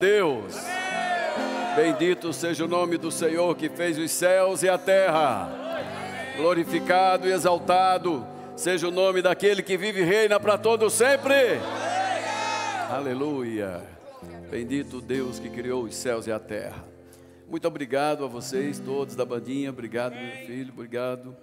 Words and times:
Deus. 0.00 0.54
Bendito 1.74 2.32
seja 2.32 2.64
o 2.64 2.68
nome 2.68 2.96
do 2.96 3.10
Senhor 3.10 3.56
que 3.56 3.68
fez 3.68 3.98
os 3.98 4.12
céus 4.12 4.62
e 4.62 4.68
a 4.68 4.78
terra. 4.78 5.50
Glorificado 6.36 7.26
e 7.26 7.32
exaltado 7.32 8.24
seja 8.54 8.86
o 8.86 8.92
nome 8.92 9.22
daquele 9.22 9.60
que 9.60 9.76
vive 9.76 10.02
e 10.02 10.04
reina 10.04 10.38
para 10.38 10.56
todo 10.56 10.88
sempre. 10.88 11.58
Aleluia. 12.88 13.82
Bendito 14.48 15.00
Deus 15.00 15.40
que 15.40 15.50
criou 15.50 15.82
os 15.82 15.96
céus 15.96 16.28
e 16.28 16.30
a 16.30 16.38
terra. 16.38 16.84
Muito 17.48 17.66
obrigado 17.66 18.24
a 18.24 18.28
vocês 18.28 18.78
todos 18.78 19.16
da 19.16 19.24
bandinha. 19.24 19.70
Obrigado, 19.70 20.14
meu 20.14 20.46
filho. 20.46 20.72
Obrigado. 20.72 21.36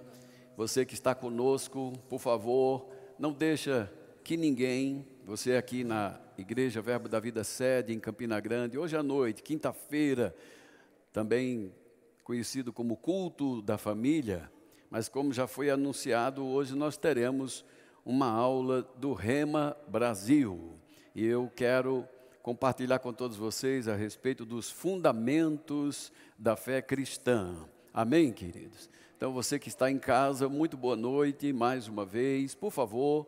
Você 0.56 0.86
que 0.86 0.94
está 0.94 1.14
conosco, 1.14 1.92
por 2.08 2.20
favor, 2.20 2.88
não 3.18 3.34
deixa 3.34 3.92
que 4.24 4.34
ninguém, 4.34 5.06
você 5.26 5.56
aqui 5.56 5.84
na 5.84 6.18
Igreja 6.38 6.82
Verbo 6.82 7.08
da 7.08 7.18
Vida 7.18 7.42
Sede, 7.42 7.94
em 7.94 7.98
Campina 7.98 8.38
Grande, 8.40 8.78
hoje 8.78 8.96
à 8.96 9.02
noite, 9.02 9.42
quinta-feira, 9.42 10.34
também 11.12 11.72
conhecido 12.22 12.72
como 12.72 12.96
culto 12.96 13.62
da 13.62 13.78
família, 13.78 14.50
mas 14.90 15.08
como 15.08 15.32
já 15.32 15.46
foi 15.46 15.70
anunciado, 15.70 16.44
hoje 16.44 16.74
nós 16.74 16.96
teremos 16.96 17.64
uma 18.04 18.28
aula 18.28 18.82
do 18.96 19.14
Rema 19.14 19.76
Brasil. 19.88 20.74
E 21.14 21.24
eu 21.24 21.50
quero 21.56 22.06
compartilhar 22.42 22.98
com 22.98 23.12
todos 23.12 23.36
vocês 23.36 23.88
a 23.88 23.96
respeito 23.96 24.44
dos 24.44 24.70
fundamentos 24.70 26.12
da 26.38 26.54
fé 26.54 26.82
cristã. 26.82 27.56
Amém, 27.94 28.30
queridos? 28.30 28.90
Então, 29.16 29.32
você 29.32 29.58
que 29.58 29.68
está 29.68 29.90
em 29.90 29.98
casa, 29.98 30.48
muito 30.48 30.76
boa 30.76 30.94
noite 30.94 31.50
mais 31.50 31.88
uma 31.88 32.04
vez. 32.04 32.54
Por 32.54 32.70
favor, 32.70 33.26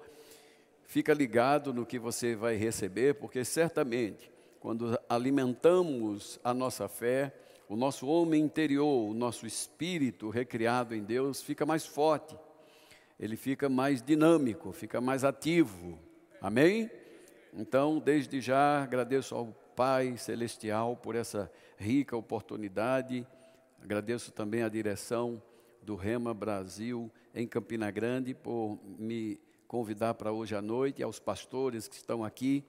Fica 0.88 1.12
ligado 1.12 1.74
no 1.74 1.84
que 1.84 1.98
você 1.98 2.34
vai 2.34 2.56
receber, 2.56 3.16
porque 3.16 3.45
certamente, 3.45 4.33
quando 4.59 4.98
alimentamos 5.06 6.41
a 6.42 6.55
nossa 6.55 6.88
fé, 6.88 7.30
o 7.69 7.77
nosso 7.77 8.06
homem 8.06 8.42
interior, 8.42 9.10
o 9.10 9.12
nosso 9.12 9.46
espírito 9.46 10.30
recriado 10.30 10.95
em 10.95 11.04
Deus 11.04 11.43
fica 11.43 11.66
mais 11.66 11.85
forte, 11.85 12.35
ele 13.21 13.37
fica 13.37 13.68
mais 13.68 14.01
dinâmico, 14.01 14.73
fica 14.73 14.99
mais 14.99 15.24
ativo. 15.24 15.99
Amém? 16.40 16.90
Então, 17.52 17.99
desde 17.99 18.40
já, 18.40 18.82
agradeço 18.82 19.34
ao 19.34 19.49
Pai 19.77 20.16
Celestial 20.16 20.96
por 20.96 21.15
essa 21.15 21.52
rica 21.77 22.16
oportunidade, 22.16 23.27
agradeço 23.82 24.32
também 24.32 24.62
a 24.62 24.71
direção 24.71 25.43
do 25.82 25.96
Rema 25.96 26.32
Brasil 26.32 27.12
em 27.34 27.46
Campina 27.46 27.90
Grande 27.90 28.32
por 28.32 28.79
me 28.99 29.38
convidar 29.69 30.15
para 30.15 30.33
hoje 30.33 30.57
à 30.57 30.63
noite, 30.63 31.02
aos 31.02 31.21
pastores 31.21 31.87
que 31.87 31.95
estão 31.95 32.24
aqui, 32.24 32.65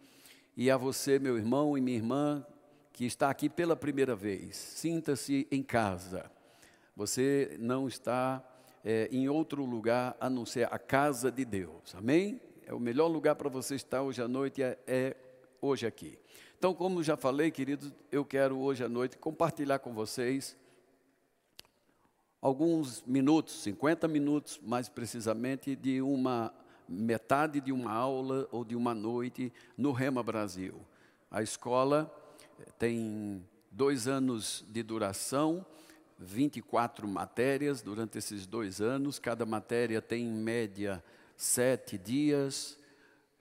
e 0.56 0.70
a 0.70 0.76
você, 0.76 1.18
meu 1.18 1.38
irmão 1.38 1.78
e 1.78 1.82
minha 1.82 1.96
irmã, 1.96 2.46
que 2.92 3.06
está 3.06 3.30
aqui 3.30 3.48
pela 3.48 3.74
primeira 3.74 4.14
vez. 4.14 4.58
Sinta-se 4.58 5.48
em 5.50 5.64
casa. 5.64 6.30
Você 6.98 7.56
não 7.58 7.88
está 7.88 8.44
é, 8.84 9.08
em 9.14 9.30
outro 9.30 9.64
lugar 9.64 10.18
a 10.20 10.30
não 10.30 10.46
ser 10.46 10.68
a 10.70 10.78
casa 10.78 11.32
de 11.32 11.46
Deus. 11.46 11.96
Amém? 11.96 12.42
É 12.66 12.74
o 12.74 12.80
melhor 12.80 13.08
lugar 13.08 13.36
para 13.36 13.48
você 13.48 13.76
estar 13.76 14.02
hoje 14.02 14.22
à 14.22 14.28
noite 14.28 14.62
é, 14.62 14.78
é 14.86 15.16
hoje 15.62 15.88
aqui. 15.88 16.20
Então, 16.58 16.74
como 16.74 17.02
já 17.02 17.16
falei, 17.16 17.50
queridos, 17.50 17.94
eu 18.12 18.26
quero 18.26 18.60
hoje 18.60 18.84
à 18.84 18.90
noite 18.90 19.18
compartilhar 19.18 19.80
com 19.80 19.94
vocês 19.94 20.58
alguns 22.42 23.02
minutos, 23.04 23.64
50 23.64 24.06
minutos 24.10 24.60
mais 24.62 24.90
precisamente, 24.90 25.78
de 25.78 26.02
uma 26.02 26.54
metade 26.90 27.62
de 27.62 27.72
uma 27.72 27.92
aula 27.92 28.48
ou 28.52 28.66
de 28.66 28.76
uma 28.76 28.96
noite 28.96 29.54
no 29.78 29.92
Rema 29.92 30.24
Brasil. 30.24 30.82
A 31.30 31.44
escola 31.44 32.12
eh, 32.60 32.66
tem 32.80 33.46
dois 33.72 34.08
anos 34.08 34.66
de 34.68 34.82
duração, 34.82 35.66
24 36.18 37.08
matérias 37.08 37.82
durante 37.82 38.18
esses 38.18 38.48
dois 38.48 38.82
anos. 38.82 39.20
Cada 39.20 39.46
matéria 39.46 40.02
tem, 40.02 40.26
em 40.26 40.34
média, 40.34 41.04
sete 41.38 41.98
dias, 41.98 42.78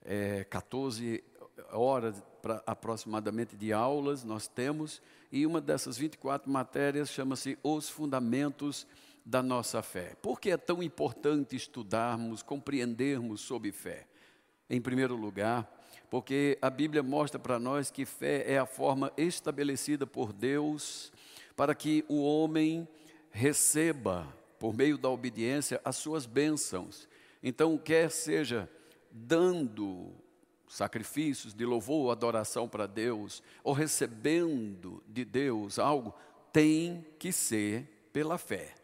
é, 0.05 0.43
14 0.45 1.23
horas 1.71 2.23
pra, 2.41 2.63
aproximadamente 2.65 3.55
de 3.55 3.73
aulas 3.73 4.23
nós 4.23 4.47
temos. 4.47 5.01
E 5.31 5.45
uma 5.45 5.59
dessas 5.59 5.97
24 5.97 6.49
matérias 6.49 7.09
chama-se 7.09 7.57
Os 7.63 7.89
Fundamentos 7.89 8.87
da 9.29 9.43
nossa 9.43 9.83
fé. 9.83 10.15
Por 10.23 10.41
que 10.41 10.49
é 10.49 10.57
tão 10.57 10.81
importante 10.81 11.55
estudarmos, 11.55 12.41
compreendermos 12.41 13.41
sobre 13.41 13.71
fé? 13.71 14.07
Em 14.67 14.81
primeiro 14.81 15.15
lugar, 15.15 15.71
porque 16.09 16.57
a 16.59 16.69
Bíblia 16.69 17.03
mostra 17.03 17.39
para 17.39 17.59
nós 17.59 17.91
que 17.91 18.05
fé 18.05 18.43
é 18.51 18.57
a 18.57 18.65
forma 18.65 19.13
estabelecida 19.15 20.07
por 20.07 20.33
Deus 20.33 21.11
para 21.55 21.75
que 21.75 22.03
o 22.07 22.23
homem 22.23 22.87
receba, 23.29 24.27
por 24.57 24.73
meio 24.73 24.97
da 24.97 25.09
obediência, 25.09 25.79
as 25.85 25.97
suas 25.97 26.25
bênçãos. 26.25 27.07
Então, 27.43 27.77
quer 27.77 28.09
seja 28.09 28.67
dando 29.11 30.11
sacrifícios 30.67 31.53
de 31.53 31.65
louvor 31.65 32.05
ou 32.05 32.11
adoração 32.11 32.67
para 32.67 32.87
Deus, 32.87 33.43
ou 33.63 33.73
recebendo 33.73 35.03
de 35.07 35.23
Deus 35.23 35.77
algo, 35.77 36.15
tem 36.51 37.05
que 37.19 37.31
ser 37.31 38.09
pela 38.11 38.37
fé. 38.37 38.78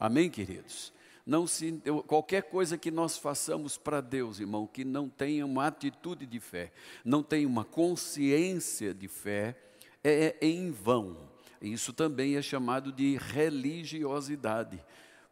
Amém, 0.00 0.30
queridos? 0.30 0.94
Não 1.26 1.46
se, 1.46 1.72
qualquer 2.06 2.44
coisa 2.44 2.78
que 2.78 2.90
nós 2.90 3.18
façamos 3.18 3.76
para 3.76 4.00
Deus, 4.00 4.40
irmão, 4.40 4.66
que 4.66 4.82
não 4.82 5.10
tenha 5.10 5.44
uma 5.44 5.66
atitude 5.66 6.24
de 6.24 6.40
fé, 6.40 6.72
não 7.04 7.22
tenha 7.22 7.46
uma 7.46 7.66
consciência 7.66 8.94
de 8.94 9.06
fé, 9.06 9.54
é 10.02 10.34
em 10.40 10.70
vão. 10.70 11.18
Isso 11.60 11.92
também 11.92 12.36
é 12.36 12.42
chamado 12.42 12.90
de 12.90 13.18
religiosidade. 13.18 14.82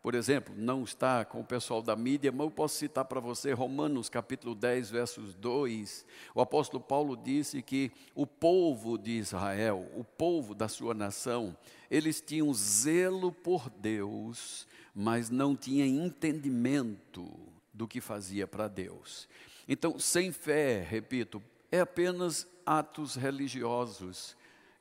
Por 0.08 0.14
exemplo, 0.14 0.54
não 0.56 0.84
está 0.84 1.22
com 1.22 1.40
o 1.40 1.44
pessoal 1.44 1.82
da 1.82 1.94
mídia, 1.94 2.32
mas 2.32 2.40
eu 2.40 2.50
posso 2.50 2.76
citar 2.78 3.04
para 3.04 3.20
você 3.20 3.52
Romanos 3.52 4.08
capítulo 4.08 4.54
10, 4.54 4.88
versos 4.88 5.34
2. 5.34 6.06
O 6.34 6.40
apóstolo 6.40 6.82
Paulo 6.82 7.14
disse 7.14 7.60
que 7.60 7.92
o 8.14 8.26
povo 8.26 8.96
de 8.96 9.10
Israel, 9.10 9.86
o 9.94 10.02
povo 10.02 10.54
da 10.54 10.66
sua 10.66 10.94
nação, 10.94 11.54
eles 11.90 12.22
tinham 12.22 12.54
zelo 12.54 13.30
por 13.30 13.68
Deus, 13.68 14.66
mas 14.94 15.28
não 15.28 15.54
tinham 15.54 15.86
entendimento 15.86 17.30
do 17.70 17.86
que 17.86 18.00
fazia 18.00 18.46
para 18.46 18.66
Deus. 18.66 19.28
Então, 19.68 19.98
sem 19.98 20.32
fé, 20.32 20.80
repito, 20.88 21.42
é 21.70 21.80
apenas 21.80 22.48
atos 22.64 23.14
religiosos 23.14 24.37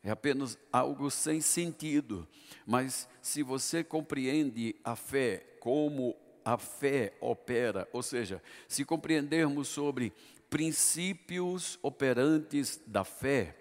é 0.07 0.12
apenas 0.12 0.57
algo 0.72 1.12
sem 1.12 1.41
sentido. 1.41 2.25
Mas 2.66 3.09
se 3.22 3.44
você 3.44 3.84
compreende 3.84 4.73
a 4.81 4.95
fé 4.95 5.45
como 5.59 6.16
a 6.45 6.57
fé 6.57 7.13
opera, 7.19 7.85
ou 7.91 8.01
seja, 8.01 8.41
se 8.69 8.85
compreendermos 8.85 9.67
sobre 9.67 10.13
princípios 10.50 11.78
operantes 11.81 12.79
da 12.88 13.03
fé, 13.03 13.57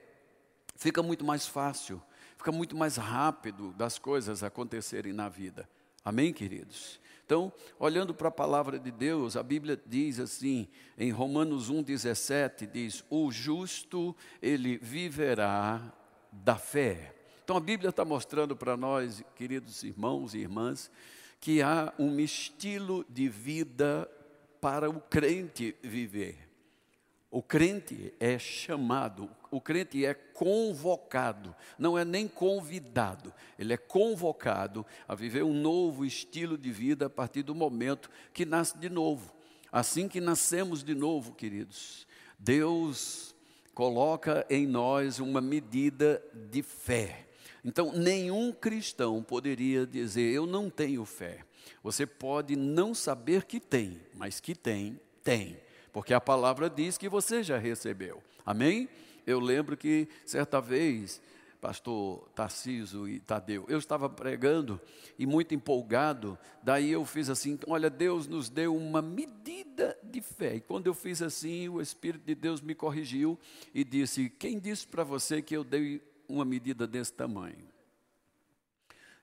fica 0.76 1.02
muito 1.02 1.24
mais 1.24 1.48
fácil, 1.48 2.00
fica 2.38 2.52
muito 2.52 2.76
mais 2.76 2.96
rápido 2.96 3.72
das 3.72 3.98
coisas 3.98 4.44
acontecerem 4.44 5.12
na 5.12 5.28
vida. 5.28 5.68
Amém, 6.04 6.32
queridos? 6.32 7.00
Então, 7.24 7.52
olhando 7.76 8.14
para 8.14 8.28
a 8.28 8.30
palavra 8.30 8.78
de 8.78 8.92
Deus, 8.92 9.36
a 9.36 9.42
Bíblia 9.42 9.82
diz 9.84 10.20
assim, 10.20 10.68
em 10.96 11.10
Romanos 11.10 11.72
1,17, 11.72 12.70
diz: 12.70 13.04
O 13.10 13.32
justo, 13.32 14.14
ele 14.40 14.78
viverá 14.78 15.92
da 16.32 16.56
fé. 16.56 17.14
Então 17.44 17.56
a 17.56 17.60
Bíblia 17.60 17.90
está 17.90 18.04
mostrando 18.04 18.56
para 18.56 18.76
nós, 18.76 19.22
queridos 19.36 19.82
irmãos 19.84 20.34
e 20.34 20.38
irmãs, 20.38 20.90
que 21.40 21.62
há 21.62 21.92
um 21.98 22.18
estilo 22.18 23.06
de 23.08 23.28
vida 23.28 24.10
para 24.60 24.90
o 24.90 25.00
crente 25.00 25.76
viver. 25.82 26.46
O 27.30 27.42
crente 27.42 28.14
é 28.18 28.38
chamado, 28.38 29.30
o 29.50 29.60
crente 29.60 30.04
é 30.04 30.14
convocado, 30.14 31.54
não 31.78 31.98
é 31.98 32.04
nem 32.04 32.26
convidado, 32.26 33.32
ele 33.58 33.74
é 33.74 33.76
convocado 33.76 34.86
a 35.06 35.14
viver 35.14 35.44
um 35.44 35.52
novo 35.52 36.04
estilo 36.04 36.56
de 36.58 36.72
vida 36.72 37.06
a 37.06 37.10
partir 37.10 37.42
do 37.44 37.54
momento 37.54 38.10
que 38.32 38.44
nasce 38.44 38.78
de 38.78 38.88
novo. 38.88 39.36
Assim 39.70 40.08
que 40.08 40.20
nascemos 40.20 40.82
de 40.82 40.94
novo, 40.94 41.34
queridos, 41.34 42.06
Deus 42.38 43.35
coloca 43.76 44.46
em 44.48 44.66
nós 44.66 45.18
uma 45.18 45.38
medida 45.38 46.22
de 46.50 46.62
fé. 46.62 47.26
Então, 47.62 47.92
nenhum 47.92 48.50
cristão 48.50 49.22
poderia 49.22 49.86
dizer: 49.86 50.32
Eu 50.32 50.46
não 50.46 50.70
tenho 50.70 51.04
fé. 51.04 51.40
Você 51.82 52.06
pode 52.06 52.56
não 52.56 52.94
saber 52.94 53.44
que 53.44 53.60
tem, 53.60 54.00
mas 54.14 54.40
que 54.40 54.54
tem, 54.54 54.98
tem. 55.22 55.58
Porque 55.92 56.14
a 56.14 56.20
palavra 56.20 56.70
diz 56.70 56.96
que 56.96 57.06
você 57.06 57.42
já 57.42 57.58
recebeu. 57.58 58.22
Amém? 58.46 58.88
Eu 59.26 59.38
lembro 59.38 59.76
que 59.76 60.08
certa 60.24 60.58
vez 60.58 61.20
pastor 61.66 62.28
Tarciso 62.32 63.08
e 63.08 63.18
Tadeu. 63.18 63.64
Eu 63.68 63.78
estava 63.78 64.08
pregando 64.08 64.80
e 65.18 65.26
muito 65.26 65.52
empolgado, 65.52 66.38
daí 66.62 66.92
eu 66.92 67.04
fiz 67.04 67.28
assim: 67.28 67.58
olha, 67.66 67.90
Deus 67.90 68.28
nos 68.28 68.48
deu 68.48 68.76
uma 68.76 69.02
medida 69.02 69.98
de 70.00 70.20
fé. 70.20 70.54
E 70.54 70.60
quando 70.60 70.86
eu 70.86 70.94
fiz 70.94 71.20
assim, 71.20 71.68
o 71.68 71.80
Espírito 71.80 72.24
de 72.24 72.36
Deus 72.36 72.60
me 72.60 72.72
corrigiu 72.72 73.36
e 73.74 73.82
disse: 73.82 74.30
Quem 74.30 74.60
disse 74.60 74.86
para 74.86 75.02
você 75.02 75.42
que 75.42 75.56
eu 75.56 75.64
dei 75.64 76.00
uma 76.28 76.44
medida 76.44 76.86
desse 76.86 77.12
tamanho? 77.12 77.66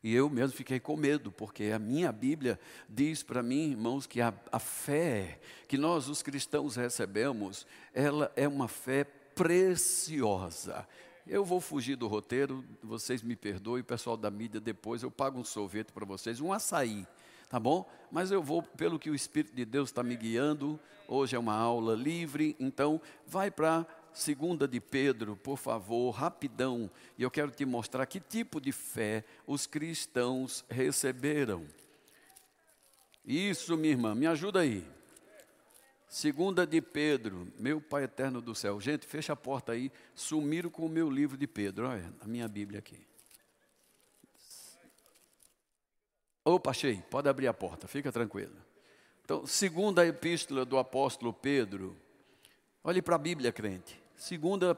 E 0.04 0.13
eu 0.13 0.30
mesmo 0.30 0.57
fiquei 0.57 0.81
com 0.81 0.98
medo, 0.98 1.31
porque 1.31 1.72
a 1.74 1.80
minha 1.80 2.12
Bíblia 2.12 2.60
diz 2.89 3.24
para 3.24 3.42
mim, 3.42 3.72
irmãos, 3.72 4.06
que 4.06 4.19
a, 4.19 4.34
a, 4.51 4.60
fé 4.60 5.39
que 5.66 5.78
nós, 5.78 6.10
os 6.10 6.22
cristãos, 6.22 6.75
recebemos, 6.75 7.66
ela 7.94 8.30
é 8.36 8.46
uma 8.46 8.68
fé 8.68 9.06
preciosa. 9.06 10.86
Eu 11.25 11.46
vou 11.46 11.62
fugir 11.62 11.96
do 11.96 12.08
roteiro, 12.08 12.66
vocês 12.81 13.22
me 13.22 13.36
perdoem, 13.36 13.81
o 13.81 13.86
pessoal 13.86 14.18
da 14.18 14.30
mídia, 14.30 14.60
depois 14.60 15.04
eu 15.04 15.10
pago 15.10 15.40
um 15.40 15.44
sorvete 15.44 15.94
para 15.94 16.06
vocês, 16.06 16.42
um 16.42 16.52
açaí, 16.52 17.08
tá 17.50 17.58
bom? 17.58 17.90
Mas 18.12 18.30
eu 18.30 18.44
vou 18.44 18.62
pelo 18.62 19.00
que 19.00 19.10
o 19.10 19.16
Espírito 19.16 19.56
de 19.56 19.64
Deus 19.64 19.90
está 19.90 20.04
me 20.04 20.18
guiando. 20.18 20.78
Hoje 21.08 21.36
é 21.36 21.40
uma 21.40 21.56
aula 21.56 21.96
livre, 21.96 22.58
então 22.60 23.00
vai 23.25 23.50
para 23.50 23.88
segunda 24.14 24.68
de 24.68 24.81
Pedro, 24.81 25.38
por 25.38 25.58
favor, 25.58 26.12
rapidão, 26.12 26.92
e 27.18 27.24
eu 27.24 27.31
quero 27.31 27.52
te 27.52 27.66
mostrar 27.66 28.06
que 28.06 28.20
tipo 28.20 28.60
de 28.60 28.74
fé 28.74 29.24
os 29.48 29.66
cristãos 29.66 30.66
receberam. 30.70 31.66
Isso, 33.25 33.78
minha 33.78 33.94
irmã, 33.94 34.14
me 34.14 34.28
ajuda 34.28 34.60
aí. 34.60 34.86
Segunda 36.13 36.68
de 36.68 36.80
Pedro, 36.80 37.51
meu 37.57 37.81
Pai 37.81 38.04
eterno 38.04 38.39
do 38.39 38.54
céu. 38.54 38.80
Gente, 38.80 39.04
fecha 39.07 39.33
a 39.33 39.36
porta 39.36 39.71
aí. 39.71 39.92
Sumiram 40.13 40.69
com 40.69 40.86
o 40.86 40.89
meu 40.89 41.10
livro 41.10 41.36
de 41.36 41.48
Pedro. 41.48 41.88
Olha, 41.88 42.13
a 42.21 42.27
minha 42.27 42.48
Bíblia 42.48 42.77
aqui. 42.77 43.00
Opa, 46.45 46.69
achei. 46.69 47.01
Pode 47.10 47.27
abrir 47.27 47.48
a 47.48 47.54
porta, 47.54 47.88
fica 47.88 48.12
tranquilo. 48.12 48.56
Então, 49.25 49.48
segunda 49.48 50.06
epístola 50.06 50.63
do 50.63 50.77
apóstolo 50.77 51.33
Pedro. 51.33 51.98
Olhe 52.83 53.01
para 53.01 53.15
a 53.15 53.18
Bíblia, 53.18 53.51
crente. 53.51 54.00
Segunda 54.15 54.77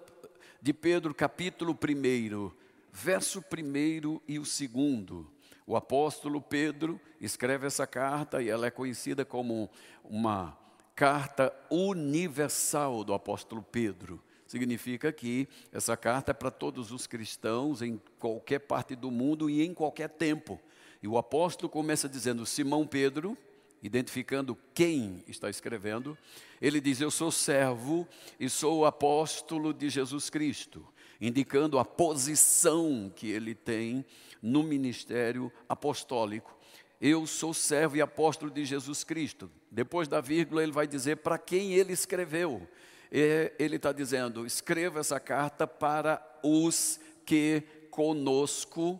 de 0.62 0.72
Pedro, 0.72 1.14
capítulo 1.14 1.74
1, 1.74 2.52
verso 2.94 3.40
1 3.42 4.22
e 4.26 4.40
o 4.40 4.46
segundo. 4.46 5.30
O 5.68 5.76
apóstolo 5.76 6.40
Pedro 6.40 6.98
escreve 7.20 7.68
essa 7.68 7.86
carta 7.86 8.42
e 8.42 8.48
ela 8.48 8.68
é 8.68 8.72
conhecida 8.72 9.26
como 9.26 9.70
uma 10.02 10.58
carta 10.96 11.54
universal 11.70 13.04
do 13.04 13.14
apóstolo 13.14 13.62
Pedro. 13.62 14.22
Significa 14.48 15.12
que 15.12 15.48
essa 15.72 15.98
carta 15.98 16.32
é 16.32 16.34
para 16.34 16.52
todos 16.52 16.92
os 16.92 17.06
cristãos 17.06 17.82
em 17.82 18.00
qualquer 18.20 18.60
parte 18.60 18.96
do 18.96 19.12
mundo 19.12 19.50
e 19.50 19.64
em 19.64 19.74
qualquer 19.74 20.10
tempo. 20.10 20.60
E 21.02 21.08
o 21.08 21.18
apóstolo 21.18 21.70
começa 21.70 22.08
dizendo: 22.08 22.46
Simão 22.46 22.88
Pedro, 22.88 23.38
identificando 23.84 24.58
quem 24.74 25.24
está 25.28 25.50
escrevendo, 25.50 26.18
ele 26.62 26.80
diz: 26.80 27.02
Eu 27.02 27.12
sou 27.12 27.32
servo 27.32 28.08
e 28.40 28.50
sou 28.50 28.86
apóstolo 28.86 29.74
de 29.74 29.90
Jesus 29.90 30.30
Cristo, 30.30 30.88
indicando 31.20 31.78
a 31.78 31.84
posição 31.84 33.12
que 33.14 33.30
ele 33.30 33.56
tem 33.56 34.06
no 34.42 34.64
ministério 34.64 35.52
apostólico. 35.68 36.56
Eu 37.00 37.28
sou 37.28 37.54
servo 37.54 37.98
e 37.98 38.02
apóstolo 38.02 38.52
de 38.52 38.64
Jesus 38.66 39.04
Cristo. 39.04 39.52
Depois 39.70 40.08
da 40.08 40.22
vírgula, 40.22 40.64
ele 40.64 40.72
vai 40.72 40.88
dizer 40.88 41.18
para 41.18 41.38
quem 41.38 41.74
ele 41.74 41.94
escreveu. 41.94 42.68
Ele 43.12 43.76
está 43.76 43.92
dizendo: 43.92 44.46
escreva 44.46 45.00
essa 45.00 45.20
carta 45.20 45.68
para 45.68 46.22
os 46.44 47.00
que 47.26 47.64
conosco, 47.90 49.00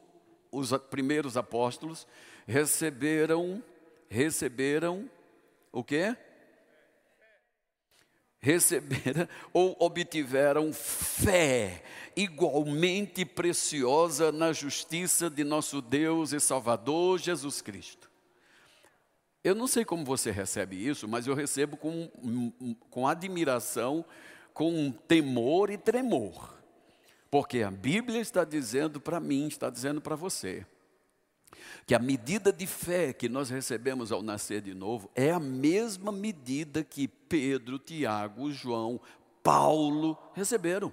os 0.52 0.72
primeiros 0.90 1.38
apóstolos, 1.38 2.08
receberam, 2.48 3.64
receberam 4.10 5.10
o 5.72 5.84
quê? 5.84 6.16
Receberam 8.46 9.28
ou 9.52 9.76
obtiveram 9.80 10.72
fé 10.72 11.82
igualmente 12.16 13.26
preciosa 13.26 14.32
na 14.32 14.54
justiça 14.54 15.32
de 15.32 15.44
nosso 15.44 15.82
Deus 15.82 16.32
e 16.32 16.40
Salvador 16.40 17.18
Jesus 17.18 17.60
Cristo. 17.60 18.08
Eu 19.44 19.56
não 19.56 19.66
sei 19.66 19.84
como 19.84 20.06
você 20.06 20.30
recebe 20.30 20.76
isso, 20.76 21.08
mas 21.08 21.26
eu 21.26 21.34
recebo 21.34 21.76
com, 21.76 22.08
com 22.92 23.08
admiração, 23.08 24.06
com 24.54 24.92
temor 24.92 25.72
e 25.72 25.78
tremor. 25.80 26.54
Porque 27.32 27.64
a 27.64 27.72
Bíblia 27.72 28.22
está 28.22 28.44
dizendo 28.44 29.02
para 29.02 29.20
mim, 29.20 29.48
está 29.48 29.72
dizendo 29.72 30.00
para 30.00 30.16
você, 30.16 30.64
que 31.86 31.94
a 31.96 32.00
medida 32.00 32.52
de 32.52 32.66
fé 32.66 33.14
que 33.14 33.30
nós 33.30 33.50
recebemos 33.50 34.12
ao 34.12 34.22
nascer 34.22 34.62
de 34.62 34.74
novo 34.74 35.10
é 35.16 35.32
a 35.32 35.40
mesma 35.40 36.12
medida 36.12 36.84
que 36.84 37.08
Pedro, 37.08 37.80
Tiago, 37.80 38.52
João, 38.52 39.00
Paulo 39.44 40.18
receberam. 40.34 40.92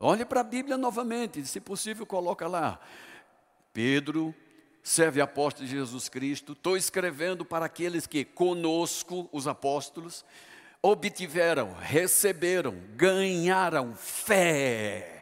Olhe 0.00 0.24
para 0.24 0.40
a 0.40 0.44
Bíblia 0.44 0.76
novamente, 0.76 1.44
se 1.46 1.60
possível, 1.60 2.06
coloca 2.06 2.46
lá. 2.46 2.80
Pedro, 3.72 4.34
serve 4.82 5.20
apóstolo 5.20 5.66
de 5.66 5.72
Jesus 5.72 6.08
Cristo, 6.08 6.52
estou 6.52 6.76
escrevendo 6.76 7.44
para 7.44 7.66
aqueles 7.66 8.06
que 8.06 8.24
conosco, 8.24 9.28
os 9.32 9.48
apóstolos, 9.48 10.24
obtiveram, 10.80 11.74
receberam, 11.74 12.76
ganharam 12.94 13.94
fé, 13.94 15.17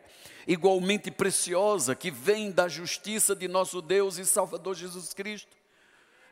igualmente 0.47 1.11
preciosa, 1.11 1.95
que 1.95 2.11
vem 2.11 2.51
da 2.51 2.69
justiça 2.69 3.35
de 3.35 3.49
nosso 3.49 3.83
Deus 3.83 4.19
e 4.19 4.25
Salvador 4.25 4.75
Jesus 4.75 5.13
Cristo. 5.13 5.57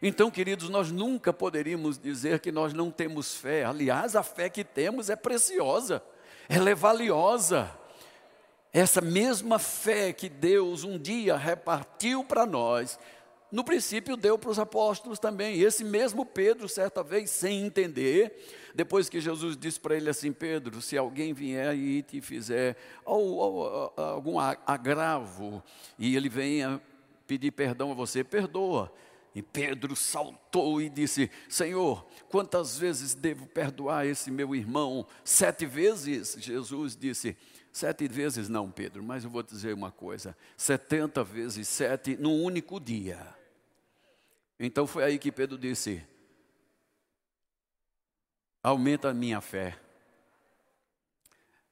Então, 0.00 0.30
queridos, 0.30 0.68
nós 0.68 0.92
nunca 0.92 1.32
poderíamos 1.32 1.98
dizer 1.98 2.40
que 2.40 2.52
nós 2.52 2.72
não 2.72 2.90
temos 2.90 3.34
fé. 3.34 3.64
Aliás, 3.64 4.14
a 4.14 4.22
fé 4.22 4.48
que 4.50 4.62
temos 4.62 5.08
é 5.08 5.16
preciosa, 5.16 6.02
ela 6.48 6.70
é 6.70 6.74
valiosa. 6.74 7.70
Essa 8.72 9.00
mesma 9.00 9.58
fé 9.58 10.12
que 10.12 10.28
Deus 10.28 10.84
um 10.84 10.98
dia 10.98 11.36
repartiu 11.36 12.24
para 12.24 12.44
nós, 12.44 12.98
no 13.50 13.62
princípio 13.62 14.16
deu 14.16 14.38
para 14.38 14.50
os 14.50 14.58
apóstolos 14.58 15.18
também. 15.18 15.56
E 15.56 15.64
esse 15.64 15.84
mesmo 15.84 16.26
Pedro, 16.26 16.68
certa 16.68 17.02
vez, 17.02 17.30
sem 17.30 17.64
entender, 17.64 18.36
depois 18.74 19.08
que 19.08 19.20
Jesus 19.20 19.56
disse 19.56 19.78
para 19.78 19.96
ele 19.96 20.10
assim: 20.10 20.32
Pedro, 20.32 20.80
se 20.82 20.96
alguém 20.98 21.32
vier 21.32 21.74
e 21.76 22.02
te 22.02 22.20
fizer 22.20 22.76
ou, 23.04 23.36
ou, 23.36 23.92
algum 23.96 24.38
agravo, 24.38 25.62
e 25.98 26.16
ele 26.16 26.28
venha 26.28 26.80
pedir 27.26 27.50
perdão 27.52 27.92
a 27.92 27.94
você, 27.94 28.24
perdoa. 28.24 28.92
E 29.34 29.42
Pedro 29.42 29.96
saltou 29.96 30.80
e 30.80 30.88
disse: 30.88 31.30
Senhor, 31.48 32.06
quantas 32.28 32.78
vezes 32.78 33.14
devo 33.14 33.46
perdoar 33.46 34.06
esse 34.06 34.30
meu 34.30 34.54
irmão? 34.54 35.06
Sete 35.24 35.66
vezes? 35.66 36.36
Jesus 36.38 36.96
disse: 36.96 37.36
Sete 37.74 38.06
vezes 38.06 38.48
não, 38.48 38.70
Pedro, 38.70 39.02
mas 39.02 39.24
eu 39.24 39.30
vou 39.30 39.42
dizer 39.42 39.74
uma 39.74 39.90
coisa: 39.90 40.36
setenta 40.56 41.24
vezes 41.24 41.66
sete 41.66 42.16
num 42.16 42.40
único 42.40 42.78
dia. 42.78 43.34
Então 44.60 44.86
foi 44.86 45.02
aí 45.02 45.18
que 45.18 45.32
Pedro 45.32 45.58
disse: 45.58 46.00
aumenta 48.62 49.08
a 49.08 49.12
minha 49.12 49.40
fé. 49.40 49.76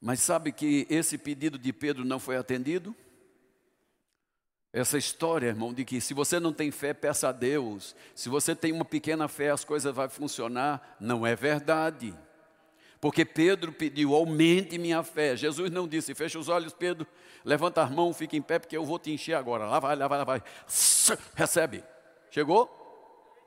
Mas 0.01 0.19
sabe 0.19 0.51
que 0.51 0.89
esse 0.91 1.17
pedido 1.17 1.57
de 1.57 1.73
Pedro 1.73 2.05
não 2.05 2.19
foi 2.19 2.37
atendido? 2.37 2.97
Essa 4.73 4.99
história, 4.99 5.47
irmão, 5.47 5.73
de 5.73 5.85
que 5.85 6.01
se 6.01 6.15
você 6.15 6.41
não 6.41 6.53
tem 6.53 6.73
fé, 6.73 6.93
peça 6.93 7.29
a 7.29 7.33
Deus. 7.33 7.95
Se 8.13 8.29
você 8.29 8.57
tem 8.57 8.73
uma 8.73 8.85
pequena 8.85 9.29
fé, 9.29 9.51
as 9.51 9.65
coisas 9.65 9.95
vão 9.95 10.11
funcionar. 10.11 10.97
Não 10.99 11.25
é 11.25 11.37
verdade. 11.37 12.13
Porque 13.03 13.25
Pedro 13.25 13.73
pediu, 13.73 14.15
aumente 14.15 14.79
minha 14.79 15.03
fé. 15.03 15.37
Jesus 15.37 15.73
não 15.73 15.89
disse, 15.89 16.15
fecha 16.15 16.39
os 16.39 16.49
olhos, 16.49 16.73
Pedro, 16.73 17.05
levanta 17.45 17.83
as 17.83 17.91
mãos, 17.91 18.17
fica 18.17 18.37
em 18.37 18.41
pé, 18.41 18.61
porque 18.61 18.77
eu 18.77 18.85
vou 18.85 18.97
te 18.97 19.11
encher 19.11 19.35
agora. 19.35 19.67
Lá 19.67 19.81
vai, 19.81 19.97
lá 19.97 20.07
vai, 20.07 20.19
lá 20.19 20.25
vai. 20.25 20.43
Recebe. 21.35 21.83
Chegou? 22.31 22.71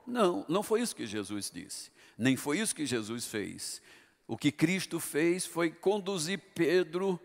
Não, 0.06 0.44
não 0.46 0.62
foi 0.62 0.82
isso 0.82 0.94
que 0.94 1.06
Jesus 1.06 1.50
disse. 1.50 1.90
Nem 2.18 2.36
foi 2.36 2.58
isso 2.58 2.74
que 2.74 2.84
Jesus 2.84 3.24
fez. 3.24 3.80
O 4.28 4.36
que 4.36 4.52
Cristo 4.52 5.00
fez 5.00 5.46
foi 5.46 5.70
conduzir 5.70 6.38
Pedro 6.54 7.18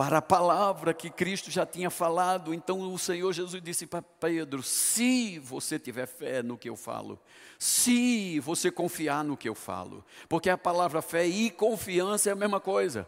para 0.00 0.16
a 0.16 0.22
palavra 0.22 0.94
que 0.94 1.10
Cristo 1.10 1.50
já 1.50 1.66
tinha 1.66 1.90
falado. 1.90 2.54
Então 2.54 2.90
o 2.90 2.98
Senhor 2.98 3.30
Jesus 3.34 3.62
disse 3.62 3.86
para 3.86 4.00
Pedro: 4.00 4.62
se 4.62 5.38
você 5.38 5.78
tiver 5.78 6.06
fé 6.06 6.42
no 6.42 6.56
que 6.56 6.70
eu 6.70 6.74
falo, 6.74 7.20
se 7.58 8.40
você 8.40 8.70
confiar 8.70 9.22
no 9.22 9.36
que 9.36 9.46
eu 9.46 9.54
falo, 9.54 10.02
porque 10.26 10.48
a 10.48 10.56
palavra 10.56 11.02
fé 11.02 11.26
e 11.26 11.50
confiança 11.50 12.30
é 12.30 12.32
a 12.32 12.34
mesma 12.34 12.58
coisa. 12.58 13.06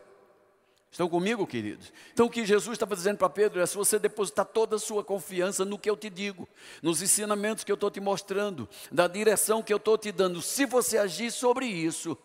Estão 0.91 1.09
comigo, 1.09 1.47
queridos? 1.47 1.91
Então 2.13 2.27
o 2.27 2.31
que 2.31 2.45
Jesus 2.45 2.75
estava 2.75 2.95
dizendo 2.95 3.17
para 3.17 3.31
Pedro 3.31 3.63
é: 3.63 3.65
se 3.65 3.75
você 3.75 3.99
depositar 3.99 4.45
toda 4.45 4.77
a 4.77 4.79
sua 4.79 5.03
confiança 5.03 5.65
no 5.65 5.79
que 5.79 5.89
eu 5.89 5.97
te 5.97 6.11
digo, 6.11 6.47
nos 6.83 7.01
ensinamentos 7.01 7.65
que 7.65 7.73
eu 7.73 7.77
estou 7.77 7.91
te 7.91 8.01
mostrando, 8.01 8.69
na 8.91 9.09
direção 9.09 9.63
que 9.63 9.73
eu 9.73 9.79
estou 9.79 9.97
te 9.97 10.13
dando, 10.13 10.43
se 10.43 10.67
você 10.67 10.99
agir 10.99 11.33
sobre 11.33 11.65
isso, 11.65 12.19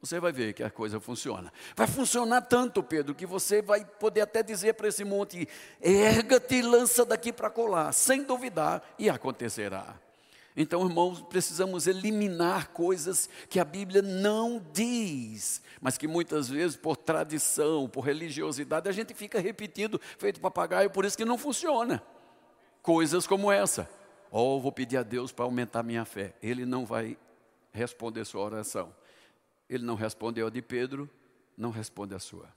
Você 0.00 0.20
vai 0.20 0.30
ver 0.30 0.52
que 0.52 0.62
a 0.62 0.70
coisa 0.70 1.00
funciona. 1.00 1.52
Vai 1.74 1.86
funcionar 1.86 2.42
tanto, 2.42 2.82
Pedro, 2.82 3.14
que 3.14 3.26
você 3.26 3.62
vai 3.62 3.84
poder 3.84 4.20
até 4.20 4.42
dizer 4.42 4.74
para 4.74 4.88
esse 4.88 5.04
monte: 5.04 5.48
erga-te 5.80 6.56
e 6.56 6.62
lança 6.62 7.04
daqui 7.04 7.32
para 7.32 7.50
colar, 7.50 7.92
sem 7.92 8.22
duvidar, 8.22 8.82
e 8.98 9.08
acontecerá. 9.08 9.96
Então, 10.56 10.86
irmãos, 10.86 11.20
precisamos 11.20 11.86
eliminar 11.86 12.68
coisas 12.68 13.28
que 13.50 13.60
a 13.60 13.64
Bíblia 13.64 14.00
não 14.00 14.64
diz, 14.72 15.60
mas 15.82 15.98
que 15.98 16.08
muitas 16.08 16.48
vezes, 16.48 16.76
por 16.76 16.96
tradição, 16.96 17.86
por 17.86 18.00
religiosidade, 18.00 18.88
a 18.88 18.92
gente 18.92 19.12
fica 19.12 19.38
repetindo, 19.38 20.00
feito 20.16 20.40
papagaio, 20.40 20.88
por 20.88 21.04
isso 21.04 21.16
que 21.16 21.26
não 21.26 21.36
funciona. 21.36 22.02
Coisas 22.80 23.26
como 23.26 23.52
essa. 23.52 23.88
Oh, 24.30 24.58
vou 24.58 24.72
pedir 24.72 24.96
a 24.96 25.02
Deus 25.02 25.30
para 25.30 25.44
aumentar 25.44 25.82
minha 25.82 26.04
fé. 26.06 26.34
Ele 26.42 26.64
não 26.64 26.86
vai 26.86 27.18
responder 27.70 28.24
sua 28.24 28.42
oração. 28.42 28.94
Ele 29.68 29.84
não 29.84 29.94
respondeu 29.94 30.46
a 30.46 30.50
de 30.50 30.62
Pedro, 30.62 31.08
não 31.56 31.70
responde 31.70 32.14
a 32.14 32.18
sua. 32.18 32.48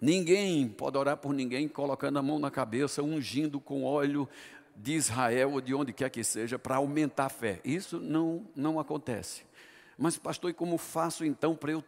Ninguém 0.00 0.68
pode 0.68 0.98
orar 0.98 1.16
por 1.16 1.32
ninguém 1.32 1.68
colocando 1.68 2.18
a 2.18 2.22
mão 2.22 2.38
na 2.38 2.50
cabeça, 2.50 3.02
ungindo 3.02 3.58
com 3.58 3.84
óleo 3.84 4.28
de 4.76 4.92
Israel 4.92 5.52
ou 5.52 5.60
de 5.60 5.74
onde 5.74 5.92
quer 5.92 6.10
que 6.10 6.22
seja 6.22 6.58
para 6.58 6.76
aumentar 6.76 7.26
a 7.26 7.30
fé. 7.30 7.60
Isso 7.64 7.98
não, 7.98 8.46
não 8.54 8.78
acontece. 8.78 9.44
Mas, 9.96 10.18
pastor, 10.18 10.50
e 10.50 10.54
como 10.54 10.76
faço 10.76 11.24
então 11.24 11.56
para 11.56 11.72
eu 11.72 11.84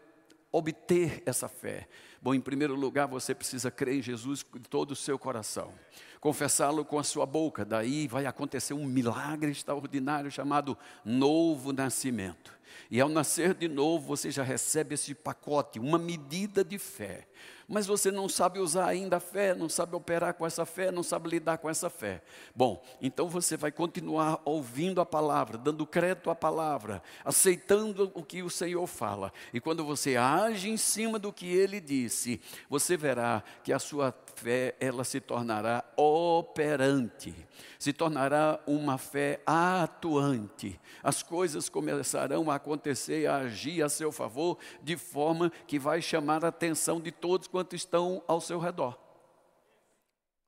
obter 0.50 1.22
essa 1.26 1.48
fé? 1.48 1.86
Bom, 2.22 2.34
em 2.34 2.40
primeiro 2.40 2.74
lugar, 2.74 3.06
você 3.06 3.34
precisa 3.34 3.70
crer 3.70 3.98
em 3.98 4.02
Jesus 4.02 4.44
de 4.54 4.68
todo 4.68 4.92
o 4.92 4.96
seu 4.96 5.18
coração, 5.18 5.72
confessá-lo 6.18 6.84
com 6.84 6.98
a 6.98 7.04
sua 7.04 7.26
boca, 7.26 7.64
daí 7.64 8.08
vai 8.08 8.26
acontecer 8.26 8.74
um 8.74 8.86
milagre 8.86 9.52
extraordinário 9.52 10.30
chamado 10.30 10.76
novo 11.04 11.72
nascimento. 11.72 12.57
E 12.90 13.00
ao 13.00 13.08
nascer 13.08 13.54
de 13.54 13.68
novo, 13.68 14.06
você 14.06 14.30
já 14.30 14.42
recebe 14.42 14.94
esse 14.94 15.14
pacote, 15.14 15.78
uma 15.78 15.98
medida 15.98 16.64
de 16.64 16.78
fé. 16.78 17.26
Mas 17.70 17.86
você 17.86 18.10
não 18.10 18.30
sabe 18.30 18.58
usar 18.58 18.86
ainda 18.86 19.18
a 19.18 19.20
fé, 19.20 19.54
não 19.54 19.68
sabe 19.68 19.94
operar 19.94 20.32
com 20.32 20.46
essa 20.46 20.64
fé, 20.64 20.90
não 20.90 21.02
sabe 21.02 21.28
lidar 21.28 21.58
com 21.58 21.68
essa 21.68 21.90
fé. 21.90 22.22
Bom, 22.54 22.82
então 22.98 23.28
você 23.28 23.58
vai 23.58 23.70
continuar 23.70 24.40
ouvindo 24.46 25.02
a 25.02 25.06
palavra, 25.06 25.58
dando 25.58 25.86
crédito 25.86 26.30
à 26.30 26.34
palavra, 26.34 27.02
aceitando 27.22 28.10
o 28.14 28.22
que 28.22 28.42
o 28.42 28.48
Senhor 28.48 28.86
fala. 28.86 29.30
E 29.52 29.60
quando 29.60 29.84
você 29.84 30.16
age 30.16 30.70
em 30.70 30.78
cima 30.78 31.18
do 31.18 31.30
que 31.30 31.46
ele 31.46 31.78
disse, 31.78 32.40
você 32.70 32.96
verá 32.96 33.44
que 33.62 33.70
a 33.70 33.78
sua 33.78 34.14
fé 34.34 34.74
ela 34.80 35.04
se 35.04 35.20
tornará 35.20 35.84
operante, 35.94 37.34
se 37.78 37.92
tornará 37.92 38.60
uma 38.66 38.98
fé 38.98 39.40
atuante. 39.46 40.78
As 41.02 41.22
coisas 41.22 41.68
começarão 41.68 42.50
a 42.50 42.56
acontecer, 42.56 43.26
a 43.26 43.38
agir 43.38 43.82
a 43.82 43.88
seu 43.88 44.12
favor, 44.12 44.58
de 44.82 44.96
forma 44.96 45.50
que 45.66 45.78
vai 45.78 46.02
chamar 46.02 46.44
a 46.44 46.48
atenção 46.48 47.00
de 47.00 47.10
todos 47.10 47.48
quanto 47.48 47.76
estão 47.76 48.22
ao 48.26 48.40
seu 48.40 48.58
redor. 48.58 48.98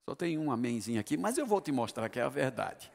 Só 0.08 0.14
tem 0.14 0.36
um 0.38 0.50
amenzinho 0.50 1.00
aqui, 1.00 1.16
mas 1.16 1.38
eu 1.38 1.46
vou 1.46 1.60
te 1.60 1.70
mostrar 1.70 2.08
que 2.08 2.18
é 2.18 2.22
a 2.22 2.28
verdade. 2.28 2.90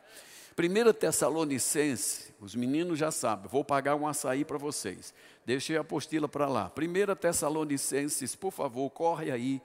1 0.58 0.94
Tessalonicense, 0.94 2.34
os 2.40 2.56
meninos 2.56 2.98
já 2.98 3.12
sabem, 3.12 3.50
vou 3.50 3.64
pagar 3.64 3.96
um 3.96 4.08
açaí 4.08 4.46
para 4.46 4.58
vocês. 4.58 5.14
Deixei 5.46 5.78
a 5.78 5.82
apostila 5.82 6.30
para 6.30 6.48
lá. 6.48 6.72
1 6.78 7.16
Tessalonicenses, 7.16 8.36
por 8.36 8.52
favor, 8.52 8.90
corre 8.90 9.32
aí 9.32 9.62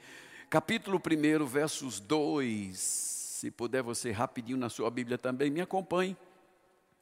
capítulo 0.51 1.01
1, 1.01 1.47
versos 1.47 2.01
2. 2.01 3.10
Se 3.41 3.51
puder 3.51 3.83
você 3.83 4.11
rapidinho 4.11 4.59
na 4.59 4.69
sua 4.69 4.91
Bíblia 4.91 5.17
também, 5.17 5.51
me 5.51 5.63
acompanhe. 5.63 6.15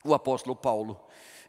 O 0.05 0.15
apóstolo 0.15 0.55
Paulo, 0.55 0.97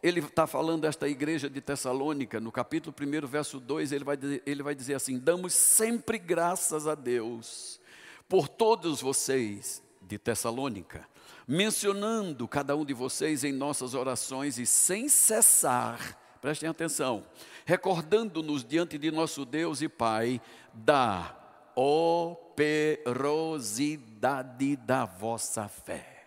ele 0.01 0.19
está 0.19 0.47
falando 0.47 0.81
desta 0.81 1.07
igreja 1.07 1.47
de 1.47 1.61
Tessalônica, 1.61 2.39
no 2.39 2.51
capítulo 2.51 2.95
1, 2.99 3.27
verso 3.27 3.59
2, 3.59 3.91
ele 3.91 4.03
vai, 4.03 4.17
dizer, 4.17 4.41
ele 4.47 4.63
vai 4.63 4.73
dizer 4.73 4.95
assim: 4.95 5.19
Damos 5.19 5.53
sempre 5.53 6.17
graças 6.17 6.87
a 6.87 6.95
Deus 6.95 7.79
por 8.27 8.47
todos 8.47 8.99
vocês 8.99 9.83
de 10.01 10.17
Tessalônica, 10.17 11.07
mencionando 11.47 12.47
cada 12.47 12.75
um 12.75 12.83
de 12.83 12.95
vocês 12.95 13.43
em 13.43 13.53
nossas 13.53 13.93
orações 13.93 14.57
e 14.57 14.65
sem 14.65 15.07
cessar, 15.07 16.17
prestem 16.41 16.67
atenção, 16.67 17.27
recordando-nos 17.63 18.65
diante 18.65 18.97
de 18.97 19.11
nosso 19.11 19.45
Deus 19.45 19.83
e 19.83 19.87
Pai 19.87 20.41
da 20.73 21.35
operosidade 22.59 24.75
da 24.75 25.05
vossa 25.05 25.69
fé. 25.69 26.25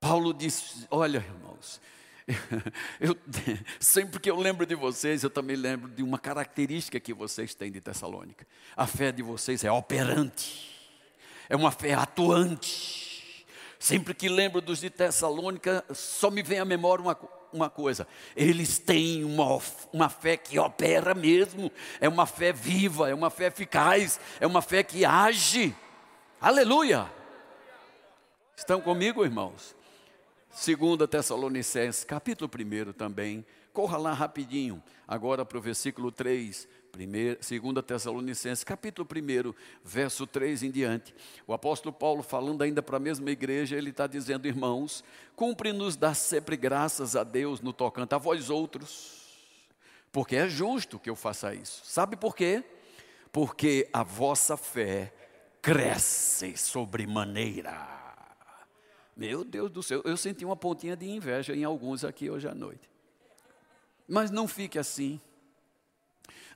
Paulo 0.00 0.32
disse: 0.32 0.86
Olha, 0.90 1.18
irmãos, 1.18 1.80
eu, 3.00 3.16
sempre 3.80 4.20
que 4.20 4.30
eu 4.30 4.36
lembro 4.36 4.64
de 4.64 4.76
vocês, 4.76 5.24
eu 5.24 5.30
também 5.30 5.56
lembro 5.56 5.90
de 5.90 6.02
uma 6.02 6.18
característica 6.18 7.00
que 7.00 7.12
vocês 7.12 7.54
têm 7.54 7.72
de 7.72 7.80
Tessalônica. 7.80 8.46
A 8.76 8.86
fé 8.86 9.10
de 9.10 9.22
vocês 9.22 9.64
é 9.64 9.72
operante, 9.72 10.70
é 11.48 11.56
uma 11.56 11.72
fé 11.72 11.94
atuante. 11.94 13.10
Sempre 13.78 14.14
que 14.14 14.28
lembro 14.28 14.60
dos 14.60 14.80
de 14.80 14.90
Tessalônica, 14.90 15.84
só 15.92 16.30
me 16.30 16.40
vem 16.40 16.60
à 16.60 16.64
memória 16.64 17.02
uma, 17.02 17.18
uma 17.52 17.68
coisa: 17.70 18.06
eles 18.34 18.78
têm 18.78 19.24
uma, 19.24 19.60
uma 19.92 20.08
fé 20.08 20.36
que 20.36 20.58
opera 20.58 21.14
mesmo, 21.14 21.70
é 22.00 22.08
uma 22.08 22.26
fé 22.26 22.52
viva, 22.52 23.08
é 23.08 23.14
uma 23.14 23.30
fé 23.30 23.46
eficaz, 23.46 24.18
é 24.40 24.46
uma 24.46 24.62
fé 24.62 24.82
que 24.82 25.04
age. 25.04 25.74
Aleluia! 26.40 27.10
Estão 28.56 28.80
comigo, 28.80 29.24
irmãos? 29.24 29.74
Segunda 30.50 31.08
Tessalonicenses, 31.08 32.04
capítulo 32.04 32.50
1 32.50 32.92
também. 32.92 33.44
Corra 33.72 33.96
lá 33.96 34.12
rapidinho, 34.12 34.82
agora 35.08 35.44
para 35.46 35.56
o 35.56 35.60
versículo 35.60 36.12
3, 36.12 36.68
Primeiro, 36.92 37.38
2 37.40 37.84
Tessalonicenses, 37.86 38.62
capítulo 38.62 39.08
1, 39.10 39.54
verso 39.82 40.26
3 40.26 40.62
em 40.62 40.70
diante. 40.70 41.14
O 41.46 41.54
apóstolo 41.54 41.90
Paulo, 41.90 42.22
falando 42.22 42.60
ainda 42.60 42.82
para 42.82 42.98
a 42.98 43.00
mesma 43.00 43.30
igreja, 43.30 43.76
ele 43.76 43.88
está 43.88 44.06
dizendo: 44.06 44.46
Irmãos, 44.46 45.02
cumpre-nos 45.34 45.96
dar 45.96 46.12
sempre 46.12 46.54
graças 46.54 47.16
a 47.16 47.24
Deus 47.24 47.62
no 47.62 47.72
tocante 47.72 48.14
a 48.14 48.18
vós 48.18 48.50
outros, 48.50 49.22
porque 50.12 50.36
é 50.36 50.46
justo 50.46 50.98
que 50.98 51.08
eu 51.08 51.16
faça 51.16 51.54
isso. 51.54 51.80
Sabe 51.82 52.14
por 52.14 52.36
quê? 52.36 52.62
Porque 53.32 53.88
a 53.90 54.02
vossa 54.02 54.58
fé 54.58 55.14
cresce 55.62 56.58
sobremaneira. 56.58 57.88
Meu 59.16 59.44
Deus 59.44 59.70
do 59.70 59.82
céu, 59.82 60.02
eu 60.04 60.16
senti 60.18 60.44
uma 60.44 60.56
pontinha 60.56 60.94
de 60.94 61.08
inveja 61.08 61.54
em 61.54 61.64
alguns 61.64 62.04
aqui 62.04 62.28
hoje 62.28 62.46
à 62.46 62.54
noite. 62.54 62.90
Mas 64.06 64.30
não 64.30 64.46
fique 64.46 64.78
assim. 64.78 65.18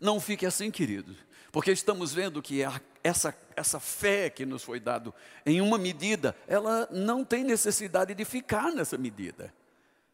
Não 0.00 0.20
fique 0.20 0.46
assim, 0.46 0.70
querido, 0.70 1.14
porque 1.52 1.72
estamos 1.72 2.12
vendo 2.12 2.42
que 2.42 2.62
a, 2.62 2.80
essa, 3.02 3.34
essa 3.54 3.80
fé 3.80 4.28
que 4.28 4.44
nos 4.44 4.62
foi 4.62 4.80
dado 4.80 5.14
em 5.44 5.60
uma 5.60 5.78
medida, 5.78 6.36
ela 6.46 6.88
não 6.90 7.24
tem 7.24 7.44
necessidade 7.44 8.14
de 8.14 8.24
ficar 8.24 8.72
nessa 8.72 8.98
medida. 8.98 9.52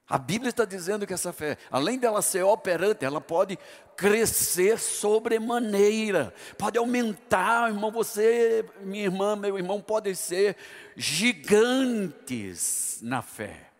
A 0.09 0.19
Bíblia 0.19 0.51
está 0.51 0.65
dizendo 0.65 1.07
que 1.07 1.15
essa 1.15 1.33
fé, 1.33 1.57
além 1.71 1.99
dela 1.99 2.21
ser 2.21 2.43
operante, 2.43 3.05
ela 3.05 3.21
pode 3.21 3.59
crescer 3.97 4.79
sobremaneira, 4.79 6.35
pode 6.59 6.77
aumentar, 6.77 7.71
irmão, 7.71 7.91
você, 7.91 8.65
minha 8.83 9.05
irmã, 9.05 9.35
meu 9.35 9.57
irmão, 9.57 9.81
podem 9.81 10.15
ser 10.15 10.57
gigantes 10.97 12.99
na 13.01 13.23
fé. 13.23 13.71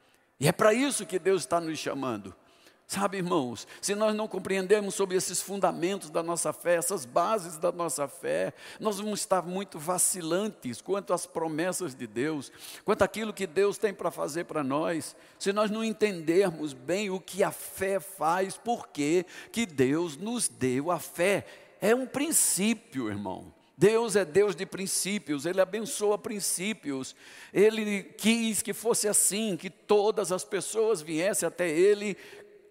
E 0.41 0.49
é 0.49 0.53
para 0.53 0.73
isso 0.73 1.05
que 1.05 1.19
Deus 1.19 1.43
está 1.43 1.61
nos 1.61 1.79
chamando. 1.79 2.35
Sabe, 2.93 3.17
irmãos, 3.17 3.67
se 3.81 3.95
nós 3.95 4.15
não 4.15 4.29
compreendermos 4.29 4.95
sobre 4.95 5.17
esses 5.17 5.41
fundamentos 5.41 6.11
da 6.11 6.23
nossa 6.23 6.53
fé, 6.53 6.75
essas 6.75 7.07
bases 7.07 7.57
da 7.57 7.73
nossa 7.73 8.07
fé, 8.07 8.53
nós 8.79 8.99
vamos 8.99 9.21
estar 9.21 9.41
muito 9.41 9.79
vacilantes 9.79 10.83
quanto 10.83 11.15
às 11.15 11.25
promessas 11.25 11.95
de 11.95 12.07
Deus, 12.07 12.53
quanto 12.85 13.01
àquilo 13.01 13.33
que 13.33 13.47
Deus 13.47 13.79
tem 13.79 13.95
para 13.95 14.11
fazer 14.11 14.45
para 14.45 14.63
nós. 14.63 15.17
Se 15.39 15.55
nós 15.55 15.71
não 15.71 15.83
entendermos 15.83 16.75
bem 16.75 17.09
o 17.09 17.19
que 17.19 17.43
a 17.43 17.51
fé 17.51 17.99
faz, 17.99 18.59
por 18.59 18.87
que 18.89 19.25
Deus 19.67 20.19
nos 20.19 20.47
deu 20.47 20.91
a 20.91 20.99
fé. 20.99 21.47
É 21.81 21.95
um 21.95 22.05
princípio, 22.05 23.09
irmão. 23.09 23.51
Deus 23.83 24.15
é 24.15 24.25
Deus 24.25 24.55
de 24.55 24.65
princípios, 24.65 25.45
Ele 25.45 25.61
abençoa 25.61 26.17
princípios. 26.17 27.17
Ele 27.53 28.03
quis 28.03 28.63
que 28.63 28.73
fosse 28.73 29.09
assim, 29.09 29.57
que 29.57 29.69
todas 29.69 30.31
as 30.31 30.45
pessoas 30.45 31.01
viessem 31.01 31.47
até 31.49 31.69
Ele 31.69 32.17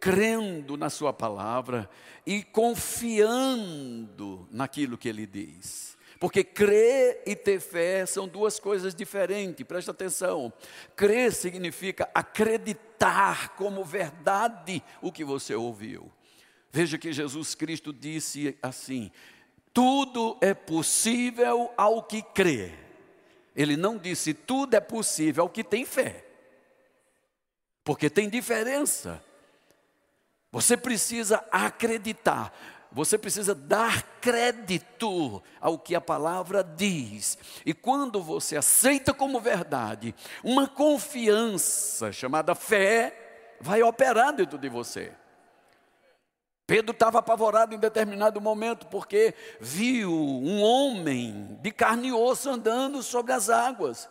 crendo 0.01 0.75
na 0.75 0.89
Sua 0.89 1.13
palavra 1.13 1.88
e 2.25 2.43
confiando 2.43 3.67
naquilo 4.51 4.98
que 4.98 5.08
Ele 5.08 5.27
diz. 5.27 5.96
Porque 6.20 6.43
crer 6.43 7.22
e 7.25 7.36
ter 7.36 7.60
fé 7.60 8.05
são 8.05 8.27
duas 8.27 8.60
coisas 8.60 8.93
diferentes, 8.93 9.65
presta 9.65 9.91
atenção. 9.91 10.51
Crer 10.96 11.34
significa 11.34 12.10
acreditar 12.13 13.55
como 13.55 13.86
verdade 13.86 14.84
o 15.01 15.12
que 15.12 15.24
você 15.24 15.55
ouviu. 15.55 16.12
Veja 16.72 16.98
que 16.98 17.13
Jesus 17.13 17.55
Cristo 17.55 17.93
disse 17.93 18.58
assim: 18.62 19.12
tudo 19.74 20.38
é 20.41 20.53
possível 20.53 21.72
ao 21.77 22.03
que 22.03 22.22
crê. 22.22 22.72
Ele 23.55 23.75
não 23.75 23.98
disse 23.98 24.34
tudo 24.34 24.75
é 24.75 24.79
possível 24.79 25.43
ao 25.43 25.50
que 25.50 25.63
tem 25.63 25.86
fé. 25.86 26.25
Porque 27.84 28.10
tem 28.10 28.29
diferença. 28.29 29.24
Você 30.51 30.75
precisa 30.75 31.43
acreditar. 31.51 32.53
Você 32.91 33.17
precisa 33.17 33.55
dar 33.55 34.03
crédito 34.20 35.41
ao 35.62 35.79
que 35.79 35.96
a 35.96 36.01
palavra 36.01 36.62
diz. 36.62 37.38
E 37.65 37.74
quando 37.74 38.22
você 38.22 38.58
aceita 38.58 39.13
como 39.13 39.39
verdade, 39.39 40.13
uma 40.43 40.67
confiança 40.67 42.12
chamada 42.12 42.53
fé 42.53 43.55
vai 43.62 43.81
operar 43.81 44.34
dentro 44.34 44.58
de 44.58 44.67
você. 44.67 45.13
Pedro 46.67 46.91
estava 46.91 47.20
apavorado 47.20 47.74
em 47.74 47.79
determinado 47.79 48.41
momento 48.41 48.88
porque 48.88 49.34
viu 49.60 50.12
um 50.12 50.62
homem 50.62 51.58
de 51.62 51.72
carne 51.72 52.10
e 52.10 52.13
osso 52.13 52.50
andando 52.50 53.01
sobre 53.01 53.31
as 53.31 53.50
águas. 53.50 54.10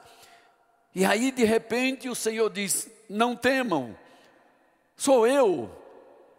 E 0.94 1.04
aí, 1.04 1.30
de 1.30 1.44
repente, 1.44 2.08
o 2.08 2.14
Senhor 2.14 2.50
diz: 2.50 2.90
Não 3.08 3.36
temam, 3.36 3.96
sou 4.96 5.26
eu. 5.26 5.79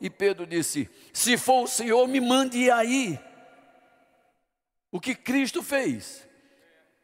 E 0.02 0.10
Pedro 0.10 0.48
disse: 0.48 0.90
Se 1.14 1.38
for 1.38 1.66
o 1.66 1.68
Senhor, 1.68 2.08
me 2.08 2.20
mande 2.20 2.72
aí. 2.72 3.20
O 4.92 5.00
que 5.00 5.14
Cristo 5.14 5.62
fez? 5.62 6.28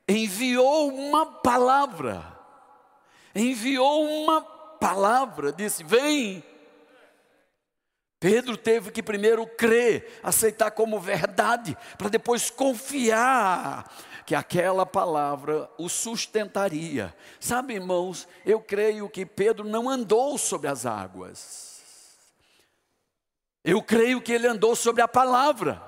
Enviou 0.10 0.89
uma 0.89 1.25
palavra. 1.25 2.36
Enviou 3.36 4.04
uma 4.04 4.42
palavra, 4.42 5.54
disse: 5.54 5.84
Vem. 5.84 6.44
Pedro 8.20 8.58
teve 8.58 8.89
que 8.89 9.04
primeiro 9.04 9.46
crer, 9.46 10.20
aceitar 10.24 10.72
como 10.72 11.00
verdade, 11.00 11.77
para 12.00 12.10
depois 12.10 12.50
confiar 12.50 13.88
que 14.25 14.34
aquela 14.34 14.88
palavra 14.88 15.70
o 15.77 15.88
sustentaria. 15.88 17.16
Sabe, 17.39 17.75
irmãos, 17.75 18.27
eu 18.44 18.60
creio 18.60 19.08
que 19.08 19.24
Pedro 19.24 19.63
não 19.63 19.88
andou 19.88 20.36
sobre 20.36 20.68
as 20.68 20.84
águas. 20.84 21.77
Eu 23.64 23.82
creio 23.82 24.22
que 24.22 24.32
ele 24.32 24.48
andou 24.48 24.76
sobre 24.76 25.02
a 25.02 25.08
palavra. 25.08 25.82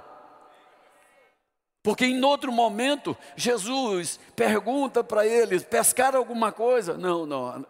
Porque 1.81 2.05
em 2.05 2.23
outro 2.23 2.51
momento, 2.51 3.17
Jesus 3.35 4.19
pergunta 4.35 5.03
para 5.03 5.25
eles: 5.25 5.63
pescaram 5.63 6.19
alguma 6.19 6.51
coisa? 6.51 6.97
Não, 6.97 7.25
não, 7.25 7.65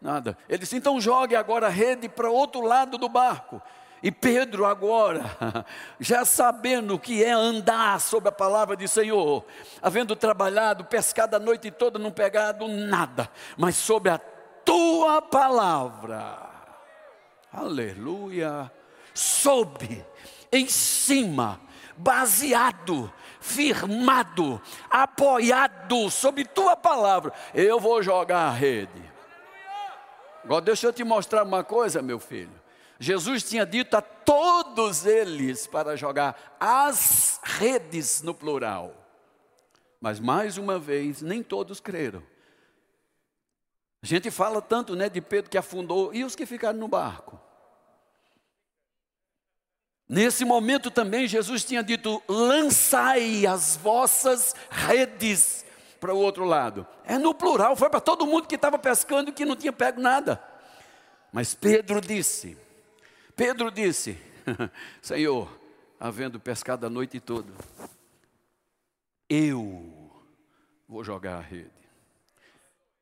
nada. 0.00 0.36
Ele 0.48 0.58
disse: 0.58 0.76
então 0.76 1.00
jogue 1.00 1.34
agora 1.34 1.66
a 1.66 1.70
rede 1.70 2.08
para 2.08 2.30
outro 2.30 2.60
lado 2.60 2.98
do 2.98 3.08
barco. 3.08 3.60
E 4.04 4.12
Pedro, 4.12 4.66
agora, 4.66 5.24
já 5.98 6.26
sabendo 6.26 6.94
o 6.94 6.98
que 6.98 7.24
é 7.24 7.30
andar 7.30 7.98
sobre 8.02 8.28
a 8.28 8.32
palavra 8.32 8.76
de 8.76 8.86
Senhor, 8.86 9.42
havendo 9.80 10.14
trabalhado, 10.14 10.84
pescado 10.84 11.34
a 11.34 11.38
noite 11.38 11.70
toda, 11.70 11.98
não 11.98 12.10
pegado 12.10 12.68
nada, 12.68 13.30
mas 13.56 13.76
sobre 13.76 14.10
a 14.10 14.18
tua 14.62 15.22
palavra, 15.22 16.36
aleluia, 17.50 18.70
soube, 19.14 20.04
em 20.50 20.68
cima, 20.68 21.60
baseado, 21.96 23.12
firmado, 23.40 24.60
apoiado 24.90 26.10
sobre 26.10 26.44
tua 26.44 26.76
palavra, 26.76 27.32
eu 27.54 27.78
vou 27.78 28.02
jogar 28.02 28.48
a 28.48 28.50
rede. 28.50 29.02
Agora, 30.42 30.60
deixa 30.60 30.86
eu 30.86 30.92
te 30.92 31.02
mostrar 31.04 31.44
uma 31.44 31.64
coisa, 31.64 32.02
meu 32.02 32.18
filho. 32.18 32.52
Jesus 32.98 33.42
tinha 33.42 33.64
dito 33.64 33.96
a 33.96 34.02
todos 34.02 35.06
eles 35.06 35.66
para 35.66 35.96
jogar 35.96 36.56
as 36.60 37.40
redes 37.42 38.22
no 38.22 38.34
plural. 38.34 38.94
Mas 40.00 40.20
mais 40.20 40.58
uma 40.58 40.78
vez, 40.78 41.22
nem 41.22 41.42
todos 41.42 41.80
creram. 41.80 42.22
A 44.02 44.06
gente 44.06 44.30
fala 44.30 44.60
tanto 44.60 44.94
né, 44.94 45.08
de 45.08 45.20
Pedro 45.20 45.50
que 45.50 45.56
afundou 45.56 46.12
e 46.12 46.24
os 46.24 46.36
que 46.36 46.44
ficaram 46.44 46.78
no 46.78 46.88
barco. 46.88 47.40
Nesse 50.08 50.44
momento 50.44 50.90
também 50.90 51.26
Jesus 51.26 51.64
tinha 51.64 51.82
dito: 51.82 52.22
lançai 52.28 53.46
as 53.46 53.76
vossas 53.76 54.54
redes 54.70 55.64
para 55.98 56.12
o 56.12 56.18
outro 56.18 56.44
lado. 56.44 56.86
É 57.04 57.18
no 57.18 57.34
plural, 57.34 57.74
foi 57.74 57.88
para 57.88 58.00
todo 58.00 58.26
mundo 58.26 58.46
que 58.46 58.54
estava 58.54 58.78
pescando 58.78 59.30
e 59.30 59.32
que 59.32 59.44
não 59.44 59.56
tinha 59.56 59.72
pego 59.72 60.00
nada. 60.00 60.42
Mas 61.32 61.54
Pedro 61.54 62.00
disse: 62.00 62.56
Pedro 63.34 63.70
disse: 63.70 64.18
Senhor, 65.00 65.48
havendo 65.98 66.38
pescado 66.38 66.86
a 66.86 66.90
noite 66.90 67.18
toda, 67.18 67.52
eu 69.28 70.12
vou 70.86 71.02
jogar 71.02 71.38
a 71.38 71.40
rede. 71.40 71.70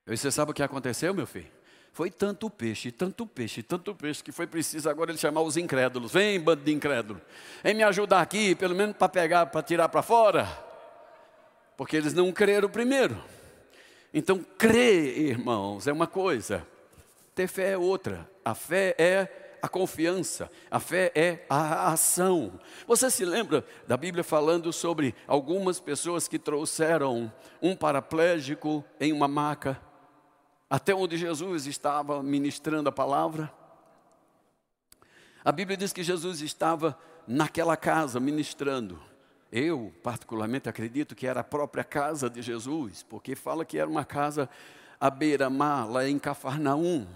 E 0.06 0.16
você 0.16 0.30
sabe 0.30 0.52
o 0.52 0.54
que 0.54 0.62
aconteceu, 0.62 1.12
meu 1.12 1.26
filho? 1.26 1.50
Foi 1.92 2.10
tanto 2.10 2.48
peixe, 2.48 2.90
tanto 2.90 3.26
peixe, 3.26 3.62
tanto 3.62 3.94
peixe, 3.94 4.24
que 4.24 4.32
foi 4.32 4.46
preciso 4.46 4.88
agora 4.88 5.10
ele 5.10 5.18
chamar 5.18 5.42
os 5.42 5.58
incrédulos. 5.58 6.12
Vem, 6.12 6.40
bando 6.40 6.64
de 6.64 6.72
incrédulo. 6.72 7.20
Vem 7.62 7.74
me 7.74 7.82
ajudar 7.82 8.22
aqui, 8.22 8.54
pelo 8.54 8.74
menos 8.74 8.96
para 8.96 9.08
pegar, 9.10 9.46
para 9.46 9.62
tirar 9.62 9.88
para 9.90 10.02
fora. 10.02 10.48
Porque 11.76 11.96
eles 11.96 12.14
não 12.14 12.32
creram 12.32 12.68
primeiro. 12.68 13.22
Então, 14.12 14.44
crer, 14.56 15.18
irmãos, 15.18 15.86
é 15.86 15.92
uma 15.92 16.06
coisa. 16.06 16.66
Ter 17.34 17.46
fé 17.46 17.72
é 17.72 17.78
outra. 17.78 18.28
A 18.42 18.54
fé 18.54 18.94
é 18.98 19.42
a 19.62 19.68
confiança, 19.68 20.50
a 20.68 20.80
fé 20.80 21.12
é 21.14 21.46
a 21.48 21.92
ação. 21.92 22.58
Você 22.84 23.08
se 23.08 23.24
lembra 23.24 23.64
da 23.86 23.96
Bíblia 23.96 24.24
falando 24.24 24.72
sobre 24.72 25.14
algumas 25.24 25.78
pessoas 25.78 26.26
que 26.26 26.36
trouxeram 26.36 27.32
um 27.62 27.76
paraplégico 27.76 28.84
em 28.98 29.12
uma 29.12 29.28
maca, 29.28 29.80
até 30.72 30.94
onde 30.94 31.18
Jesus 31.18 31.66
estava 31.66 32.22
ministrando 32.22 32.88
a 32.88 32.92
palavra? 32.92 33.52
A 35.44 35.52
Bíblia 35.52 35.76
diz 35.76 35.92
que 35.92 36.02
Jesus 36.02 36.40
estava 36.40 36.98
naquela 37.28 37.76
casa 37.76 38.18
ministrando. 38.18 38.98
Eu, 39.52 39.92
particularmente, 40.02 40.70
acredito 40.70 41.14
que 41.14 41.26
era 41.26 41.40
a 41.40 41.44
própria 41.44 41.84
casa 41.84 42.30
de 42.30 42.40
Jesus, 42.40 43.02
porque 43.02 43.34
fala 43.34 43.66
que 43.66 43.76
era 43.76 43.86
uma 43.86 44.02
casa 44.02 44.48
à 44.98 45.10
beira-mar, 45.10 45.90
lá 45.90 46.08
em 46.08 46.18
Cafarnaum 46.18 47.06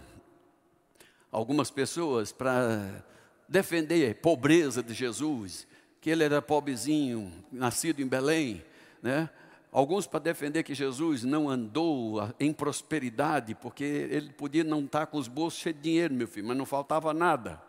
algumas 1.33 1.71
pessoas 1.71 2.33
para 2.33 3.03
defender 3.49 4.11
a 4.11 4.15
pobreza 4.15 4.83
de 4.83 4.93
Jesus, 4.93 5.67
que 6.03 6.11
ele 6.11 6.25
era 6.25 6.43
pobrezinho, 6.43 7.33
nascido 7.51 8.03
em 8.03 8.07
Belém, 8.07 8.63
né? 9.03 9.31
Alguns 9.77 10.07
para 10.07 10.21
defender 10.21 10.63
que 10.63 10.75
Jesus 10.75 11.23
não 11.23 11.51
andou 11.51 12.33
em 12.41 12.51
prosperidade, 12.51 13.55
porque 13.55 13.85
ele 13.85 14.33
podia 14.33 14.65
não 14.65 14.83
estar 14.83 15.05
com 15.05 15.19
os 15.19 15.29
bolsos 15.29 15.61
cheios 15.61 15.77
de 15.77 15.83
dinheiro, 15.83 16.15
meu 16.15 16.27
filho, 16.27 16.49
mas 16.49 16.57
não 16.57 16.65
faltava 16.65 17.13
nada. 17.13 17.61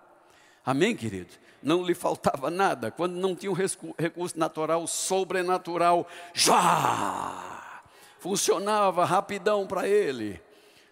Amém, 0.65 0.95
querido? 0.95 1.33
Não 1.61 1.83
lhe 1.83 1.93
faltava 1.93 2.49
nada. 2.49 2.89
Quando 2.91 3.15
não 3.15 3.35
tinha 3.35 3.51
um 3.51 3.55
recurso 3.55 4.39
natural, 4.39 4.87
sobrenatural, 4.87 6.07
já 6.33 7.83
funcionava 8.19 9.03
rapidão 9.03 9.67
para 9.67 9.85
ele. 9.85 10.41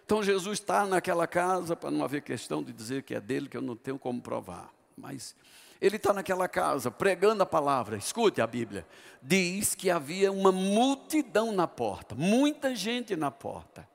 Então 0.04 0.22
Jesus 0.22 0.58
está 0.58 0.84
naquela 0.84 1.26
casa, 1.26 1.74
para 1.74 1.90
não 1.90 2.04
haver 2.04 2.20
questão 2.20 2.62
de 2.62 2.74
dizer 2.74 3.04
que 3.04 3.14
é 3.14 3.20
dele, 3.22 3.48
que 3.48 3.56
eu 3.56 3.62
não 3.62 3.74
tenho 3.74 3.98
como 3.98 4.20
provar. 4.20 4.68
Mas 4.94 5.34
ele 5.80 5.96
está 5.96 6.12
naquela 6.12 6.48
casa, 6.48 6.90
pregando 6.90 7.42
a 7.42 7.46
palavra. 7.46 7.96
Escute 7.96 8.40
a 8.40 8.46
Bíblia. 8.46 8.86
Diz 9.22 9.74
que 9.74 9.90
havia 9.90 10.30
uma 10.30 10.52
multidão 10.52 11.52
na 11.52 11.66
porta, 11.66 12.14
muita 12.14 12.74
gente 12.74 13.16
na 13.16 13.30
porta. 13.30 13.88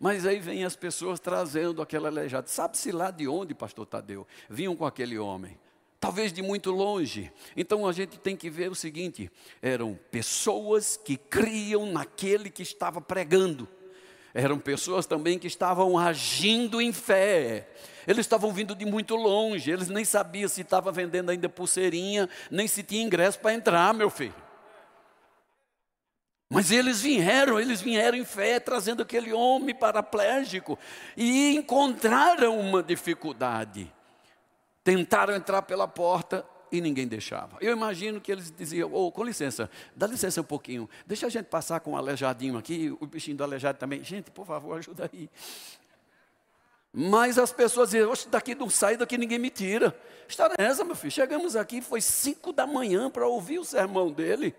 Mas 0.00 0.24
aí 0.24 0.38
vem 0.38 0.64
as 0.64 0.76
pessoas 0.76 1.18
trazendo 1.18 1.82
aquele 1.82 2.06
aleijado. 2.06 2.48
Sabe-se 2.48 2.92
lá 2.92 3.10
de 3.10 3.26
onde, 3.26 3.54
pastor 3.54 3.84
Tadeu? 3.84 4.26
Vinham 4.48 4.76
com 4.76 4.86
aquele 4.86 5.18
homem. 5.18 5.58
Talvez 5.98 6.32
de 6.32 6.40
muito 6.40 6.70
longe. 6.70 7.32
Então 7.56 7.84
a 7.84 7.92
gente 7.92 8.18
tem 8.18 8.36
que 8.36 8.48
ver 8.48 8.70
o 8.70 8.74
seguinte: 8.74 9.28
eram 9.60 9.98
pessoas 10.12 10.96
que 10.96 11.16
criam 11.16 11.90
naquele 11.90 12.48
que 12.48 12.62
estava 12.62 13.00
pregando 13.00 13.68
eram 14.34 14.58
pessoas 14.58 15.06
também 15.06 15.38
que 15.38 15.46
estavam 15.46 15.98
agindo 15.98 16.80
em 16.80 16.92
fé. 16.92 17.68
Eles 18.08 18.20
estavam 18.20 18.50
vindo 18.50 18.74
de 18.74 18.86
muito 18.86 19.14
longe, 19.14 19.70
eles 19.70 19.88
nem 19.88 20.02
sabiam 20.02 20.48
se 20.48 20.62
estava 20.62 20.90
vendendo 20.90 21.28
ainda 21.28 21.46
pulseirinha, 21.46 22.26
nem 22.50 22.66
se 22.66 22.82
tinha 22.82 23.04
ingresso 23.04 23.38
para 23.38 23.52
entrar, 23.52 23.92
meu 23.92 24.08
filho. 24.08 24.34
Mas 26.48 26.70
eles 26.70 27.02
vieram, 27.02 27.60
eles 27.60 27.82
vieram 27.82 28.16
em 28.16 28.24
fé, 28.24 28.58
trazendo 28.58 29.02
aquele 29.02 29.30
homem 29.34 29.74
paraplégico 29.74 30.78
e 31.14 31.54
encontraram 31.54 32.58
uma 32.58 32.82
dificuldade. 32.82 33.92
Tentaram 34.82 35.36
entrar 35.36 35.60
pela 35.60 35.86
porta, 35.86 36.46
e 36.72 36.80
ninguém 36.80 37.06
deixava. 37.06 37.58
Eu 37.60 37.72
imagino 37.72 38.20
que 38.22 38.32
eles 38.32 38.50
diziam, 38.50 38.90
oh, 38.92 39.12
com 39.12 39.22
licença, 39.22 39.70
dá 39.94 40.06
licença 40.06 40.40
um 40.40 40.44
pouquinho, 40.44 40.88
deixa 41.06 41.26
a 41.26 41.30
gente 41.30 41.46
passar 41.46 41.80
com 41.80 41.92
um 41.92 41.96
aleijadinho 41.96 42.56
aqui, 42.56 42.94
o 43.00 43.06
bichinho 43.06 43.36
do 43.36 43.44
aleijado 43.44 43.78
também. 43.78 44.02
Gente, 44.02 44.30
por 44.30 44.46
favor, 44.46 44.76
ajuda 44.78 45.10
aí. 45.12 45.28
Mas 47.00 47.38
as 47.38 47.52
pessoas 47.52 47.90
diziam, 47.90 48.10
oxe, 48.10 48.28
daqui 48.28 48.56
não 48.56 48.68
sai, 48.68 48.96
daqui 48.96 49.16
ninguém 49.16 49.38
me 49.38 49.50
tira. 49.50 49.96
História 50.26 50.56
é 50.58 50.64
essa, 50.64 50.82
meu 50.82 50.96
filho? 50.96 51.12
Chegamos 51.12 51.54
aqui, 51.54 51.80
foi 51.80 52.00
cinco 52.00 52.52
da 52.52 52.66
manhã 52.66 53.08
para 53.08 53.24
ouvir 53.24 53.60
o 53.60 53.64
sermão 53.64 54.10
dele. 54.10 54.52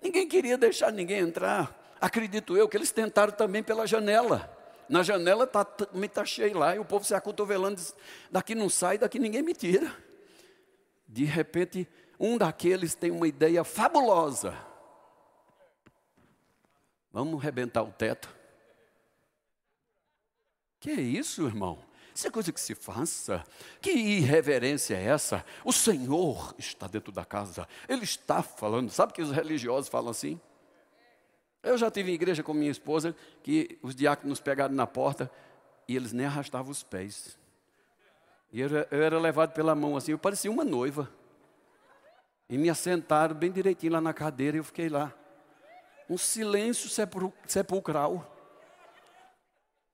Ninguém 0.00 0.26
queria 0.26 0.56
deixar 0.56 0.90
ninguém 0.90 1.18
entrar. 1.18 1.94
Acredito 2.00 2.56
eu 2.56 2.66
que 2.70 2.76
eles 2.78 2.90
tentaram 2.90 3.34
também 3.34 3.62
pela 3.62 3.86
janela. 3.86 4.50
Na 4.88 5.02
janela 5.02 5.44
está 5.44 5.62
tá 5.62 6.24
cheio 6.24 6.56
lá, 6.56 6.74
e 6.74 6.78
o 6.78 6.86
povo 6.86 7.04
se 7.04 7.14
acotovelando, 7.14 7.78
daqui 8.30 8.54
não 8.54 8.70
sai, 8.70 8.96
daqui 8.96 9.18
ninguém 9.18 9.42
me 9.42 9.52
tira. 9.52 9.94
De 11.06 11.26
repente, 11.26 11.86
um 12.18 12.38
daqueles 12.38 12.94
tem 12.94 13.10
uma 13.10 13.28
ideia 13.28 13.62
fabulosa. 13.62 14.56
Vamos 17.12 17.42
rebentar 17.42 17.82
o 17.82 17.92
teto. 17.92 18.34
Que 20.84 20.90
é 20.90 21.00
isso, 21.00 21.46
irmão? 21.46 21.78
Isso 22.14 22.26
é 22.26 22.30
coisa 22.30 22.52
que 22.52 22.60
se 22.60 22.74
faça. 22.74 23.42
Que 23.80 23.90
irreverência 23.90 24.94
é 24.94 25.04
essa? 25.04 25.42
O 25.64 25.72
Senhor 25.72 26.54
está 26.58 26.86
dentro 26.86 27.10
da 27.10 27.24
casa. 27.24 27.66
Ele 27.88 28.04
está 28.04 28.42
falando. 28.42 28.90
Sabe 28.90 29.14
que 29.14 29.22
os 29.22 29.30
religiosos 29.30 29.88
falam 29.88 30.10
assim? 30.10 30.38
Eu 31.62 31.78
já 31.78 31.90
tive 31.90 32.10
em 32.10 32.14
igreja 32.14 32.42
com 32.42 32.52
minha 32.52 32.70
esposa 32.70 33.16
que 33.42 33.78
os 33.80 33.94
diáconos 33.94 34.40
pegaram 34.40 34.74
na 34.74 34.86
porta 34.86 35.30
e 35.88 35.96
eles 35.96 36.12
nem 36.12 36.26
arrastavam 36.26 36.70
os 36.70 36.82
pés. 36.82 37.38
E 38.52 38.60
eu 38.60 38.68
eu 38.90 39.02
era 39.02 39.18
levado 39.18 39.54
pela 39.54 39.74
mão 39.74 39.96
assim, 39.96 40.12
eu 40.12 40.18
parecia 40.18 40.50
uma 40.50 40.66
noiva. 40.66 41.10
E 42.46 42.58
me 42.58 42.68
assentaram 42.68 43.34
bem 43.34 43.50
direitinho 43.50 43.94
lá 43.94 44.02
na 44.02 44.12
cadeira 44.12 44.58
e 44.58 44.60
eu 44.60 44.64
fiquei 44.64 44.90
lá. 44.90 45.14
Um 46.10 46.18
silêncio 46.18 46.90
sepulcral. 47.46 48.33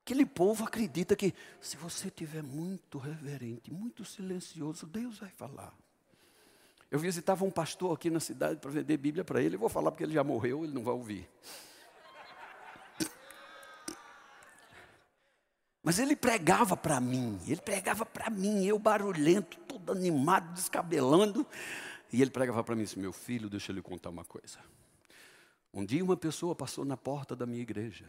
Aquele 0.03 0.25
povo 0.25 0.63
acredita 0.65 1.15
que 1.15 1.33
se 1.59 1.77
você 1.77 2.09
tiver 2.09 2.41
muito 2.41 2.97
reverente, 2.97 3.71
muito 3.71 4.03
silencioso, 4.03 4.87
Deus 4.87 5.19
vai 5.19 5.29
falar. 5.29 5.73
Eu 6.89 6.99
visitava 6.99 7.45
um 7.45 7.51
pastor 7.51 7.95
aqui 7.95 8.09
na 8.09 8.19
cidade 8.19 8.59
para 8.59 8.71
vender 8.71 8.97
Bíblia 8.97 9.23
para 9.23 9.41
ele. 9.41 9.55
Eu 9.55 9.59
vou 9.59 9.69
falar 9.69 9.91
porque 9.91 10.03
ele 10.03 10.13
já 10.13 10.23
morreu, 10.23 10.63
ele 10.63 10.73
não 10.73 10.83
vai 10.83 10.93
ouvir. 10.93 11.29
Mas 15.83 15.99
ele 15.99 16.15
pregava 16.15 16.75
para 16.75 16.99
mim, 16.99 17.39
ele 17.47 17.61
pregava 17.61 18.05
para 18.05 18.29
mim, 18.29 18.65
eu 18.65 18.77
barulhento, 18.77 19.57
todo 19.67 19.91
animado, 19.91 20.53
descabelando. 20.53 21.45
E 22.11 22.21
ele 22.21 22.29
pregava 22.29 22.63
para 22.63 22.75
mim 22.75 22.83
assim: 22.83 22.99
Meu 22.99 23.13
filho, 23.13 23.49
deixa 23.49 23.71
eu 23.71 23.75
lhe 23.75 23.81
contar 23.81 24.09
uma 24.09 24.25
coisa. 24.25 24.59
Um 25.73 25.85
dia 25.85 26.03
uma 26.03 26.17
pessoa 26.17 26.53
passou 26.53 26.83
na 26.83 26.97
porta 26.97 27.35
da 27.35 27.45
minha 27.45 27.61
igreja 27.61 28.05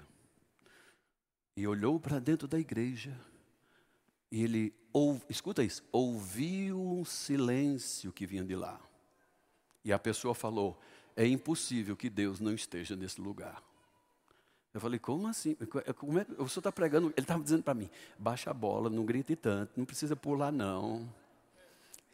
e 1.57 1.67
olhou 1.67 1.99
para 2.01 2.19
dentro 2.19 2.49
da 2.49 2.59
igreja 2.59 3.19
e 4.33 4.43
ele, 4.43 4.75
ou, 4.95 5.21
escuta 5.29 5.63
isso, 5.63 5.85
ouviu 5.93 6.81
um 6.81 7.05
silêncio 7.05 8.11
que 8.11 8.27
vinha 8.27 8.43
de 8.43 8.57
lá. 8.57 8.81
E 9.85 9.93
a 9.93 9.99
pessoa 9.99 10.35
falou: 10.35 10.81
É 11.15 11.27
impossível 11.27 11.95
que 11.95 12.09
Deus 12.09 12.41
não 12.41 12.55
esteja 12.55 12.97
nesse 12.97 13.21
lugar. 13.21 13.63
Eu 14.73 14.81
falei, 14.81 14.99
como 14.99 15.29
assim? 15.29 15.55
Como 15.99 16.19
é, 16.19 16.23
o 16.39 16.49
senhor 16.49 16.61
está 16.61 16.73
pregando? 16.73 17.09
Ele 17.09 17.15
estava 17.19 17.43
dizendo 17.43 17.63
para 17.63 17.75
mim: 17.75 17.91
baixa 18.19 18.51
a 18.51 18.55
bola, 18.55 18.89
não 18.89 19.05
grite 19.05 19.37
tanto, 19.37 19.73
não 19.77 19.85
precisa 19.85 20.17
pular, 20.17 20.51
não. 20.51 21.07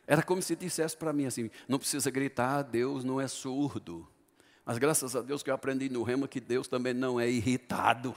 Era 0.04 0.20
como 0.20 0.42
se 0.42 0.56
dissesse 0.56 0.96
para 0.96 1.12
mim 1.12 1.26
assim: 1.26 1.52
não 1.68 1.78
precisa 1.78 2.10
gritar, 2.10 2.62
Deus 2.62 3.04
não 3.04 3.20
é 3.20 3.28
surdo. 3.28 4.08
Mas 4.64 4.76
graças 4.76 5.14
a 5.14 5.22
Deus 5.22 5.40
que 5.40 5.50
eu 5.50 5.54
aprendi 5.54 5.88
no 5.88 6.02
rema 6.02 6.26
que 6.26 6.40
Deus 6.40 6.66
também 6.66 6.92
não 6.92 7.20
é 7.20 7.30
irritado. 7.30 8.12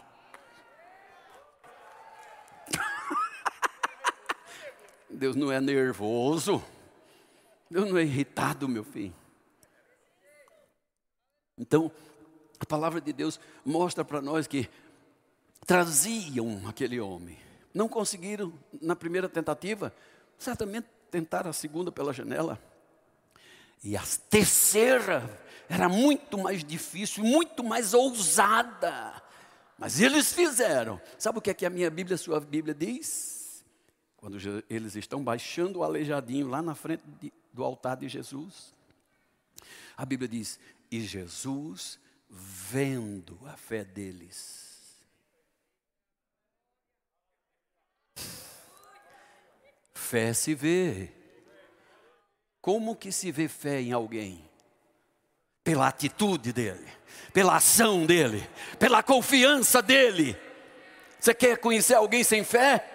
Deus 5.14 5.36
não 5.36 5.52
é 5.52 5.60
nervoso. 5.60 6.64
Deus 7.70 7.90
não 7.90 7.98
é 7.98 8.04
irritado, 8.04 8.68
meu 8.68 8.84
filho. 8.84 9.14
Então, 11.58 11.92
a 12.60 12.66
palavra 12.66 13.00
de 13.00 13.14
Deus 13.14 13.40
mostra 13.64 14.04
para 14.04 14.22
nós 14.22 14.48
que 14.48 14.70
traziam 15.66 16.68
aquele 16.68 17.00
homem. 17.00 17.38
Não 17.74 17.88
conseguiram 17.88 18.54
na 18.82 18.96
primeira 18.96 19.30
tentativa, 19.30 19.94
certamente 20.38 20.88
tentaram 21.10 21.50
a 21.50 21.54
segunda 21.54 21.92
pela 21.92 22.14
janela. 22.14 22.60
E 23.84 23.96
a 23.96 24.04
terceira 24.30 25.30
era 25.70 25.88
muito 25.88 26.38
mais 26.38 26.64
difícil, 26.64 27.24
muito 27.24 27.64
mais 27.64 27.94
ousada. 27.94 29.22
Mas 29.78 30.00
eles 30.00 30.32
fizeram. 30.32 31.02
Sabe 31.18 31.40
o 31.40 31.42
que 31.42 31.50
é 31.50 31.54
que 31.54 31.66
a 31.66 31.70
minha 31.70 31.90
Bíblia, 31.90 32.16
a 32.16 32.18
sua 32.18 32.40
Bíblia 32.40 32.74
diz? 32.74 33.41
Quando 34.22 34.38
eles 34.70 34.96
estão 34.96 35.24
baixando 35.24 35.80
o 35.80 35.84
aleijadinho 35.84 36.48
lá 36.48 36.62
na 36.62 36.76
frente 36.76 37.02
de, 37.20 37.34
do 37.52 37.64
altar 37.64 37.98
de 37.98 38.08
Jesus, 38.08 38.72
a 39.98 40.06
Bíblia 40.06 40.30
diz: 40.30 40.60
E 40.92 41.02
Jesus, 41.02 42.00
vendo 42.30 43.40
a 43.48 43.58
fé 43.58 43.84
deles, 43.84 45.02
fé 49.96 50.34
se 50.34 50.54
vê. 50.54 51.10
Como 52.62 52.96
que 52.96 53.12
se 53.12 53.32
vê 53.32 53.48
fé 53.48 53.82
em 53.82 53.92
alguém? 53.92 54.48
Pela 55.64 55.88
atitude 55.88 56.54
dele, 56.54 56.88
pela 57.34 57.56
ação 57.56 58.06
dele, 58.06 58.48
pela 58.78 59.02
confiança 59.02 59.82
dele. 59.82 60.38
Você 61.20 61.34
quer 61.34 61.58
conhecer 61.58 61.96
alguém 61.96 62.24
sem 62.24 62.44
fé? 62.44 62.91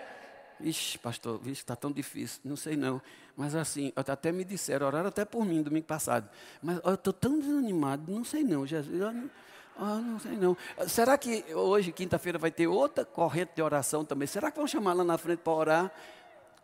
Ixi, 0.60 0.98
pastor, 0.98 1.38
vixe, 1.38 1.60
está 1.60 1.76
tão 1.76 1.92
difícil. 1.92 2.40
Não 2.44 2.56
sei 2.56 2.76
não. 2.76 3.00
Mas 3.36 3.54
assim, 3.54 3.92
até 3.94 4.32
me 4.32 4.44
disseram, 4.44 4.86
oraram 4.86 5.08
até 5.08 5.24
por 5.24 5.44
mim 5.44 5.62
domingo 5.62 5.86
passado. 5.86 6.28
Mas 6.62 6.80
eu 6.84 6.94
estou 6.94 7.12
tão 7.12 7.38
desanimado, 7.38 8.10
não 8.10 8.24
sei 8.24 8.42
não, 8.42 8.66
Jesus. 8.66 8.98
Eu 8.98 9.12
não, 9.12 9.30
ah, 9.76 9.96
não 9.96 10.18
sei 10.18 10.32
não. 10.32 10.56
Será 10.88 11.18
que 11.18 11.44
hoje, 11.54 11.92
quinta-feira, 11.92 12.38
vai 12.38 12.50
ter 12.50 12.66
outra 12.66 13.04
corrente 13.04 13.52
de 13.54 13.62
oração 13.62 14.04
também? 14.04 14.26
Será 14.26 14.50
que 14.50 14.56
vão 14.56 14.66
chamar 14.66 14.94
lá 14.94 15.04
na 15.04 15.18
frente 15.18 15.40
para 15.40 15.52
orar? 15.52 15.92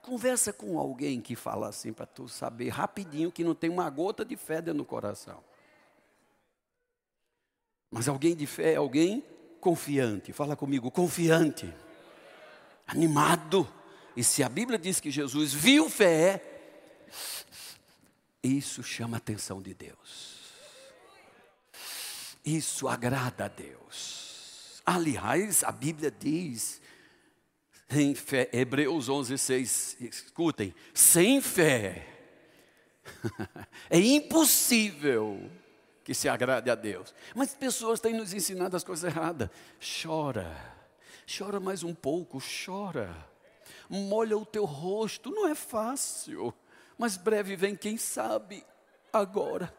Conversa 0.01 0.53
com 0.53 0.79
alguém 0.79 1.21
que 1.21 1.37
fala 1.37 1.69
assim, 1.69 1.93
para 1.93 2.07
tu 2.07 2.27
saber 2.27 2.71
rapidinho 2.71 3.31
que 3.31 3.45
não 3.45 3.55
tem 3.55 3.69
uma 3.71 3.89
gota 3.91 4.25
de 4.25 4.37
fé 4.37 4.63
dentro 4.63 4.79
do 4.79 4.85
coração. 4.85 5.39
Mas 7.91 8.09
alguém 8.09 8.35
de 8.35 8.47
fé 8.47 8.73
é 8.73 8.77
alguém 8.77 9.23
confiante. 9.61 10.33
Fala 10.33 10.57
comigo, 10.57 10.91
confiante. 10.91 11.73
Animado. 12.87 13.69
E 14.17 14.23
se 14.23 14.43
a 14.43 14.49
Bíblia 14.49 14.79
diz 14.79 15.01
que 15.01 15.11
Jesus 15.11 15.53
viu 15.53 15.89
fé, 15.89 16.43
isso 18.43 18.83
chama 18.83 19.17
a 19.17 19.19
atenção 19.19 19.63
de 19.63 19.75
Deus. 19.75 20.41
Isso 22.45 22.89
agrada 22.89 23.45
a 23.45 23.49
Deus. 23.49 24.83
Aliás, 24.85 25.63
a 25.63 25.71
Bíblia 25.71 26.11
diz 26.11 26.81
em 27.91 28.15
fé, 28.15 28.49
Hebreus 28.53 29.09
11, 29.09 29.37
6, 29.39 29.97
escutem, 30.01 30.75
sem 30.95 31.41
fé 31.41 32.09
é 33.91 33.99
impossível 33.99 35.51
que 36.05 36.15
se 36.15 36.29
agrade 36.29 36.71
a 36.71 36.75
Deus. 36.75 37.15
Mas 37.35 37.55
pessoas 37.55 38.01
têm 38.01 38.15
nos 38.15 38.33
ensinado 38.33 38.77
as 38.77 38.85
coisas 38.85 39.05
erradas. 39.05 39.49
Chora, 40.03 40.75
chora 41.27 41.61
mais 41.61 41.83
um 41.83 41.95
pouco, 41.95 42.39
chora 42.41 43.32
molha 43.93 44.39
o 44.39 44.47
teu 44.47 44.65
rosto, 44.65 45.31
não 45.31 45.47
é 45.47 45.55
fácil, 45.55 46.55
mas 46.97 47.17
breve 47.17 47.55
vem, 47.55 47.77
quem 47.77 47.99
sabe, 47.99 48.65
agora. 49.13 49.73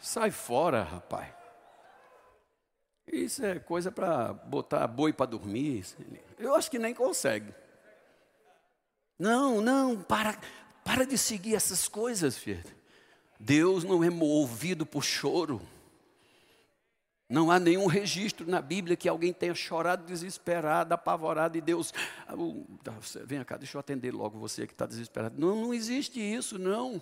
Sai 0.00 0.30
fora, 0.30 0.82
rapaz. 0.82 1.28
Isso 3.06 3.44
é 3.44 3.58
coisa 3.58 3.90
para 3.90 4.32
botar 4.32 4.86
boi 4.86 5.12
para 5.12 5.26
dormir. 5.26 5.84
Eu 6.38 6.54
acho 6.54 6.70
que 6.70 6.78
nem 6.78 6.94
consegue. 6.94 7.52
Não, 9.18 9.60
não, 9.60 10.00
para, 10.00 10.38
para 10.84 11.04
de 11.04 11.18
seguir 11.18 11.56
essas 11.56 11.88
coisas, 11.88 12.38
filho. 12.38 12.62
Deus 13.38 13.82
não 13.82 14.04
é 14.04 14.08
movido 14.08 14.86
por 14.86 15.02
choro. 15.02 15.60
Não 17.30 17.48
há 17.48 17.60
nenhum 17.60 17.86
registro 17.86 18.44
na 18.50 18.60
Bíblia 18.60 18.96
que 18.96 19.08
alguém 19.08 19.32
tenha 19.32 19.54
chorado 19.54 20.04
desesperado, 20.04 20.92
apavorado 20.92 21.56
e 21.56 21.60
Deus. 21.60 21.94
Ah, 22.26 22.34
tá, 22.82 22.92
vem 23.24 23.44
cá, 23.44 23.56
deixa 23.56 23.76
eu 23.76 23.80
atender 23.80 24.12
logo 24.12 24.36
você 24.36 24.66
que 24.66 24.72
está 24.72 24.84
desesperado. 24.84 25.40
Não, 25.40 25.54
não 25.54 25.72
existe 25.72 26.20
isso, 26.20 26.58
não. 26.58 27.00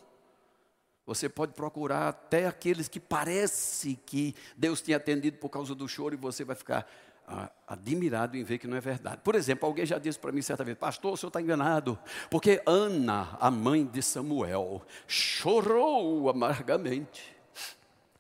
Você 1.07 1.31
pode 1.31 1.55
procurar 1.55 2.09
até 2.09 2.47
aqueles 2.47 2.89
que 2.89 3.01
parece 3.01 3.99
que 4.05 4.35
Deus 4.55 4.83
tinha 4.83 4.99
atendido 4.99 5.39
por 5.39 5.49
causa 5.49 5.75
do 5.75 5.89
choro 5.89 6.15
e 6.15 6.19
você 6.19 6.45
vai 6.45 6.55
ficar 6.55 6.87
ah, 7.27 7.51
admirado 7.67 8.37
em 8.37 8.45
ver 8.45 8.59
que 8.59 8.67
não 8.67 8.77
é 8.77 8.81
verdade. 8.83 9.23
Por 9.25 9.35
exemplo, 9.35 9.67
alguém 9.67 9.87
já 9.87 9.97
disse 9.97 10.19
para 10.19 10.31
mim 10.31 10.43
certa 10.43 10.63
vez, 10.63 10.77
pastor, 10.77 11.15
o 11.15 11.17
senhor 11.17 11.29
está 11.29 11.41
enganado, 11.41 11.99
porque 12.31 12.63
Ana, 12.67 13.35
a 13.41 13.51
mãe 13.51 13.87
de 13.87 14.03
Samuel, 14.03 14.83
chorou 15.07 16.29
amargamente 16.29 17.35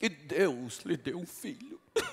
e 0.00 0.08
Deus 0.08 0.78
lhe 0.86 0.96
deu 0.96 1.18
um 1.18 1.26
filho. 1.26 1.78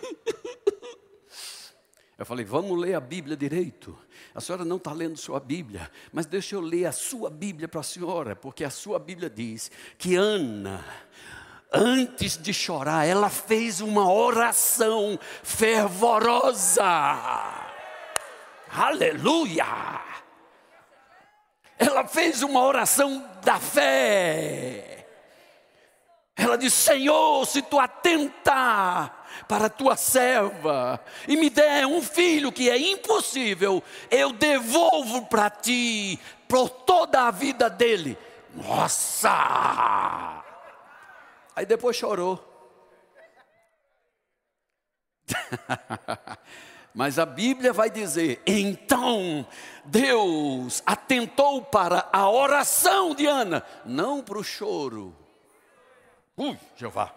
Eu 2.17 2.25
falei, 2.25 2.45
vamos 2.45 2.79
ler 2.79 2.93
a 2.93 3.01
Bíblia 3.01 3.35
direito. 3.35 3.97
A 4.33 4.39
senhora 4.39 4.63
não 4.63 4.77
está 4.77 4.93
lendo 4.93 5.17
sua 5.17 5.37
Bíblia, 5.37 5.91
mas 6.13 6.25
deixa 6.25 6.55
eu 6.55 6.61
ler 6.61 6.85
a 6.85 6.93
sua 6.93 7.29
Bíblia 7.29 7.67
para 7.67 7.81
a 7.81 7.83
senhora, 7.83 8.37
porque 8.37 8.63
a 8.63 8.69
sua 8.69 8.97
Bíblia 8.97 9.29
diz 9.29 9.69
que 9.97 10.15
Ana, 10.15 10.81
antes 11.73 12.37
de 12.37 12.53
chorar, 12.53 13.05
ela 13.05 13.29
fez 13.29 13.81
uma 13.81 14.09
oração 14.09 15.19
fervorosa. 15.43 16.85
Aleluia! 18.71 20.15
ela 21.77 22.07
fez 22.07 22.41
uma 22.41 22.61
oração 22.61 23.23
da 23.43 23.59
fé. 23.59 24.94
Ela 26.35 26.57
disse: 26.57 26.77
Senhor, 26.77 27.45
se 27.45 27.61
tu 27.61 27.79
atenta 27.79 29.11
para 29.47 29.67
a 29.67 29.69
tua 29.69 29.95
serva 29.95 30.99
e 31.27 31.37
me 31.37 31.49
der 31.49 31.85
um 31.85 32.01
filho 32.01 32.51
que 32.51 32.69
é 32.69 32.77
impossível, 32.77 33.81
eu 34.11 34.33
devolvo 34.33 35.25
para 35.27 35.49
ti 35.49 36.19
por 36.47 36.69
toda 36.69 37.21
a 37.21 37.31
vida 37.31 37.69
dele. 37.69 38.17
Nossa! 38.53 40.43
Aí 41.55 41.65
depois 41.65 41.95
chorou. 41.95 42.51
Mas 46.93 47.17
a 47.17 47.25
Bíblia 47.25 47.71
vai 47.71 47.89
dizer: 47.89 48.41
então 48.45 49.47
Deus 49.85 50.83
atentou 50.85 51.61
para 51.61 52.09
a 52.11 52.29
oração 52.29 53.15
de 53.15 53.25
Ana, 53.25 53.63
não 53.85 54.21
para 54.21 54.37
o 54.37 54.43
choro. 54.43 55.24
Ui, 56.37 56.57
Jeová. 56.75 57.15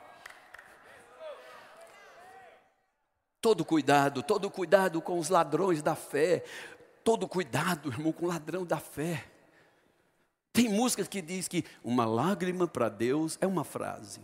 Todo 3.41 3.65
cuidado, 3.65 4.23
todo 4.23 4.51
cuidado 4.51 5.01
com 5.01 5.19
os 5.19 5.29
ladrões 5.29 5.83
da 5.83 5.95
fé. 5.95 6.45
Todo 7.03 7.27
cuidado, 7.27 7.89
irmão, 7.91 8.13
com 8.13 8.27
o 8.27 8.29
ladrão 8.29 8.65
da 8.65 8.79
fé. 8.79 9.25
Tem 10.53 10.69
músicas 10.69 11.09
que 11.09 11.23
diz 11.23 11.47
que 11.49 11.65
uma 11.85 12.05
lágrima 12.05 12.67
para 12.67 12.89
Deus 12.89 13.39
é 13.41 13.47
uma 13.47 13.65
frase. 13.65 14.21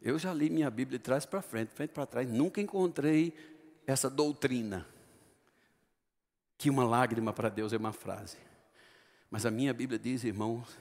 Eu 0.00 0.18
já 0.18 0.32
li 0.32 0.48
minha 0.48 0.70
Bíblia 0.70 0.98
de 0.98 1.04
trás 1.04 1.26
para 1.26 1.42
frente, 1.42 1.70
frente 1.70 1.90
para 1.90 2.06
trás, 2.06 2.30
nunca 2.30 2.60
encontrei 2.60 3.36
essa 3.86 4.08
doutrina 4.08 4.86
que 6.56 6.70
uma 6.70 6.84
lágrima 6.84 7.32
para 7.32 7.48
Deus 7.48 7.72
é 7.72 7.76
uma 7.76 7.92
frase. 7.92 8.47
Mas 9.30 9.44
a 9.44 9.50
minha 9.50 9.74
Bíblia 9.74 9.98
diz, 9.98 10.24
irmãos, 10.24 10.76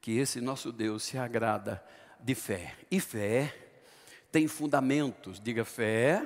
que 0.00 0.18
esse 0.18 0.40
nosso 0.40 0.72
Deus 0.72 1.02
se 1.02 1.18
agrada 1.18 1.82
de 2.20 2.34
fé. 2.34 2.74
E 2.90 3.00
fé 3.00 3.54
tem 4.30 4.48
fundamentos. 4.48 5.40
Diga 5.40 5.64
fé, 5.64 6.24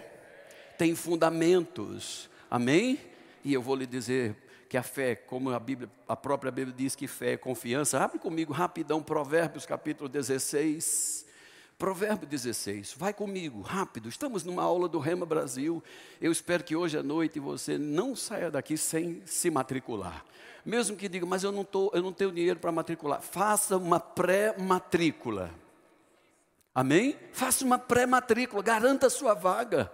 tem 0.78 0.94
fundamentos. 0.94 2.30
Amém? 2.50 3.00
E 3.44 3.52
eu 3.52 3.62
vou 3.62 3.74
lhe 3.74 3.86
dizer 3.86 4.36
que 4.68 4.76
a 4.76 4.82
fé, 4.82 5.14
como 5.14 5.50
a, 5.50 5.58
Bíblia, 5.58 5.90
a 6.08 6.16
própria 6.16 6.50
Bíblia 6.50 6.74
diz 6.76 6.94
que 6.94 7.06
fé 7.06 7.32
é 7.32 7.36
confiança. 7.36 8.00
Abre 8.00 8.18
comigo 8.18 8.52
rapidão, 8.52 9.02
Provérbios 9.02 9.64
capítulo 9.66 10.08
16. 10.08 11.25
Provérbio 11.78 12.26
16, 12.26 12.94
vai 12.96 13.12
comigo, 13.12 13.60
rápido. 13.60 14.08
Estamos 14.08 14.44
numa 14.44 14.62
aula 14.62 14.88
do 14.88 14.98
Rema 14.98 15.26
Brasil. 15.26 15.82
Eu 16.18 16.32
espero 16.32 16.64
que 16.64 16.74
hoje 16.74 16.96
à 16.96 17.02
noite 17.02 17.38
você 17.38 17.76
não 17.76 18.16
saia 18.16 18.50
daqui 18.50 18.78
sem 18.78 19.22
se 19.26 19.50
matricular. 19.50 20.24
Mesmo 20.64 20.96
que 20.96 21.06
diga, 21.06 21.26
mas 21.26 21.44
eu 21.44 21.52
não, 21.52 21.64
tô, 21.64 21.90
eu 21.92 22.02
não 22.02 22.14
tenho 22.14 22.32
dinheiro 22.32 22.58
para 22.58 22.72
matricular. 22.72 23.20
Faça 23.20 23.76
uma 23.76 24.00
pré-matrícula. 24.00 25.50
Amém? 26.74 27.14
Faça 27.32 27.62
uma 27.62 27.78
pré-matrícula, 27.78 28.62
garanta 28.62 29.08
a 29.08 29.10
sua 29.10 29.34
vaga. 29.34 29.92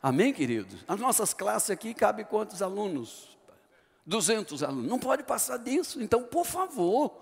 Amém, 0.00 0.32
queridos? 0.32 0.84
As 0.86 1.00
nossas 1.00 1.34
classes 1.34 1.70
aqui 1.70 1.92
cabe 1.92 2.24
quantos 2.24 2.62
alunos? 2.62 3.36
200 4.06 4.62
alunos. 4.62 4.88
Não 4.88 5.00
pode 5.00 5.24
passar 5.24 5.56
disso. 5.56 6.00
Então, 6.00 6.22
por 6.22 6.46
favor, 6.46 7.20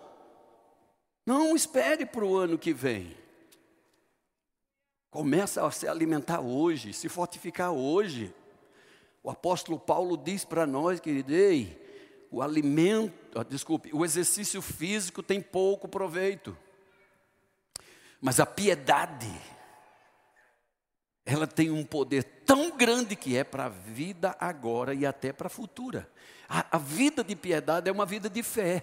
não 1.24 1.56
espere 1.56 2.04
para 2.04 2.24
o 2.24 2.37
ano 2.37 2.58
que 2.58 2.74
vem. 2.74 3.21
Começa 5.12 5.66
a 5.66 5.70
se 5.70 5.87
alimentar 5.87 6.40
hoje, 6.40 6.94
se 6.94 7.07
fortificar 7.07 7.70
hoje. 7.70 8.35
O 9.22 9.29
apóstolo 9.29 9.79
Paulo 9.79 10.16
diz 10.16 10.42
para 10.42 10.66
nós, 10.66 10.98
querido, 10.98 11.35
ei, 11.35 11.79
o 12.31 12.40
alimento, 12.40 13.38
ah, 13.38 13.42
desculpe, 13.42 13.90
o 13.92 14.07
exercício 14.07 14.62
físico 14.62 15.22
tem 15.22 15.38
pouco 15.38 15.87
proveito. 15.87 16.57
Mas 18.22 18.40
a 18.40 18.46
piedade, 18.46 19.31
ela 21.27 21.46
tem 21.46 21.70
um 21.70 21.85
poder 21.85 22.25
tão 22.46 22.75
grande 22.75 23.14
que 23.14 23.37
é 23.37 23.44
para 23.44 23.66
a 23.66 23.68
vida 23.68 24.35
agora 24.40 24.94
e 24.94 25.05
até 25.05 25.31
para 25.31 25.48
a 25.48 25.51
futura. 25.51 26.11
A, 26.48 26.77
a 26.77 26.79
vida 26.79 27.22
de 27.22 27.37
piedade 27.37 27.87
é 27.87 27.92
uma 27.92 28.07
vida 28.07 28.31
de 28.31 28.42
fé. 28.42 28.83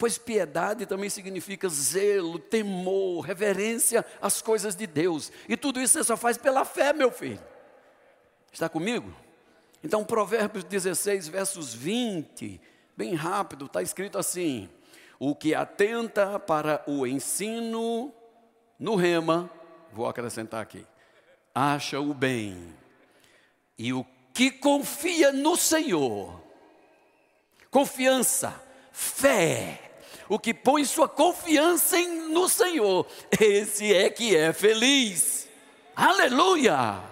Pois 0.00 0.16
piedade 0.16 0.86
também 0.86 1.10
significa 1.10 1.68
zelo, 1.68 2.38
temor, 2.38 3.20
reverência 3.20 4.02
às 4.18 4.40
coisas 4.40 4.74
de 4.74 4.86
Deus. 4.86 5.30
E 5.46 5.58
tudo 5.58 5.78
isso 5.78 5.92
você 5.92 6.02
só 6.02 6.16
faz 6.16 6.38
pela 6.38 6.64
fé, 6.64 6.94
meu 6.94 7.12
filho. 7.12 7.38
Está 8.50 8.66
comigo? 8.66 9.14
Então, 9.84 10.02
Provérbios 10.02 10.64
16, 10.64 11.28
versos 11.28 11.74
20, 11.74 12.58
bem 12.96 13.14
rápido, 13.14 13.66
está 13.66 13.82
escrito 13.82 14.16
assim: 14.16 14.70
O 15.18 15.34
que 15.34 15.54
atenta 15.54 16.38
para 16.38 16.82
o 16.86 17.06
ensino 17.06 18.10
no 18.78 18.94
rema, 18.96 19.50
vou 19.92 20.08
acrescentar 20.08 20.62
aqui, 20.62 20.86
acha 21.54 22.00
o 22.00 22.14
bem. 22.14 22.74
E 23.76 23.92
o 23.92 24.06
que 24.32 24.50
confia 24.50 25.30
no 25.30 25.58
Senhor, 25.58 26.42
confiança, 27.70 28.58
fé, 28.92 29.89
o 30.30 30.38
que 30.38 30.54
põe 30.54 30.84
sua 30.84 31.08
confiança 31.08 31.98
em, 31.98 32.28
no 32.28 32.48
Senhor, 32.48 33.04
esse 33.40 33.92
é 33.92 34.08
que 34.08 34.36
é 34.36 34.52
feliz. 34.52 35.48
Aleluia! 35.94 37.02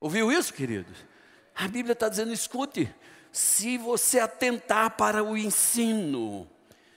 Ouviu 0.00 0.32
isso, 0.32 0.52
queridos? 0.52 0.96
A 1.54 1.68
Bíblia 1.68 1.92
está 1.92 2.08
dizendo: 2.08 2.32
escute, 2.32 2.92
se 3.30 3.78
você 3.78 4.18
atentar 4.18 4.96
para 4.96 5.22
o 5.22 5.36
ensino, 5.38 6.50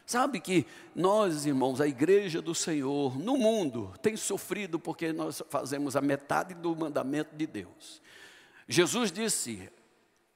sabe 0.03 0.39
que 0.39 0.65
nós, 0.95 1.45
irmãos, 1.45 1.79
a 1.79 1.87
igreja 1.87 2.41
do 2.41 2.55
Senhor 2.55 3.15
no 3.15 3.37
mundo 3.37 3.93
tem 4.01 4.17
sofrido 4.17 4.79
porque 4.79 5.13
nós 5.13 5.39
fazemos 5.51 5.95
a 5.95 6.01
metade 6.01 6.55
do 6.55 6.75
mandamento 6.75 7.35
de 7.35 7.45
Deus. 7.45 8.01
Jesus 8.67 9.11
disse: 9.11 9.69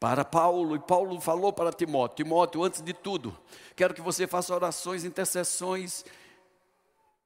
para 0.02 0.26
Paulo, 0.26 0.76
e 0.76 0.80
Paulo 0.80 1.22
falou 1.22 1.54
para 1.54 1.72
Timóteo: 1.72 2.26
Timóteo, 2.26 2.64
antes 2.64 2.82
de 2.82 2.92
tudo, 2.92 3.38
quero 3.76 3.94
que 3.94 4.02
você 4.02 4.26
faça 4.26 4.52
orações, 4.52 5.06
intercessões 5.06 6.04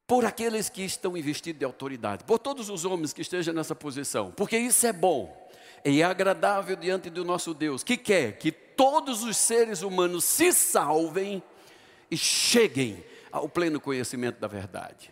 por 0.06 0.26
aqueles 0.26 0.68
que 0.68 0.84
estão 0.84 1.16
investidos 1.16 1.58
de 1.58 1.64
autoridade, 1.64 2.26
por 2.26 2.38
todos 2.38 2.70
os 2.70 2.84
homens 2.84 3.14
que 3.14 3.22
estejam 3.22 3.54
nessa 3.54 3.74
posição, 3.74 4.30
porque 4.36 4.58
isso 4.58 4.86
é 4.86 4.92
bom 4.92 5.50
e 5.86 6.02
é 6.02 6.04
agradável 6.04 6.76
diante 6.76 7.10
do 7.10 7.24
nosso 7.24 7.54
Deus, 7.54 7.82
que 7.82 7.96
quer 7.96 8.38
que 8.38 8.52
todos 8.52 9.24
os 9.24 9.38
seres 9.38 9.82
humanos 9.82 10.26
se 10.26 10.52
salvem 10.52 11.42
e 12.12 12.18
cheguem 12.18 13.02
ao 13.32 13.48
pleno 13.48 13.80
conhecimento 13.80 14.38
da 14.38 14.50
verdade. 14.50 15.10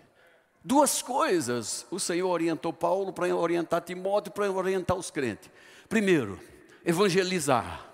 Duas 0.62 1.02
coisas 1.02 1.88
o 1.90 1.98
Senhor 1.98 2.30
orientou 2.30 2.74
Paulo 2.74 3.14
para 3.14 3.34
orientar 3.34 3.80
Timóteo, 3.80 4.34
para 4.34 4.52
orientar 4.52 4.98
os 4.98 5.10
crentes. 5.10 5.50
Primeiro, 5.88 6.38
evangelizar, 6.86 7.86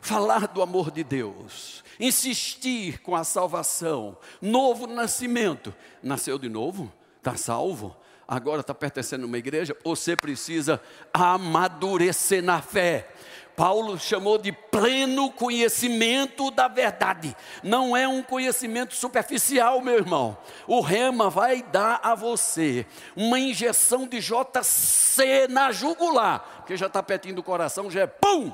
falar 0.00 0.48
do 0.48 0.62
amor 0.62 0.90
de 0.90 1.04
Deus, 1.04 1.84
insistir 1.98 3.00
com 3.00 3.14
a 3.14 3.24
salvação, 3.24 4.16
novo 4.40 4.86
nascimento. 4.86 5.74
Nasceu 6.02 6.38
de 6.38 6.48
novo? 6.48 6.92
Está 7.18 7.36
salvo? 7.36 7.96
Agora 8.26 8.60
está 8.60 8.74
pertencendo 8.74 9.24
a 9.24 9.26
uma 9.26 9.38
igreja? 9.38 9.76
Você 9.84 10.16
precisa 10.16 10.80
amadurecer 11.12 12.42
na 12.42 12.60
fé. 12.60 13.13
Paulo 13.56 13.98
chamou 13.98 14.36
de 14.36 14.50
pleno 14.52 15.30
conhecimento 15.30 16.50
da 16.50 16.66
verdade. 16.66 17.36
Não 17.62 17.96
é 17.96 18.06
um 18.06 18.22
conhecimento 18.22 18.94
superficial, 18.94 19.80
meu 19.80 19.94
irmão. 19.94 20.36
O 20.66 20.80
rema 20.80 21.30
vai 21.30 21.62
dar 21.62 22.00
a 22.02 22.14
você 22.14 22.86
uma 23.14 23.38
injeção 23.38 24.06
de 24.06 24.20
JC 24.20 25.46
na 25.48 25.70
jugular, 25.70 26.40
porque 26.56 26.76
já 26.76 26.86
está 26.86 27.02
pertinho 27.02 27.36
do 27.36 27.42
coração, 27.42 27.90
já 27.90 28.02
é 28.02 28.06
pum! 28.06 28.52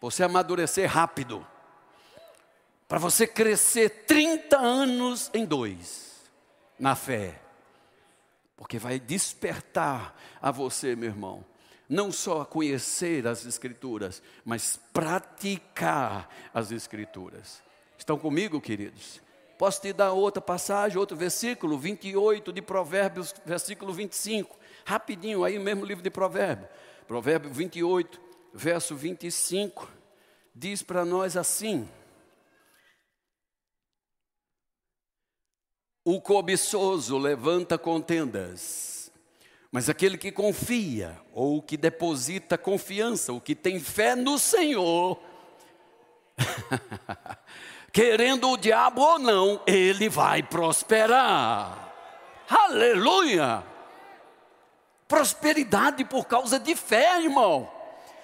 Você 0.00 0.24
amadurecer 0.24 0.90
rápido. 0.90 1.46
Para 2.86 2.98
você 2.98 3.26
crescer 3.26 4.04
30 4.06 4.58
anos 4.58 5.30
em 5.32 5.44
dois, 5.44 6.30
na 6.78 6.94
fé. 6.94 7.40
Porque 8.56 8.78
vai 8.78 9.00
despertar 9.00 10.14
a 10.40 10.50
você, 10.50 10.94
meu 10.94 11.08
irmão, 11.08 11.44
não 11.94 12.10
só 12.10 12.44
conhecer 12.44 13.26
as 13.26 13.46
Escrituras, 13.46 14.20
mas 14.44 14.78
praticar 14.92 16.28
as 16.52 16.72
Escrituras. 16.72 17.62
Estão 17.96 18.18
comigo, 18.18 18.60
queridos? 18.60 19.22
Posso 19.56 19.80
te 19.80 19.92
dar 19.92 20.12
outra 20.12 20.42
passagem, 20.42 20.98
outro 20.98 21.16
versículo, 21.16 21.78
28 21.78 22.52
de 22.52 22.60
Provérbios, 22.60 23.32
versículo 23.46 23.92
25. 23.92 24.58
Rapidinho, 24.84 25.44
aí 25.44 25.56
mesmo 25.56 25.84
livro 25.84 26.02
de 26.02 26.10
Provérbios. 26.10 26.68
Provérbio 27.06 27.50
28, 27.50 28.20
verso 28.52 28.96
25. 28.96 29.88
Diz 30.52 30.82
para 30.82 31.04
nós 31.04 31.36
assim: 31.36 31.88
O 36.04 36.20
cobiçoso 36.20 37.16
levanta 37.16 37.78
contendas 37.78 38.93
Mas 39.74 39.88
aquele 39.88 40.16
que 40.16 40.30
confia, 40.30 41.20
ou 41.32 41.60
que 41.60 41.76
deposita 41.76 42.56
confiança, 42.56 43.32
o 43.32 43.40
que 43.40 43.56
tem 43.56 43.80
fé 43.80 44.14
no 44.14 44.38
Senhor, 44.38 45.18
querendo 47.92 48.50
o 48.50 48.56
diabo 48.56 49.02
ou 49.02 49.18
não, 49.18 49.60
ele 49.66 50.08
vai 50.08 50.44
prosperar. 50.44 51.92
Aleluia! 52.48 53.64
Prosperidade 55.08 56.04
por 56.04 56.28
causa 56.28 56.60
de 56.60 56.76
fé, 56.76 57.20
irmão. 57.20 57.68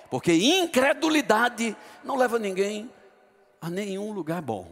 Porque 0.09 0.33
incredulidade 0.33 1.77
não 2.05 2.15
leva 2.15 2.39
ninguém 2.39 2.89
a 3.61 3.69
nenhum 3.69 4.13
lugar 4.13 4.41
bom. 4.41 4.71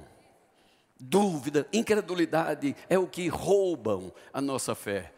Dúvida, 0.97 1.67
incredulidade 1.73 2.77
é 2.89 2.97
o 2.97 3.09
que 3.09 3.27
roubam 3.27 4.13
a 4.33 4.41
nossa 4.41 4.77
fé. 4.77 5.13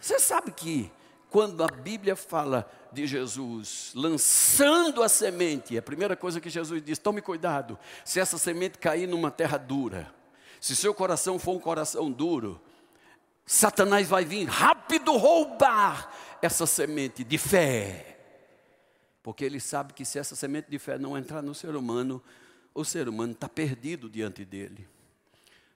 Você 0.00 0.18
sabe 0.18 0.52
que 0.52 0.90
quando 1.30 1.62
a 1.62 1.66
Bíblia 1.66 2.16
fala 2.16 2.70
de 2.92 3.06
Jesus 3.06 3.92
lançando 3.94 5.02
a 5.02 5.08
semente, 5.08 5.76
a 5.76 5.82
primeira 5.82 6.16
coisa 6.16 6.40
que 6.40 6.48
Jesus 6.48 6.82
diz: 6.82 6.98
tome 6.98 7.20
cuidado, 7.20 7.78
se 8.04 8.20
essa 8.20 8.38
semente 8.38 8.78
cair 8.78 9.06
numa 9.06 9.30
terra 9.30 9.58
dura, 9.58 10.12
se 10.60 10.74
seu 10.74 10.94
coração 10.94 11.38
for 11.38 11.56
um 11.56 11.60
coração 11.60 12.10
duro, 12.10 12.60
Satanás 13.44 14.08
vai 14.08 14.24
vir 14.24 14.44
rápido 14.46 15.16
roubar 15.16 16.12
essa 16.40 16.66
semente 16.66 17.24
de 17.24 17.38
fé. 17.38 18.18
Porque 19.22 19.44
ele 19.44 19.60
sabe 19.60 19.92
que 19.92 20.04
se 20.04 20.18
essa 20.18 20.34
semente 20.34 20.70
de 20.70 20.78
fé 20.78 20.98
não 20.98 21.18
entrar 21.18 21.42
no 21.42 21.54
ser 21.54 21.74
humano, 21.76 22.22
o 22.74 22.84
ser 22.84 23.08
humano 23.08 23.32
está 23.32 23.48
perdido 23.48 24.08
diante 24.08 24.44
dele. 24.44 24.88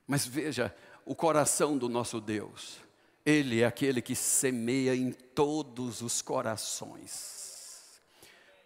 Mas 0.06 0.26
veja 0.26 0.74
o 1.04 1.14
coração 1.14 1.76
do 1.76 1.88
nosso 1.88 2.20
Deus. 2.20 2.78
Ele 3.24 3.61
é 3.61 3.66
aquele 3.66 4.02
que 4.02 4.16
semeia 4.16 4.94
em 4.94 5.12
todos 5.12 6.02
os 6.02 6.20
corações. 6.20 7.42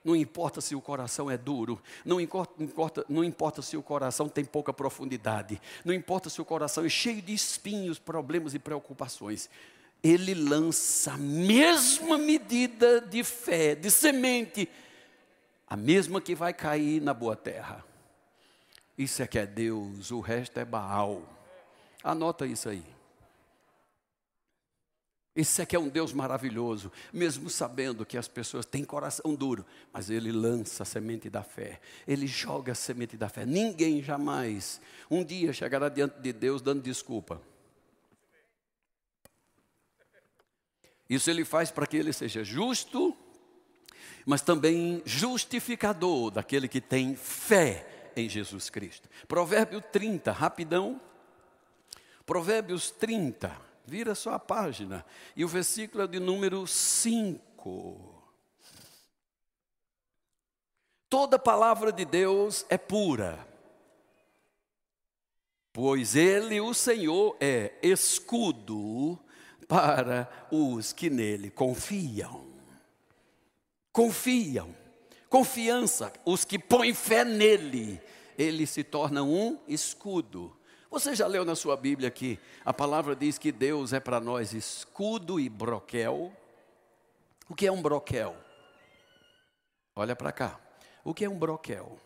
Não 0.02 0.14
importa 0.14 0.60
se 0.60 0.74
o 0.74 0.80
coração 0.80 1.28
é 1.28 1.36
duro, 1.36 1.82
não 2.04 2.20
importa, 2.20 3.04
não 3.08 3.24
importa 3.24 3.60
se 3.60 3.76
o 3.76 3.82
coração 3.82 4.28
tem 4.28 4.44
pouca 4.44 4.72
profundidade, 4.72 5.60
não 5.84 5.92
importa 5.92 6.30
se 6.30 6.40
o 6.40 6.44
coração 6.44 6.84
é 6.84 6.88
cheio 6.88 7.20
de 7.20 7.34
espinhos, 7.34 7.98
problemas 7.98 8.54
e 8.54 8.58
preocupações. 8.60 9.50
Ele 10.02 10.32
lança 10.32 11.14
a 11.14 11.18
mesma 11.18 12.16
medida 12.16 13.00
de 13.00 13.24
fé, 13.24 13.74
de 13.74 13.90
semente, 13.90 14.68
a 15.66 15.76
mesma 15.76 16.20
que 16.20 16.36
vai 16.36 16.54
cair 16.54 17.02
na 17.02 17.12
boa 17.12 17.34
terra. 17.34 17.84
Isso 18.96 19.22
é 19.22 19.26
que 19.26 19.40
é 19.40 19.44
Deus, 19.44 20.12
o 20.12 20.20
resto 20.20 20.60
é 20.60 20.64
Baal. 20.64 21.20
Anota 22.04 22.46
isso 22.46 22.68
aí. 22.68 22.95
Esse 25.37 25.66
que 25.66 25.77
é 25.77 25.79
um 25.79 25.88
Deus 25.88 26.14
maravilhoso, 26.14 26.90
mesmo 27.12 27.51
sabendo 27.51 28.07
que 28.07 28.16
as 28.16 28.27
pessoas 28.27 28.64
têm 28.64 28.83
coração 28.83 29.35
duro, 29.35 29.66
mas 29.92 30.09
Ele 30.09 30.33
lança 30.33 30.83
a 30.83 30.87
semente 30.87 31.29
da 31.29 31.42
fé, 31.42 31.79
Ele 32.09 32.27
joga 32.27 32.72
a 32.72 32.75
semente 32.75 33.18
da 33.18 33.29
fé. 33.29 33.44
Ninguém 33.44 34.03
jamais 34.03 34.81
um 35.11 35.22
dia 35.22 35.53
chegará 35.53 35.90
diante 35.90 36.18
de 36.20 36.33
Deus 36.33 36.62
dando 36.62 36.81
desculpa. 36.81 37.42
Isso 41.09 41.29
Ele 41.29 41.44
faz 41.44 41.70
para 41.70 41.87
que 41.87 41.99
Ele 41.99 42.14
seja 42.14 42.42
justo, 42.42 43.14
mas 44.25 44.40
também 44.40 45.03
justificador 45.05 46.31
daquele 46.31 46.66
que 46.66 46.81
tem 46.81 47.14
fé 47.14 48.11
em 48.16 48.27
Jesus 48.27 48.70
Cristo. 48.70 49.07
Provérbio 49.29 49.83
30, 49.83 50.33
rapidão. 50.33 50.99
Provérbios 52.25 52.90
30, 52.90 53.65
vira 53.87 54.14
só 54.14 54.33
a 54.33 54.38
página. 54.38 55.05
E 55.35 55.44
o 55.44 55.49
versículo 55.49 56.05
é 56.05 56.07
de 56.07 56.18
número 56.18 56.66
5. 56.66 58.25
Toda 61.09 61.38
palavra 61.38 61.92
de 61.92 62.05
Deus 62.05 62.66
é 62.68 62.77
pura, 62.77 63.46
pois 65.72 66.16
Ele, 66.16 66.61
o 66.61 66.75
Senhor, 66.75 67.37
é 67.40 67.72
escudo 67.81 69.18
para 69.68 70.29
os 70.51 70.92
que 70.92 71.09
nele 71.09 71.49
confiam. 71.49 72.44
Confiam 73.92 74.75
confiança, 75.29 76.12
os 76.25 76.44
que 76.44 76.59
põem 76.59 76.94
fé 76.94 77.25
nele, 77.25 78.01
ele 78.38 78.66
se 78.66 78.83
torna 78.83 79.22
um 79.22 79.59
escudo. 79.68 80.57
Você 80.90 81.14
já 81.14 81.27
leu 81.27 81.44
na 81.44 81.57
sua 81.57 81.77
Bíblia 81.77 82.11
que 82.11 82.38
a 82.64 82.72
palavra 82.72 83.16
diz 83.16 83.38
que 83.38 83.51
Deus 83.51 83.92
é 83.92 84.01
para 84.01 84.20
nós 84.20 84.53
escudo 84.53 85.40
e 85.40 85.49
broquel? 85.49 86.33
O 87.49 87.55
que 87.55 87.66
é 87.66 87.72
um 87.72 87.83
broquel? 87.83 88.37
Olha 89.94 90.14
para 90.14 90.33
cá. 90.33 90.61
O 91.05 91.12
que 91.12 91.25
é 91.25 91.29
um 91.29 91.38
broquel? 91.38 91.99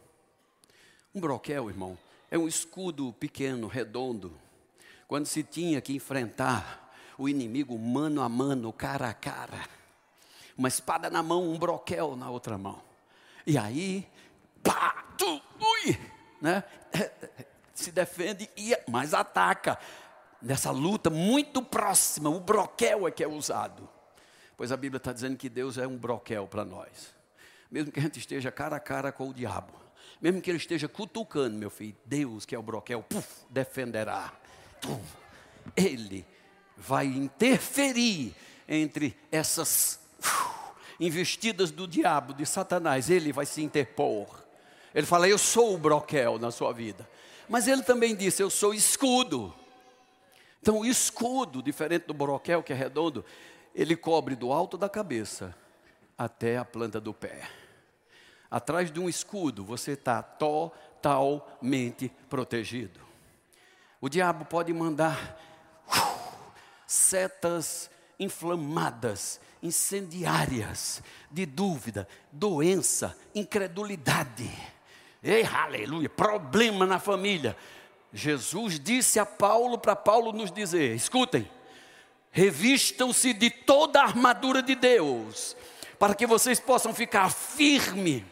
Um 1.15 1.21
broquel, 1.21 1.69
irmão, 1.69 1.99
é 2.31 2.39
um 2.39 2.47
escudo 2.47 3.13
pequeno, 3.13 3.67
redondo. 3.67 4.33
Quando 5.09 5.27
se 5.27 5.43
tinha 5.43 5.81
que 5.81 5.95
enfrentar 5.95 6.95
o 7.19 7.29
inimigo 7.29 7.79
mano 7.79 8.23
a 8.23 8.29
mano, 8.29 8.73
cara 8.73 9.09
a 9.09 9.15
cara. 9.15 9.69
Uma 10.57 10.69
espada 10.69 11.11
na 11.11 11.23
mão, 11.23 11.51
um 11.51 11.59
broquel 11.59 12.17
na 12.17 12.31
outra 12.31 12.57
mão. 12.57 12.81
E 13.47 13.59
aí, 13.59 14.07
pá, 14.63 15.05
tu, 15.19 15.43
ui, 15.59 15.99
né? 16.41 16.63
Se 17.81 17.91
defende, 17.91 18.49
e 18.57 18.77
mas 18.89 19.15
ataca. 19.15 19.79
Nessa 20.43 20.71
luta 20.71 21.11
muito 21.11 21.63
próxima, 21.63 22.31
o 22.31 22.41
broquel 22.41 23.09
é 23.09 23.11
que 23.11 23.25
é 23.25 23.29
usado. 23.29 23.89
Pois 24.57 24.71
a 24.71 24.77
Bíblia 24.77 24.99
está 24.99 25.13
dizendo 25.13 25.37
que 25.37 25.49
Deus 25.49 25.79
é 25.79 25.87
um 25.87 25.97
broquel 25.97 26.47
para 26.47 26.65
nós. 26.65 27.15
Mesmo 27.71 27.91
que 27.91 27.99
a 27.99 28.03
gente 28.03 28.19
esteja 28.19 28.51
cara 28.51 28.77
a 28.77 28.81
cara 28.81 29.11
com 29.11 29.31
o 29.31 29.35
diabo. 29.35 29.73
Mesmo 30.21 30.43
que 30.43 30.51
ele 30.51 30.59
esteja 30.59 30.87
cutucando, 30.87 31.57
meu 31.57 31.71
filho, 31.71 31.97
Deus, 32.05 32.45
que 32.45 32.55
é 32.55 32.59
o 32.59 32.63
broquel, 32.63 33.05
defenderá. 33.49 34.33
Ele 35.75 36.27
vai 36.77 37.07
interferir 37.07 38.35
entre 38.69 39.17
essas 39.33 40.01
investidas 41.01 41.71
do 41.71 41.89
diabo, 41.89 42.35
de 42.35 42.45
Satanás, 42.45 43.09
ele 43.09 43.33
vai 43.33 43.47
se 43.47 43.63
interpor. 43.63 44.41
Ele 44.95 45.07
fala: 45.07 45.29
Eu 45.29 45.39
sou 45.39 45.75
o 45.75 45.79
broquel 45.79 46.39
na 46.39 46.51
sua 46.51 46.73
vida. 46.73 47.09
Mas 47.51 47.67
ele 47.67 47.83
também 47.83 48.15
disse: 48.15 48.41
Eu 48.41 48.49
sou 48.49 48.73
escudo. 48.73 49.53
Então, 50.63 50.79
o 50.79 50.87
escudo, 50.87 51.61
diferente 51.61 52.07
do 52.07 52.15
broquel, 52.15 52.63
que 52.63 52.73
é 52.73 52.77
redondo, 52.77 53.25
ele 53.75 53.97
cobre 53.97 54.37
do 54.37 54.53
alto 54.53 54.79
da 54.79 54.89
cabeça 54.89 55.55
até 56.17 56.57
a 56.57 56.65
planta 56.65 57.01
do 57.01 57.13
pé. 57.13 57.51
Atrás 58.49 58.93
de 58.93 59.01
um 59.01 59.09
escudo, 59.09 59.65
você 59.65 59.93
está 59.93 60.23
totalmente 60.23 62.09
protegido. 62.29 63.01
O 64.01 64.09
diabo 64.09 64.45
pode 64.45 64.73
mandar 64.73 65.41
uh, 65.89 66.53
setas 66.87 67.91
inflamadas 68.19 69.41
incendiárias 69.63 71.03
de 71.31 71.45
dúvida, 71.45 72.09
doença, 72.33 73.17
incredulidade. 73.35 74.51
Ei, 75.23 75.45
aleluia, 75.45 76.09
problema 76.09 76.87
na 76.87 76.99
família. 76.99 77.57
Jesus 78.13 78.81
disse 78.81 79.21
a 79.21 79.27
Paulo 79.27 79.79
para 79.79 79.95
Paulo 79.95 80.33
nos 80.33 80.51
dizer: 80.51 80.95
escutem, 80.95 81.49
revistam-se 82.31 83.33
de 83.33 83.51
toda 83.51 84.01
a 84.01 84.05
armadura 84.05 84.63
de 84.63 84.75
Deus, 84.75 85.57
para 85.99 86.15
que 86.15 86.27
vocês 86.27 86.59
possam 86.59 86.95
ficar 86.95 87.31
firmes, 87.31 88.25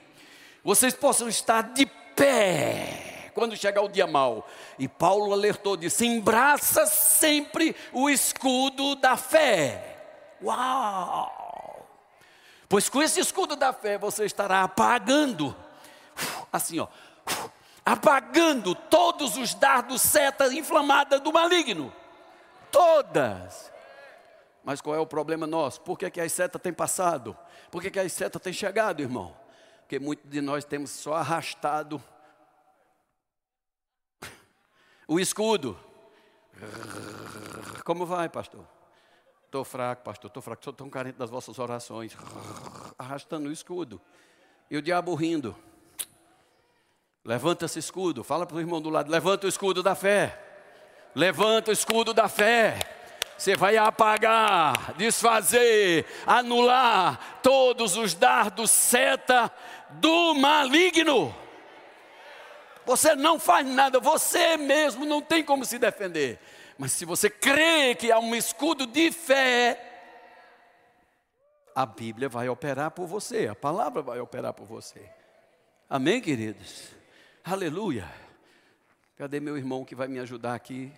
vocês 0.64 0.94
possam 0.94 1.28
estar 1.28 1.62
de 1.74 1.86
pé 2.16 3.30
quando 3.34 3.56
chegar 3.56 3.82
o 3.82 3.88
dia 3.88 4.06
mau. 4.06 4.48
E 4.78 4.88
Paulo 4.88 5.32
alertou, 5.32 5.76
disse: 5.76 6.06
embraça 6.06 6.86
sempre 6.86 7.76
o 7.92 8.08
escudo 8.08 8.96
da 8.96 9.16
fé. 9.16 9.96
Uau! 10.42 11.86
Pois 12.68 12.88
com 12.88 13.02
esse 13.02 13.20
escudo 13.20 13.56
da 13.56 13.72
fé 13.72 13.96
você 13.96 14.24
estará 14.24 14.62
apagando, 14.62 15.54
assim 16.52 16.78
ó, 16.78 16.88
apagando 17.84 18.74
todos 18.74 19.36
os 19.36 19.54
dardos 19.54 20.02
setas 20.02 20.52
inflamadas 20.52 21.20
do 21.20 21.32
maligno. 21.32 21.92
Todas. 22.70 23.72
Mas 24.62 24.80
qual 24.80 24.94
é 24.94 25.00
o 25.00 25.06
problema 25.06 25.46
nosso? 25.46 25.80
Por 25.80 25.98
que, 25.98 26.10
que 26.10 26.20
as 26.20 26.32
setas 26.32 26.60
têm 26.60 26.72
passado? 26.72 27.36
Por 27.70 27.80
que, 27.80 27.90
que 27.90 27.98
as 27.98 28.12
setas 28.12 28.42
têm 28.42 28.52
chegado, 28.52 29.00
irmão? 29.00 29.34
Porque 29.80 29.98
muitos 29.98 30.30
de 30.30 30.42
nós 30.42 30.64
temos 30.64 30.90
só 30.90 31.14
arrastado 31.14 32.02
o 35.08 35.18
escudo. 35.18 35.78
Como 37.82 38.04
vai, 38.04 38.28
pastor? 38.28 38.66
Estou 39.46 39.64
fraco, 39.64 40.04
pastor, 40.04 40.28
estou 40.28 40.42
fraco, 40.42 40.60
estou 40.60 40.74
tão 40.74 40.90
carente 40.90 41.16
das 41.16 41.30
vossas 41.30 41.58
orações. 41.58 42.14
Arrastando 42.98 43.48
o 43.48 43.52
escudo. 43.52 43.98
E 44.70 44.76
o 44.76 44.82
diabo 44.82 45.14
rindo. 45.14 45.56
Levanta 47.28 47.66
esse 47.66 47.78
escudo. 47.78 48.24
Fala 48.24 48.46
para 48.46 48.56
o 48.56 48.60
irmão 48.60 48.80
do 48.80 48.88
lado. 48.88 49.10
Levanta 49.10 49.44
o 49.44 49.50
escudo 49.50 49.82
da 49.82 49.94
fé. 49.94 50.34
Levanta 51.14 51.70
o 51.70 51.74
escudo 51.74 52.14
da 52.14 52.26
fé. 52.26 52.78
Você 53.36 53.54
vai 53.54 53.76
apagar, 53.76 54.94
desfazer, 54.94 56.06
anular 56.26 57.38
todos 57.42 57.98
os 57.98 58.14
dardos 58.14 58.70
seta 58.70 59.52
do 59.90 60.32
maligno. 60.36 61.36
Você 62.86 63.14
não 63.14 63.38
faz 63.38 63.66
nada, 63.66 64.00
você 64.00 64.56
mesmo 64.56 65.04
não 65.04 65.20
tem 65.20 65.44
como 65.44 65.66
se 65.66 65.78
defender. 65.78 66.40
Mas 66.78 66.92
se 66.92 67.04
você 67.04 67.28
crê 67.28 67.94
que 67.94 68.10
há 68.10 68.18
um 68.18 68.34
escudo 68.34 68.86
de 68.86 69.12
fé, 69.12 69.78
a 71.74 71.84
Bíblia 71.84 72.30
vai 72.30 72.48
operar 72.48 72.90
por 72.90 73.06
você, 73.06 73.48
a 73.48 73.54
palavra 73.54 74.00
vai 74.00 74.18
operar 74.18 74.54
por 74.54 74.66
você. 74.66 75.06
Amém, 75.90 76.22
queridos? 76.22 76.97
Aleluia. 77.50 78.06
Cadê 79.16 79.40
meu 79.40 79.56
irmão 79.56 79.82
que 79.82 79.94
vai 79.94 80.06
me 80.06 80.18
ajudar 80.18 80.54
aqui? 80.54 80.92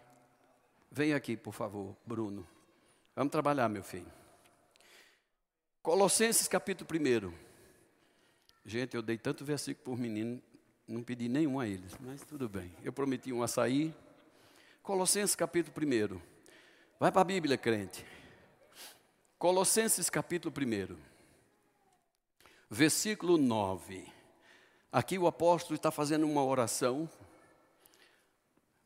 Vem 0.91 1.15
aqui, 1.15 1.37
por 1.37 1.55
favor, 1.55 1.97
Bruno. 2.05 2.45
Vamos 3.15 3.31
trabalhar, 3.31 3.69
meu 3.69 3.85
filho. 3.85 4.13
Colossenses 5.81 6.49
capítulo 6.49 6.91
1. 6.91 7.33
Gente, 8.65 8.97
eu 8.97 9.01
dei 9.01 9.17
tanto 9.17 9.45
versículo 9.45 9.85
por 9.85 9.97
menino, 9.97 10.43
não 10.89 11.05
pedi 11.05 11.29
nenhum 11.29 11.61
a 11.61 11.69
eles, 11.69 11.97
mas 12.01 12.23
tudo 12.23 12.49
bem. 12.49 12.75
Eu 12.83 12.93
prometi 12.93 13.33
um 13.33 13.45
açaí. 13.45 13.95
Colossenses 14.83 15.37
capítulo 15.37 15.87
1. 15.87 16.21
Vai 16.99 17.13
para 17.13 17.21
a 17.21 17.25
Bíblia, 17.25 17.57
crente. 17.57 18.05
Colossenses 19.39 20.11
capítulo 20.11 20.53
1, 20.53 20.97
versículo 22.69 23.39
9. 23.39 24.20
Aqui 24.93 25.17
o 25.17 25.29
apóstolo 25.29 25.77
está 25.77 25.93
fazendo 25.93 26.27
uma 26.27 26.45
oração, 26.45 27.09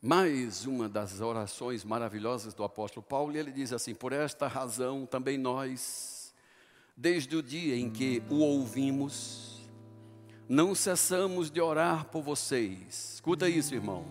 mais 0.03 0.67
uma 0.67 0.87
das 0.87 1.23
orações 1.23 1.83
maravilhosas 1.83 2.53
do 2.53 2.63
apóstolo 2.63 3.03
Paulo, 3.03 3.33
e 3.33 3.39
ele 3.39 3.51
diz 3.51 3.73
assim: 3.73 3.95
Por 3.95 4.13
esta 4.13 4.47
razão 4.47 5.07
também 5.07 5.39
nós, 5.39 6.35
desde 6.95 7.35
o 7.35 7.43
dia 7.43 7.75
em 7.75 7.89
que 7.89 8.23
o 8.29 8.41
ouvimos, 8.41 9.67
não 10.47 10.75
cessamos 10.75 11.51
de 11.51 11.59
orar 11.59 12.05
por 12.11 12.23
vocês. 12.23 13.15
Escuta 13.15 13.49
isso, 13.49 13.75
irmão. 13.75 14.05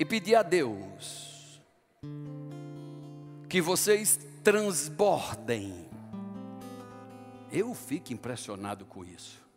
E 0.00 0.04
pedir 0.04 0.34
a 0.34 0.42
Deus 0.42 1.60
que 3.48 3.60
vocês 3.60 4.18
transbordem. 4.42 5.88
Eu 7.52 7.72
fico 7.72 8.12
impressionado 8.12 8.84
com 8.84 9.04
isso. 9.04 9.47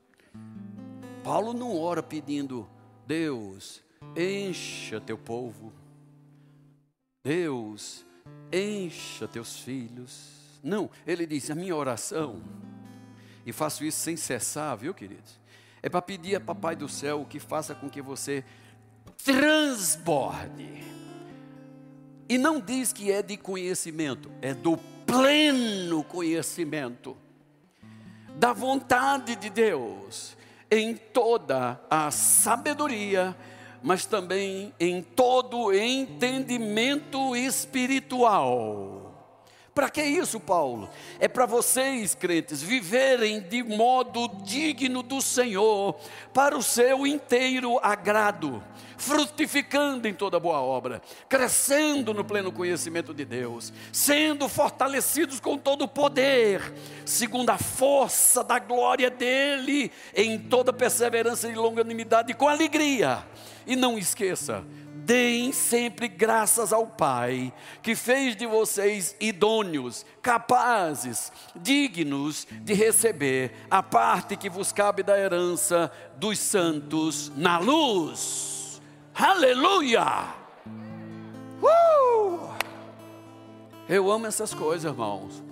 Paulo 1.23 1.53
não 1.53 1.77
ora 1.77 2.01
pedindo, 2.01 2.67
Deus, 3.05 3.81
encha 4.15 4.99
teu 4.99 5.17
povo. 5.17 5.71
Deus, 7.23 8.05
encha 8.51 9.27
teus 9.27 9.59
filhos. 9.59 10.59
Não, 10.63 10.89
ele 11.05 11.25
diz: 11.25 11.49
a 11.51 11.55
minha 11.55 11.75
oração, 11.75 12.41
e 13.45 13.51
faço 13.51 13.83
isso 13.83 13.99
sem 13.99 14.17
cessar, 14.17 14.75
viu, 14.75 14.93
queridos? 14.93 15.39
É 15.81 15.89
para 15.89 16.01
pedir 16.01 16.35
a 16.35 16.39
Papai 16.39 16.75
do 16.75 16.87
céu 16.87 17.25
que 17.27 17.39
faça 17.39 17.73
com 17.73 17.89
que 17.89 18.01
você 18.01 18.43
transborde 19.23 20.83
e 22.31 22.37
não 22.37 22.61
diz 22.61 22.93
que 22.93 23.11
é 23.11 23.21
de 23.21 23.35
conhecimento, 23.35 24.31
é 24.41 24.53
do 24.53 24.77
pleno 25.05 26.03
conhecimento 26.03 27.17
da 28.37 28.53
vontade 28.53 29.35
de 29.35 29.49
Deus 29.49 30.37
em 30.71 30.95
toda 30.95 31.79
a 31.89 32.09
sabedoria, 32.09 33.35
mas 33.83 34.05
também 34.05 34.73
em 34.79 35.01
todo 35.03 35.73
entendimento 35.73 37.35
espiritual 37.35 39.00
para 39.73 39.89
que 39.89 40.03
isso, 40.03 40.37
Paulo? 40.37 40.89
É 41.17 41.29
para 41.29 41.45
vocês, 41.45 42.13
crentes, 42.13 42.61
viverem 42.61 43.39
de 43.39 43.63
modo 43.63 44.27
digno 44.43 45.01
do 45.01 45.21
Senhor, 45.21 45.95
para 46.33 46.57
o 46.57 46.61
seu 46.61 47.07
inteiro 47.07 47.79
agrado, 47.81 48.61
frutificando 48.97 50.09
em 50.09 50.13
toda 50.13 50.41
boa 50.41 50.59
obra, 50.59 51.01
crescendo 51.29 52.13
no 52.13 52.25
pleno 52.25 52.51
conhecimento 52.51 53.13
de 53.13 53.23
Deus, 53.23 53.71
sendo 53.93 54.49
fortalecidos 54.49 55.39
com 55.39 55.57
todo 55.57 55.85
o 55.85 55.87
poder, 55.87 56.73
segundo 57.05 57.49
a 57.49 57.57
força 57.57 58.43
da 58.43 58.59
glória 58.59 59.09
dele, 59.09 59.89
em 60.13 60.37
toda 60.37 60.73
perseverança 60.73 61.47
e 61.47 61.55
longanimidade, 61.55 62.33
com 62.33 62.47
alegria. 62.47 63.23
E 63.65 63.77
não 63.77 63.97
esqueça, 63.97 64.65
Deem 64.93 65.51
sempre 65.51 66.07
graças 66.07 66.73
ao 66.73 66.85
Pai, 66.85 67.53
que 67.81 67.95
fez 67.95 68.35
de 68.35 68.45
vocês 68.45 69.15
idôneos, 69.19 70.05
capazes, 70.21 71.31
dignos 71.55 72.45
de 72.61 72.73
receber 72.73 73.53
a 73.69 73.81
parte 73.81 74.35
que 74.35 74.49
vos 74.49 74.71
cabe 74.71 75.01
da 75.01 75.17
herança 75.17 75.91
dos 76.17 76.37
santos 76.39 77.31
na 77.35 77.57
luz. 77.57 78.81
Aleluia! 79.15 80.35
Uh! 81.61 82.53
Eu 83.87 84.11
amo 84.11 84.27
essas 84.27 84.53
coisas, 84.53 84.91
irmãos. 84.91 85.43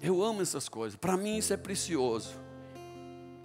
Eu 0.00 0.22
amo 0.22 0.42
essas 0.42 0.68
coisas. 0.68 0.96
Para 0.96 1.16
mim 1.16 1.36
isso 1.36 1.52
é 1.52 1.56
precioso. 1.56 2.30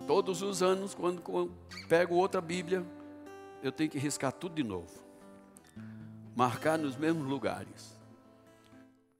Todos 0.05 0.41
os 0.41 0.61
anos, 0.61 0.93
quando, 0.93 1.21
quando 1.21 1.51
pego 1.87 2.15
outra 2.15 2.41
Bíblia, 2.41 2.85
eu 3.63 3.71
tenho 3.71 3.89
que 3.89 3.97
riscar 3.97 4.33
tudo 4.33 4.55
de 4.55 4.63
novo. 4.63 4.91
Marcar 6.35 6.77
nos 6.77 6.97
mesmos 6.97 7.25
lugares. 7.25 7.97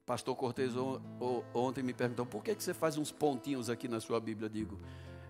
Pastor 0.04 0.36
Cortez 0.36 0.74
ontem 1.54 1.82
me 1.82 1.94
perguntou: 1.94 2.26
por 2.26 2.44
que 2.44 2.54
você 2.54 2.74
faz 2.74 2.98
uns 2.98 3.10
pontinhos 3.10 3.70
aqui 3.70 3.88
na 3.88 4.00
sua 4.00 4.20
Bíblia? 4.20 4.46
Eu 4.46 4.50
digo: 4.50 4.78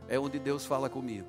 é 0.08 0.18
onde 0.18 0.40
Deus 0.40 0.66
fala 0.66 0.90
comigo. 0.90 1.28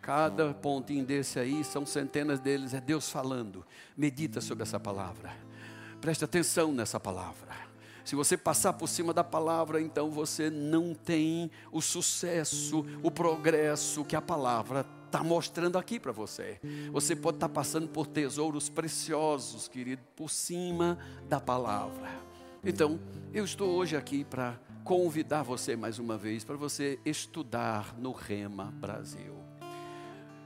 Cada 0.00 0.52
pontinho 0.52 1.04
desse 1.04 1.38
aí, 1.38 1.62
são 1.62 1.86
centenas 1.86 2.40
deles, 2.40 2.74
é 2.74 2.80
Deus 2.80 3.08
falando. 3.08 3.64
Medita 3.96 4.40
sobre 4.40 4.64
essa 4.64 4.80
palavra. 4.80 5.32
Preste 6.00 6.24
atenção 6.24 6.72
nessa 6.72 6.98
palavra. 6.98 7.52
Se 8.04 8.16
você 8.16 8.36
passar 8.36 8.72
por 8.72 8.88
cima 8.88 9.14
da 9.14 9.22
palavra, 9.22 9.80
então 9.80 10.10
você 10.10 10.50
não 10.50 10.92
tem 10.92 11.48
o 11.70 11.80
sucesso, 11.80 12.84
o 13.00 13.12
progresso 13.12 14.04
que 14.04 14.16
a 14.16 14.20
palavra 14.20 14.84
está 15.12 15.22
mostrando 15.22 15.76
aqui 15.76 16.00
para 16.00 16.10
você. 16.10 16.58
Você 16.90 17.14
pode 17.14 17.36
estar 17.36 17.48
tá 17.48 17.54
passando 17.54 17.86
por 17.86 18.06
tesouros 18.06 18.70
preciosos, 18.70 19.68
querido, 19.68 20.00
por 20.16 20.30
cima 20.30 20.98
da 21.28 21.38
palavra. 21.38 22.08
Então, 22.64 22.98
eu 23.34 23.44
estou 23.44 23.68
hoje 23.70 23.94
aqui 23.94 24.24
para 24.24 24.58
convidar 24.82 25.42
você 25.42 25.76
mais 25.76 25.98
uma 25.98 26.16
vez 26.16 26.44
para 26.44 26.56
você 26.56 26.98
estudar 27.04 27.94
no 27.98 28.12
Rema 28.12 28.72
Brasil. 28.80 29.34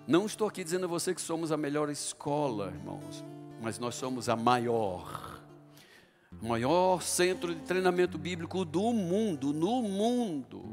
Não 0.04 0.26
estou 0.26 0.48
aqui 0.48 0.64
dizendo 0.64 0.86
a 0.86 0.88
você 0.88 1.14
que 1.14 1.20
somos 1.20 1.52
a 1.52 1.56
melhor 1.56 1.88
escola, 1.88 2.72
irmãos, 2.74 3.24
mas 3.62 3.78
nós 3.78 3.94
somos 3.94 4.28
a 4.28 4.34
maior. 4.34 5.40
O 6.42 6.48
maior 6.48 7.02
centro 7.02 7.54
de 7.54 7.60
treinamento 7.62 8.18
bíblico 8.18 8.64
do 8.64 8.92
mundo, 8.92 9.52
no 9.52 9.82
mundo. 9.82 10.64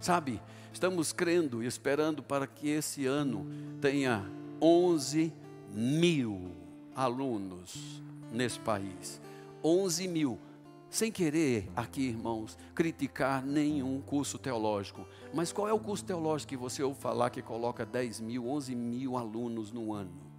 Sabe? 0.00 0.40
Estamos 0.78 1.12
crendo 1.12 1.60
e 1.60 1.66
esperando 1.66 2.22
para 2.22 2.46
que 2.46 2.68
esse 2.68 3.04
ano 3.04 3.44
tenha 3.80 4.24
11 4.62 5.32
mil 5.70 6.52
alunos 6.94 8.00
nesse 8.30 8.60
país. 8.60 9.20
11 9.64 10.06
mil. 10.06 10.38
Sem 10.88 11.10
querer 11.10 11.68
aqui, 11.74 12.02
irmãos, 12.02 12.56
criticar 12.76 13.44
nenhum 13.44 14.00
curso 14.00 14.38
teológico. 14.38 15.04
Mas 15.34 15.50
qual 15.50 15.66
é 15.66 15.72
o 15.72 15.80
curso 15.80 16.04
teológico 16.04 16.50
que 16.50 16.56
você 16.56 16.80
ouve 16.80 17.00
falar 17.00 17.30
que 17.30 17.42
coloca 17.42 17.84
10 17.84 18.20
mil, 18.20 18.48
11 18.48 18.76
mil 18.76 19.16
alunos 19.16 19.72
no 19.72 19.92
ano? 19.92 20.30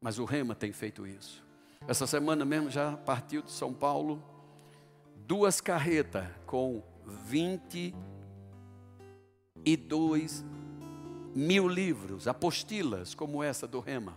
Mas 0.00 0.18
o 0.18 0.24
Rema 0.24 0.54
tem 0.54 0.72
feito 0.72 1.06
isso. 1.06 1.44
Essa 1.86 2.06
semana 2.06 2.42
mesmo 2.42 2.70
já 2.70 2.96
partiu 2.96 3.42
de 3.42 3.50
São 3.50 3.74
Paulo 3.74 4.22
duas 5.26 5.60
carretas 5.60 6.26
com 6.46 6.82
20 7.04 7.94
e 9.64 9.76
dois 9.76 10.44
mil 11.34 11.66
livros, 11.66 12.28
apostilas 12.28 13.14
como 13.14 13.42
essa 13.42 13.66
do 13.66 13.80
Rema. 13.80 14.16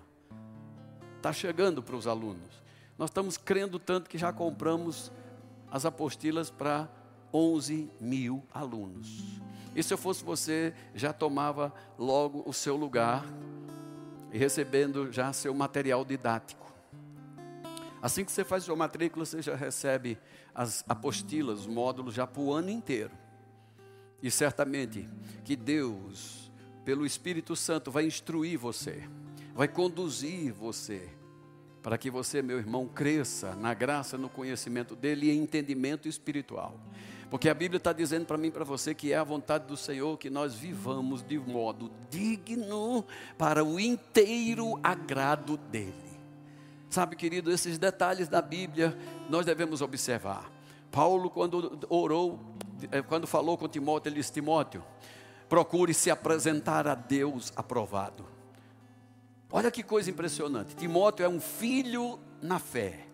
Está 1.18 1.32
chegando 1.32 1.82
para 1.82 1.96
os 1.96 2.08
alunos. 2.08 2.62
Nós 2.98 3.10
estamos 3.10 3.38
crendo 3.38 3.80
tanto 3.80 4.10
que 4.10 4.18
já 4.18 4.32
compramos 4.32 5.12
as 5.72 5.86
apostilas 5.86 6.50
para 6.50 6.89
11 7.34 7.89
mil 8.00 8.43
alunos. 8.54 9.41
E 9.76 9.84
se 9.84 9.93
eu 9.93 9.98
fosse 9.98 10.24
você, 10.24 10.74
já 10.93 11.12
tomava 11.12 11.74
logo 11.98 12.43
o 12.46 12.54
seu 12.54 12.76
lugar 12.78 13.26
e 14.32 14.38
recebendo 14.38 15.12
já 15.12 15.34
seu 15.34 15.54
material 15.54 16.06
didático. 16.06 16.74
Assim 18.02 18.24
que 18.24 18.32
você 18.32 18.43
faz 18.43 18.64
sua 18.64 18.76
matrícula, 18.76 19.26
você 19.26 19.41
já 19.41 19.56
recebe 19.56 20.18
as 20.54 20.86
apostilas, 20.88 21.62
os 21.62 21.68
módulos 21.68 22.14
já 22.14 22.26
para 22.26 22.41
o 22.41 22.54
ano 22.54 22.70
inteiro. 22.70 23.12
E 24.26 24.32
certamente 24.32 25.08
que 25.44 25.56
Deus, 25.56 26.52
pelo 26.84 27.06
Espírito 27.06 27.56
Santo, 27.56 27.92
vai 27.92 28.08
instruir 28.08 28.58
você, 28.58 29.04
vai 29.54 29.68
conduzir 29.68 30.52
você 30.52 31.08
para 31.84 31.96
que 31.96 32.10
você, 32.10 32.42
meu 32.42 32.58
irmão, 32.58 32.88
cresça 32.88 33.54
na 33.54 33.72
graça, 33.76 34.18
no 34.18 34.28
conhecimento 34.28 34.96
dele 34.96 35.28
e 35.28 35.30
em 35.30 35.44
entendimento 35.44 36.08
espiritual. 36.08 36.80
Porque 37.30 37.48
a 37.48 37.54
Bíblia 37.54 37.78
está 37.78 37.94
dizendo 37.94 38.26
para 38.26 38.36
mim 38.36 38.48
e 38.48 38.52
para 38.52 38.64
você 38.64 38.96
que 38.96 39.14
é 39.14 39.16
a 39.16 39.24
vontade 39.24 39.68
do 39.68 39.78
Senhor 39.78 40.18
que 40.18 40.32
nós 40.32 40.56
vivamos 40.56 41.22
de 41.22 41.38
modo 41.38 41.92
digno 42.10 43.06
para 43.38 43.64
o 43.64 43.80
inteiro 43.80 44.80
agrado 44.82 45.56
dele. 45.56 45.94
Sabe, 46.90 47.16
querido, 47.16 47.52
esses 47.52 47.78
detalhes 47.78 48.28
da 48.28 48.42
Bíblia 48.42 48.98
nós 49.30 49.46
devemos 49.46 49.84
observar. 49.84 50.55
Paulo, 50.96 51.30
quando 51.30 51.78
orou, 51.89 52.39
eh, 52.89 53.02
quando 53.02 53.28
falou 53.28 53.58
com 53.58 53.68
Timóteo, 53.68 54.10
ele 54.10 54.16
disse: 54.16 54.32
Timóteo, 54.32 54.82
procure 55.50 55.93
se 55.93 56.10
apresentar 56.10 56.88
a 56.88 56.96
Deus 56.96 57.52
aprovado 57.56 58.36
Olha 59.52 59.72
que 59.72 59.84
coisa 59.84 60.10
impressionante. 60.10 60.76
Timóteo 60.76 61.26
é 61.26 61.30
um 61.30 61.39
filho 61.39 62.20
na 62.41 62.60
fé. 62.60 63.06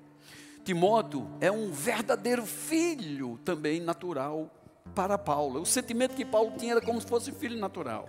Timóteo 0.63 1.27
é 1.39 1.51
um 1.51 1.71
verdadeiro 1.71 2.47
filho 2.47 3.39
também 3.45 3.79
natural 3.79 4.49
para 4.95 5.19
Paulo. 5.19 5.61
O 5.61 5.65
sentimento 5.67 6.15
que 6.15 6.25
Paulo 6.25 6.53
tinha 6.57 6.71
era 6.71 6.81
como 6.81 6.99
se 6.99 7.05
fosse 7.05 7.31
filho 7.31 7.59
natural. 7.59 8.07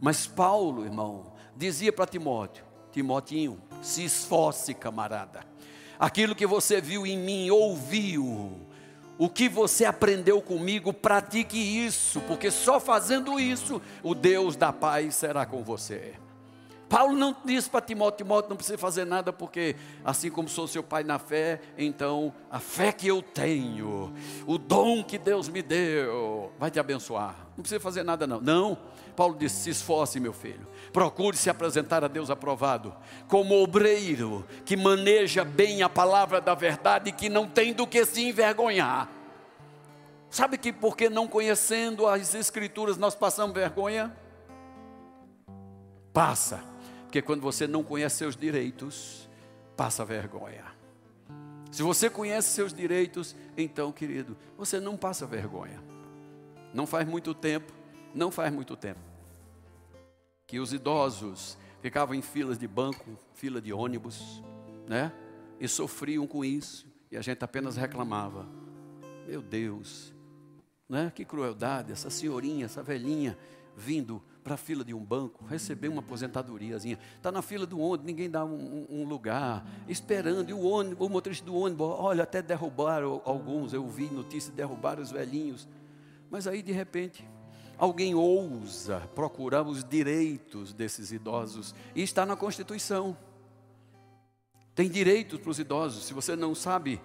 Mas 0.00 0.26
Paulo, 0.26 0.84
irmão, 0.84 1.32
dizia 1.54 1.92
para 1.92 2.06
Timóteo: 2.06 2.64
Timotinho, 2.92 3.60
se 3.82 4.04
esforce, 4.04 4.72
camarada. 4.72 5.44
Aquilo 5.98 6.34
que 6.34 6.46
você 6.46 6.80
viu 6.80 7.06
em 7.06 7.18
mim, 7.18 7.50
ouviu, 7.50 8.65
o 9.18 9.28
que 9.28 9.48
você 9.48 9.84
aprendeu 9.84 10.40
comigo, 10.42 10.92
pratique 10.92 11.58
isso, 11.58 12.20
porque 12.22 12.50
só 12.50 12.78
fazendo 12.78 13.40
isso, 13.40 13.80
o 14.02 14.14
Deus 14.14 14.56
da 14.56 14.72
paz 14.72 15.14
será 15.14 15.46
com 15.46 15.62
você. 15.62 16.14
Paulo 16.88 17.16
não 17.16 17.34
disse 17.44 17.68
para 17.68 17.80
Timóteo: 17.80 18.18
Timóteo 18.18 18.50
não 18.50 18.56
precisa 18.56 18.78
fazer 18.78 19.04
nada, 19.04 19.32
porque 19.32 19.74
assim 20.04 20.30
como 20.30 20.48
sou 20.48 20.68
seu 20.68 20.82
pai 20.82 21.02
na 21.02 21.18
fé, 21.18 21.60
então 21.76 22.32
a 22.50 22.60
fé 22.60 22.92
que 22.92 23.08
eu 23.08 23.20
tenho, 23.22 24.12
o 24.46 24.56
dom 24.56 25.02
que 25.02 25.18
Deus 25.18 25.48
me 25.48 25.62
deu, 25.62 26.52
vai 26.58 26.70
te 26.70 26.78
abençoar. 26.78 27.34
Não 27.56 27.62
precisa 27.62 27.80
fazer 27.80 28.02
nada, 28.04 28.26
não. 28.26 28.40
Não. 28.40 28.78
Paulo 29.16 29.36
disse: 29.36 29.62
se 29.62 29.70
esforce, 29.70 30.20
meu 30.20 30.32
filho. 30.32 30.66
Procure 30.92 31.36
se 31.36 31.50
apresentar 31.50 32.04
a 32.04 32.08
Deus 32.08 32.30
aprovado, 32.30 32.94
como 33.26 33.60
obreiro 33.62 34.46
que 34.64 34.76
maneja 34.76 35.44
bem 35.44 35.82
a 35.82 35.88
palavra 35.88 36.40
da 36.40 36.54
verdade 36.54 37.10
e 37.10 37.12
que 37.12 37.28
não 37.28 37.48
tem 37.48 37.72
do 37.72 37.86
que 37.86 38.04
se 38.04 38.22
envergonhar. 38.22 39.08
Sabe 40.30 40.56
que 40.58 40.72
porque 40.72 41.08
não 41.08 41.26
conhecendo 41.26 42.06
as 42.06 42.34
Escrituras 42.34 42.96
nós 42.96 43.14
passamos 43.14 43.54
vergonha? 43.54 44.14
Passa 46.12 46.75
porque 47.06 47.22
quando 47.22 47.40
você 47.40 47.66
não 47.68 47.84
conhece 47.84 48.16
seus 48.16 48.36
direitos, 48.36 49.30
passa 49.76 50.04
vergonha. 50.04 50.64
Se 51.70 51.82
você 51.82 52.10
conhece 52.10 52.50
seus 52.50 52.74
direitos, 52.74 53.34
então, 53.56 53.92
querido, 53.92 54.36
você 54.58 54.80
não 54.80 54.96
passa 54.96 55.24
vergonha. 55.24 55.80
Não 56.74 56.84
faz 56.86 57.06
muito 57.06 57.32
tempo, 57.32 57.72
não 58.12 58.30
faz 58.30 58.52
muito 58.52 58.76
tempo, 58.76 59.00
que 60.46 60.58
os 60.58 60.72
idosos 60.72 61.56
ficavam 61.80 62.14
em 62.14 62.22
filas 62.22 62.58
de 62.58 62.66
banco, 62.66 63.16
fila 63.34 63.60
de 63.60 63.72
ônibus, 63.72 64.42
né? 64.88 65.12
E 65.60 65.68
sofriam 65.68 66.26
com 66.26 66.44
isso, 66.44 66.86
e 67.10 67.16
a 67.16 67.22
gente 67.22 67.42
apenas 67.44 67.76
reclamava. 67.76 68.46
Meu 69.26 69.40
Deus, 69.40 70.12
né? 70.88 71.12
Que 71.14 71.24
crueldade, 71.24 71.92
essa 71.92 72.10
senhorinha, 72.10 72.64
essa 72.64 72.82
velhinha 72.82 73.38
vindo 73.76 74.22
para 74.46 74.54
a 74.54 74.56
fila 74.56 74.84
de 74.84 74.94
um 74.94 75.04
banco, 75.04 75.44
receber 75.44 75.88
uma 75.88 75.98
aposentadoriazinha. 75.98 76.96
Está 77.16 77.32
na 77.32 77.42
fila 77.42 77.66
do 77.66 77.80
ônibus, 77.80 78.06
ninguém 78.06 78.30
dá 78.30 78.44
um, 78.44 78.86
um, 78.88 79.04
lugar, 79.04 79.66
esperando. 79.88 80.48
E 80.48 80.52
o, 80.52 80.62
ônibus, 80.62 81.04
o 81.04 81.10
motorista 81.10 81.44
do 81.44 81.56
ônibus, 81.56 81.88
olha, 81.98 82.22
até 82.22 82.40
derrubaram 82.40 83.20
alguns, 83.24 83.72
eu 83.72 83.84
vi 83.88 84.06
notícia, 84.06 84.52
derrubaram 84.52 85.02
os 85.02 85.10
velhinhos. 85.10 85.66
Mas 86.30 86.46
aí, 86.46 86.62
de 86.62 86.70
repente, 86.70 87.28
alguém 87.76 88.14
ousa 88.14 89.00
procurar 89.16 89.66
os 89.66 89.82
direitos 89.82 90.72
desses 90.72 91.10
idosos. 91.10 91.74
E 91.92 92.00
está 92.00 92.24
na 92.24 92.36
Constituição. 92.36 93.16
Tem 94.76 94.88
direitos 94.88 95.40
para 95.40 95.50
os 95.50 95.58
idosos. 95.58 96.04
Se 96.04 96.14
você 96.14 96.36
não 96.36 96.54
sabe, 96.54 97.00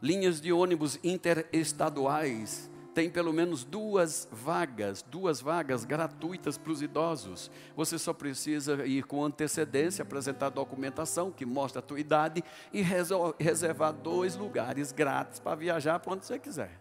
linhas 0.00 0.40
de 0.40 0.52
ônibus 0.52 1.00
interestaduais 1.02 2.70
tem 2.96 3.10
pelo 3.10 3.30
menos 3.30 3.62
duas 3.62 4.26
vagas, 4.32 5.02
duas 5.02 5.38
vagas 5.38 5.84
gratuitas 5.84 6.56
para 6.56 6.72
os 6.72 6.80
idosos. 6.80 7.50
Você 7.76 7.98
só 7.98 8.14
precisa 8.14 8.86
ir 8.86 9.04
com 9.04 9.22
antecedência, 9.22 10.02
apresentar 10.02 10.48
documentação 10.48 11.30
que 11.30 11.44
mostra 11.44 11.80
a 11.80 11.82
tua 11.82 12.00
idade 12.00 12.42
e 12.72 12.80
reservar 12.80 13.92
dois 13.92 14.34
lugares 14.34 14.92
grátis 14.92 15.38
para 15.38 15.54
viajar 15.54 16.00
para 16.00 16.14
onde 16.14 16.24
você 16.24 16.38
quiser. 16.38 16.80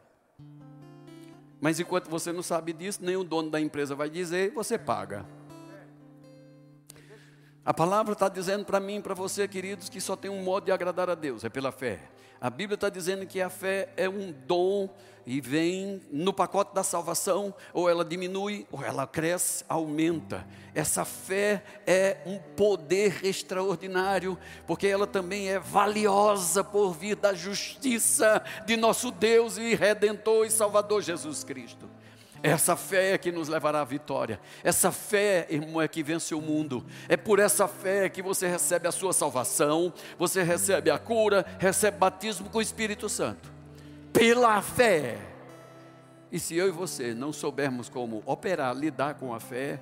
Mas 1.59 1.81
enquanto 1.81 2.09
você 2.09 2.31
não 2.31 2.41
sabe 2.41 2.71
disso, 2.71 2.99
nem 3.01 3.17
o 3.17 3.23
dono 3.25 3.49
da 3.49 3.59
empresa 3.59 3.93
vai 3.93 4.09
dizer, 4.09 4.53
você 4.53 4.77
paga. 4.77 5.25
A 7.65 7.73
palavra 7.73 8.13
está 8.13 8.29
dizendo 8.29 8.63
para 8.63 8.79
mim 8.79 9.01
para 9.01 9.13
você, 9.13 9.49
queridos, 9.49 9.89
que 9.89 9.99
só 9.99 10.15
tem 10.15 10.31
um 10.31 10.41
modo 10.41 10.63
de 10.63 10.71
agradar 10.71 11.09
a 11.09 11.15
Deus, 11.15 11.43
é 11.43 11.49
pela 11.49 11.73
fé. 11.73 12.14
A 12.45 12.49
Bíblia 12.51 12.75
está 12.75 12.89
dizendo 12.89 13.25
que 13.25 13.41
a 13.41 13.49
fé 13.49 13.89
é 13.97 14.07
um 14.07 14.31
dom 14.31 14.87
e 15.25 15.41
vem 15.41 15.99
no 16.11 16.31
pacote 16.31 16.75
da 16.75 16.83
salvação, 16.83 17.51
ou 17.73 17.89
ela 17.89 18.05
diminui, 18.05 18.67
ou 18.71 18.83
ela 18.83 19.07
cresce, 19.07 19.65
aumenta. 19.67 20.45
Essa 20.75 21.03
fé 21.03 21.63
é 21.87 22.17
um 22.23 22.37
poder 22.55 23.25
extraordinário, 23.25 24.37
porque 24.67 24.85
ela 24.85 25.07
também 25.07 25.49
é 25.49 25.57
valiosa 25.57 26.63
por 26.63 26.93
vir 26.93 27.15
da 27.15 27.33
justiça 27.33 28.43
de 28.67 28.77
nosso 28.77 29.09
Deus 29.09 29.57
e 29.57 29.73
Redentor 29.73 30.45
e 30.45 30.51
Salvador 30.51 31.01
Jesus 31.01 31.43
Cristo. 31.43 31.94
Essa 32.45 32.75
fé 32.75 33.13
é 33.13 33.17
que 33.17 33.31
nos 33.31 33.47
levará 33.47 33.81
à 33.81 33.83
vitória. 33.83 34.39
Essa 34.63 34.91
fé, 34.91 35.47
irmão, 35.49 35.81
é 35.81 35.87
que 35.87 36.03
vence 36.03 36.35
o 36.35 36.39
mundo. 36.39 36.85
É 37.09 37.17
por 37.17 37.39
essa 37.39 37.67
fé 37.67 38.07
que 38.07 38.21
você 38.21 38.47
recebe 38.47 38.87
a 38.87 38.91
sua 38.91 39.13
salvação, 39.13 39.91
você 40.15 40.43
recebe 40.43 40.91
a 40.91 40.99
cura, 40.99 41.43
recebe 41.57 41.97
batismo 41.97 42.47
com 42.51 42.59
o 42.59 42.61
Espírito 42.61 43.09
Santo. 43.09 43.51
Pela 44.13 44.61
fé. 44.61 45.17
E 46.31 46.39
se 46.39 46.55
eu 46.55 46.67
e 46.67 46.71
você 46.71 47.15
não 47.15 47.33
soubermos 47.33 47.89
como 47.89 48.21
operar, 48.27 48.75
lidar 48.75 49.15
com 49.15 49.33
a 49.33 49.39
fé, 49.39 49.81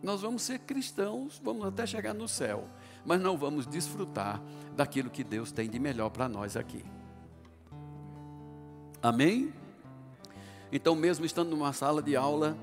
nós 0.00 0.20
vamos 0.20 0.42
ser 0.42 0.60
cristãos, 0.60 1.40
vamos 1.42 1.66
até 1.66 1.84
chegar 1.84 2.14
no 2.14 2.28
céu, 2.28 2.68
mas 3.04 3.20
não 3.20 3.36
vamos 3.36 3.66
desfrutar 3.66 4.40
daquilo 4.76 5.10
que 5.10 5.24
Deus 5.24 5.50
tem 5.50 5.68
de 5.68 5.80
melhor 5.80 6.10
para 6.10 6.28
nós 6.28 6.56
aqui. 6.56 6.84
Amém? 9.02 9.52
Então, 10.72 10.96
mesmo 10.96 11.24
estando 11.24 11.50
numa 11.50 11.72
sala 11.72 12.02
de 12.02 12.16
aula, 12.16 12.56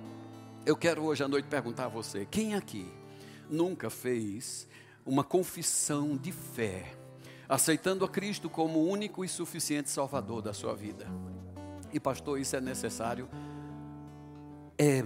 eu 0.65 0.75
quero 0.75 1.03
hoje 1.03 1.23
à 1.23 1.27
noite 1.27 1.47
perguntar 1.47 1.85
a 1.85 1.89
você: 1.89 2.25
quem 2.29 2.55
aqui 2.55 2.91
nunca 3.49 3.89
fez 3.89 4.67
uma 5.05 5.23
confissão 5.23 6.17
de 6.17 6.31
fé, 6.31 6.95
aceitando 7.47 8.03
a 8.03 8.09
Cristo 8.09 8.49
como 8.49 8.79
o 8.79 8.89
único 8.89 9.23
e 9.23 9.29
suficiente 9.29 9.89
Salvador 9.89 10.41
da 10.41 10.53
sua 10.53 10.75
vida? 10.75 11.07
E, 11.93 11.99
pastor, 11.99 12.39
isso 12.39 12.55
é 12.55 12.61
necessário? 12.61 13.29
É, 14.77 15.03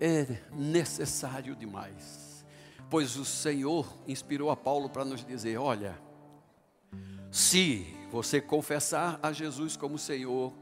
é 0.00 0.42
necessário 0.52 1.56
demais, 1.56 2.44
pois 2.90 3.16
o 3.16 3.24
Senhor 3.24 3.86
inspirou 4.06 4.50
a 4.50 4.56
Paulo 4.56 4.90
para 4.90 5.04
nos 5.04 5.24
dizer: 5.24 5.56
olha, 5.56 5.98
se 7.30 7.86
você 8.10 8.40
confessar 8.40 9.18
a 9.22 9.32
Jesus 9.32 9.76
como 9.76 9.98
Senhor, 9.98 10.52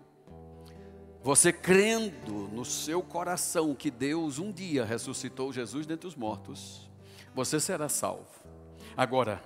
você 1.22 1.52
crendo 1.52 2.48
no 2.52 2.64
seu 2.64 3.00
coração 3.00 3.74
que 3.74 3.90
Deus 3.90 4.38
um 4.38 4.50
dia 4.50 4.84
ressuscitou 4.84 5.52
Jesus 5.52 5.86
dentre 5.86 6.08
os 6.08 6.16
mortos, 6.16 6.90
você 7.34 7.60
será 7.60 7.88
salvo. 7.88 8.26
Agora, 8.96 9.42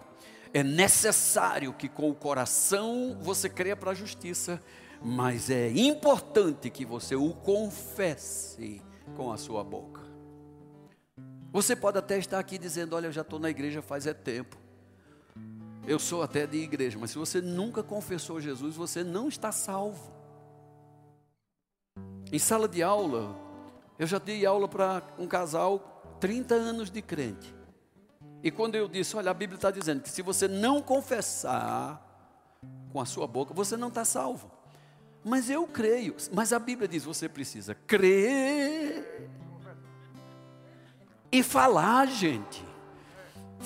é 0.54 0.62
necessário 0.62 1.74
que 1.74 1.88
com 1.88 2.10
o 2.10 2.14
coração 2.14 3.18
você 3.20 3.48
creia 3.48 3.76
para 3.76 3.90
a 3.90 3.94
justiça, 3.94 4.62
mas 5.02 5.50
é 5.50 5.70
importante 5.70 6.70
que 6.70 6.84
você 6.84 7.14
o 7.14 7.34
confesse 7.34 8.80
com 9.14 9.30
a 9.30 9.36
sua 9.36 9.62
boca. 9.62 10.00
Você 11.52 11.76
pode 11.76 11.98
até 11.98 12.18
estar 12.18 12.38
aqui 12.38 12.56
dizendo: 12.56 12.96
Olha, 12.96 13.06
eu 13.06 13.12
já 13.12 13.20
estou 13.20 13.38
na 13.38 13.50
igreja 13.50 13.82
faz 13.82 14.06
é 14.06 14.14
tempo. 14.14 14.56
Eu 15.86 15.98
sou 15.98 16.22
até 16.22 16.46
de 16.46 16.56
igreja, 16.56 16.98
mas 16.98 17.10
se 17.10 17.18
você 17.18 17.40
nunca 17.40 17.82
confessou 17.82 18.40
Jesus, 18.40 18.74
você 18.74 19.04
não 19.04 19.28
está 19.28 19.52
salvo. 19.52 20.16
Em 22.32 22.38
sala 22.38 22.68
de 22.68 22.82
aula, 22.82 23.34
eu 23.98 24.06
já 24.06 24.18
dei 24.18 24.44
aula 24.44 24.66
para 24.68 25.02
um 25.18 25.26
casal 25.26 26.16
30 26.20 26.54
anos 26.54 26.90
de 26.90 27.00
crente. 27.00 27.54
E 28.42 28.50
quando 28.50 28.74
eu 28.74 28.88
disse, 28.88 29.16
olha, 29.16 29.30
a 29.30 29.34
Bíblia 29.34 29.56
está 29.56 29.70
dizendo 29.70 30.02
que 30.02 30.08
se 30.08 30.22
você 30.22 30.46
não 30.46 30.80
confessar 30.82 32.02
com 32.92 33.00
a 33.00 33.04
sua 33.04 33.26
boca, 33.26 33.54
você 33.54 33.76
não 33.76 33.88
está 33.88 34.04
salvo. 34.04 34.50
Mas 35.24 35.50
eu 35.50 35.66
creio. 35.66 36.14
Mas 36.32 36.52
a 36.52 36.58
Bíblia 36.58 36.86
diz, 36.86 37.04
você 37.04 37.28
precisa 37.28 37.74
crer 37.74 39.28
e 41.32 41.42
falar, 41.42 42.06
gente. 42.06 42.64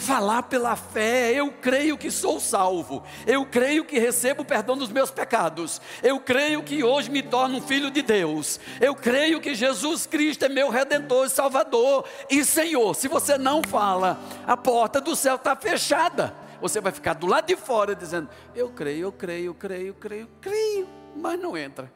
Falar 0.01 0.45
pela 0.45 0.75
fé. 0.75 1.33
Eu 1.33 1.53
creio 1.53 1.97
que 1.97 2.11
sou 2.11 2.41
salvo. 2.41 3.05
Eu 3.27 3.45
creio 3.47 3.85
que 3.85 3.99
recebo 3.99 4.43
o 4.43 4.45
perdão 4.45 4.77
dos 4.77 4.91
meus 4.91 5.11
pecados. 5.11 5.81
Eu 6.03 6.19
creio 6.19 6.63
que 6.63 6.83
hoje 6.83 7.11
me 7.11 7.23
torno 7.23 7.59
um 7.59 7.63
filho 7.63 7.91
de 7.91 8.03
Deus. 8.03 8.59
Eu 8.81 8.95
creio 8.95 9.41
que 9.41 9.55
Jesus 9.55 10.07
Cristo 10.07 10.47
é 10.47 10.49
meu 10.49 10.71
redentor, 10.71 11.29
Salvador 11.29 12.05
e 12.29 12.45
Senhor. 12.45 12.95
Se 12.95 13.07
você 13.07 13.37
não 13.39 13.63
fala, 13.63 14.19
a 14.47 14.57
porta 14.57 15.01
do 15.01 15.15
céu 15.15 15.37
está 15.37 15.55
fechada. 15.55 16.35
Você 16.61 16.81
vai 16.81 16.93
ficar 16.93 17.15
do 17.15 17.27
lado 17.27 17.47
de 17.47 17.57
fora 17.57 17.95
dizendo: 17.95 18.29
Eu 18.55 18.71
creio, 18.71 19.07
eu 19.07 19.13
creio, 19.13 19.47
eu 19.47 19.55
creio, 19.55 19.87
eu 19.89 19.95
creio, 19.95 20.29
creio, 20.41 20.89
mas 21.17 21.39
não 21.39 21.57
entra. 21.57 21.93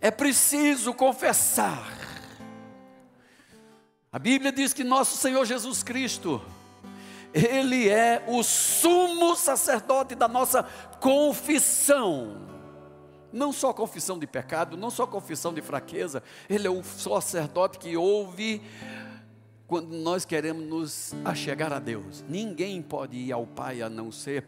É 0.00 0.10
preciso 0.10 0.92
confessar 0.92 2.03
a 4.14 4.18
Bíblia 4.20 4.52
diz 4.52 4.72
que 4.72 4.84
nosso 4.84 5.16
Senhor 5.16 5.44
Jesus 5.44 5.82
Cristo, 5.82 6.40
Ele 7.32 7.88
é 7.88 8.24
o 8.28 8.44
sumo 8.44 9.34
sacerdote 9.34 10.14
da 10.14 10.28
nossa 10.28 10.62
confissão. 11.00 12.36
Não 13.32 13.52
só 13.52 13.72
confissão 13.72 14.16
de 14.16 14.24
pecado, 14.24 14.76
não 14.76 14.88
só 14.88 15.04
confissão 15.04 15.52
de 15.52 15.60
fraqueza, 15.60 16.22
Ele 16.48 16.64
é 16.64 16.70
o 16.70 16.84
sacerdote 16.84 17.76
que 17.76 17.96
ouve 17.96 18.62
quando 19.66 19.88
nós 19.88 20.24
queremos 20.24 20.64
nos 20.64 21.12
achegar 21.24 21.72
a 21.72 21.80
Deus. 21.80 22.24
Ninguém 22.28 22.80
pode 22.80 23.16
ir 23.16 23.32
ao 23.32 23.44
Pai 23.44 23.82
a 23.82 23.90
não 23.90 24.12
ser 24.12 24.46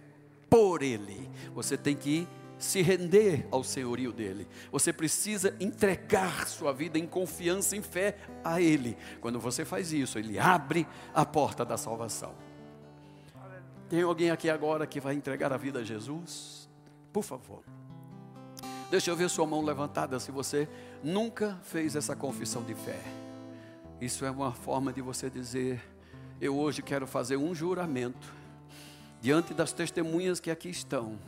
por 0.48 0.80
Ele. 0.80 1.28
Você 1.56 1.76
tem 1.76 1.96
que 1.96 2.10
ir 2.10 2.28
se 2.58 2.80
render 2.82 3.46
ao 3.50 3.62
senhorio 3.62 4.12
dele. 4.12 4.48
Você 4.72 4.92
precisa 4.92 5.54
entregar 5.60 6.48
sua 6.48 6.72
vida 6.72 6.98
em 6.98 7.06
confiança, 7.06 7.76
em 7.76 7.82
fé 7.82 8.16
a 8.42 8.60
ele. 8.60 8.96
Quando 9.20 9.38
você 9.38 9.64
faz 9.64 9.92
isso, 9.92 10.18
ele 10.18 10.38
abre 10.38 10.86
a 11.14 11.24
porta 11.24 11.64
da 11.64 11.76
salvação. 11.76 12.34
Tem 13.88 14.02
alguém 14.02 14.30
aqui 14.30 14.50
agora 14.50 14.86
que 14.86 15.00
vai 15.00 15.14
entregar 15.14 15.52
a 15.52 15.56
vida 15.56 15.80
a 15.80 15.84
Jesus? 15.84 16.68
Por 17.12 17.22
favor. 17.22 17.62
Deixa 18.90 19.10
eu 19.10 19.16
ver 19.16 19.28
sua 19.28 19.46
mão 19.46 19.64
levantada 19.64 20.18
se 20.18 20.30
você 20.30 20.68
nunca 21.02 21.58
fez 21.62 21.94
essa 21.94 22.14
confissão 22.16 22.62
de 22.62 22.74
fé. 22.74 23.00
Isso 24.00 24.24
é 24.24 24.30
uma 24.30 24.52
forma 24.52 24.92
de 24.92 25.00
você 25.00 25.28
dizer: 25.28 25.82
Eu 26.40 26.56
hoje 26.56 26.82
quero 26.82 27.06
fazer 27.06 27.36
um 27.36 27.54
juramento 27.54 28.32
diante 29.20 29.54
das 29.54 29.72
testemunhas 29.72 30.38
que 30.38 30.50
aqui 30.50 30.68
estão 30.68 31.18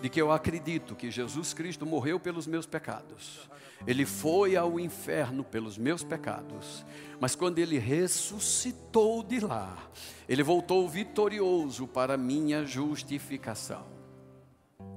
de 0.00 0.08
que 0.08 0.20
eu 0.20 0.30
acredito 0.30 0.94
que 0.94 1.10
Jesus 1.10 1.52
Cristo 1.52 1.84
morreu 1.84 2.20
pelos 2.20 2.46
meus 2.46 2.66
pecados. 2.66 3.48
Ele 3.86 4.04
foi 4.04 4.56
ao 4.56 4.78
inferno 4.78 5.44
pelos 5.44 5.78
meus 5.78 6.02
pecados, 6.02 6.84
mas 7.20 7.34
quando 7.34 7.58
ele 7.58 7.78
ressuscitou 7.78 9.22
de 9.22 9.40
lá, 9.40 9.76
ele 10.28 10.42
voltou 10.42 10.88
vitorioso 10.88 11.86
para 11.86 12.16
minha 12.16 12.64
justificação. 12.64 13.86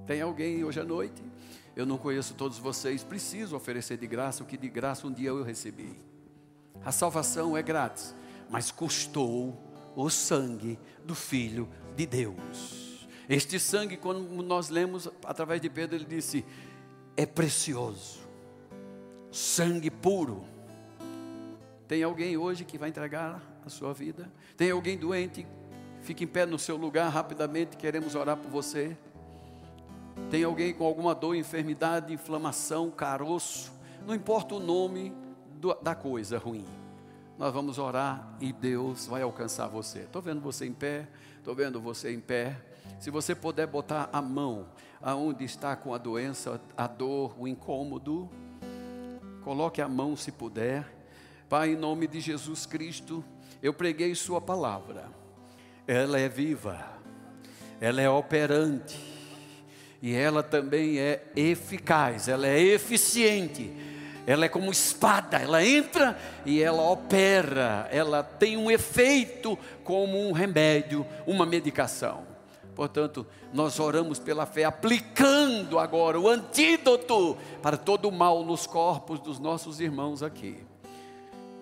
Tem 0.06 0.22
alguém 0.22 0.64
hoje 0.64 0.80
à 0.80 0.84
noite? 0.84 1.22
Eu 1.76 1.86
não 1.86 1.98
conheço 1.98 2.34
todos 2.34 2.58
vocês, 2.58 3.04
preciso 3.04 3.56
oferecer 3.56 3.98
de 3.98 4.08
graça 4.08 4.44
o 4.44 4.46
que 4.46 4.58
de 4.58 4.68
graça 4.68 5.08
um 5.08 5.14
dia 5.14 5.30
eu 5.30 5.44
recebi. 5.44 5.96
A 6.84 6.92
salvação 6.92 7.56
é 7.56 7.62
grátis, 7.62 8.16
mas 8.50 8.72
custou 8.72 9.58
o 9.96 10.10
sangue 10.10 10.78
do 11.06 11.16
Filho 11.16 11.70
de 11.96 12.06
Deus. 12.06 12.81
Este 13.32 13.58
sangue, 13.58 13.96
quando 13.96 14.20
nós 14.44 14.68
lemos 14.68 15.08
através 15.24 15.62
de 15.62 15.70
Pedro, 15.70 15.96
ele 15.96 16.04
disse: 16.04 16.44
é 17.16 17.26
precioso, 17.26 18.20
sangue 19.32 19.90
puro. 19.90 20.44
Tem 21.88 22.04
alguém 22.04 22.36
hoje 22.36 22.66
que 22.66 22.78
vai 22.78 22.90
entregar 22.90 23.42
a 23.66 23.70
sua 23.70 23.94
vida? 23.94 24.30
Tem 24.58 24.70
alguém 24.70 24.98
doente? 24.98 25.48
Fique 26.02 26.26
em 26.26 26.28
pé 26.28 26.46
no 26.46 26.60
seu 26.60 26.76
lugar 26.76 27.08
rapidamente, 27.08 27.78
queremos 27.78 28.16
orar 28.16 28.36
por 28.36 28.52
você. 28.52 28.98
Tem 30.30 30.44
alguém 30.44 30.74
com 30.74 30.84
alguma 30.84 31.16
dor, 31.16 31.34
enfermidade, 31.34 32.12
inflamação, 32.12 32.92
caroço, 32.92 33.72
não 34.06 34.14
importa 34.14 34.56
o 34.56 34.60
nome 34.60 35.16
do, 35.58 35.74
da 35.76 35.96
coisa 35.96 36.38
ruim. 36.38 36.66
Nós 37.38 37.54
vamos 37.54 37.78
orar 37.78 38.36
e 38.42 38.52
Deus 38.52 39.08
vai 39.08 39.22
alcançar 39.22 39.70
você. 39.70 40.00
Estou 40.00 40.22
vendo 40.22 40.42
você 40.42 40.66
em 40.66 40.74
pé, 40.74 41.08
estou 41.38 41.56
vendo 41.56 41.80
você 41.80 42.12
em 42.14 42.20
pé. 42.20 42.71
Se 43.02 43.10
você 43.10 43.34
puder 43.34 43.66
botar 43.66 44.12
a 44.14 44.22
mão 44.22 44.68
aonde 45.02 45.44
está 45.44 45.76
com 45.76 45.92
a 45.92 45.98
doença, 45.98 46.62
a 46.78 46.86
dor, 46.86 47.34
o 47.36 47.48
incômodo, 47.48 48.30
coloque 49.44 49.82
a 49.82 49.88
mão 49.88 50.16
se 50.16 50.32
puder. 50.32 50.86
Pai, 51.50 51.72
em 51.72 51.76
nome 51.76 52.06
de 52.06 52.20
Jesus 52.20 52.68
Cristo, 52.68 53.26
eu 53.60 53.74
preguei 53.74 54.14
Sua 54.14 54.40
palavra. 54.40 55.10
Ela 55.88 56.20
é 56.20 56.30
viva, 56.30 56.80
ela 57.80 58.00
é 58.00 58.08
operante 58.08 59.00
e 60.00 60.14
ela 60.14 60.44
também 60.44 61.00
é 61.00 61.24
eficaz, 61.36 62.28
ela 62.28 62.46
é 62.46 62.62
eficiente. 62.62 63.74
Ela 64.28 64.46
é 64.46 64.48
como 64.48 64.72
espada, 64.72 65.40
ela 65.40 65.66
entra 65.66 66.16
e 66.46 66.62
ela 66.62 66.84
opera, 66.84 67.90
ela 67.92 68.22
tem 68.22 68.58
um 68.58 68.70
efeito 68.70 69.58
como 69.84 70.20
um 70.20 70.32
remédio, 70.32 71.04
uma 71.26 71.48
medicação. 71.48 72.31
Portanto, 72.76 73.26
nós 73.54 73.80
oramos 73.80 74.20
pela 74.20 74.46
fé, 74.46 74.64
aplicando 74.64 75.78
agora 75.78 76.20
o 76.20 76.28
antídoto 76.28 77.38
para 77.62 77.78
todo 77.78 78.08
o 78.08 78.12
mal 78.12 78.44
nos 78.44 78.66
corpos 78.66 79.20
dos 79.20 79.40
nossos 79.40 79.80
irmãos 79.80 80.24
aqui. 80.24 80.64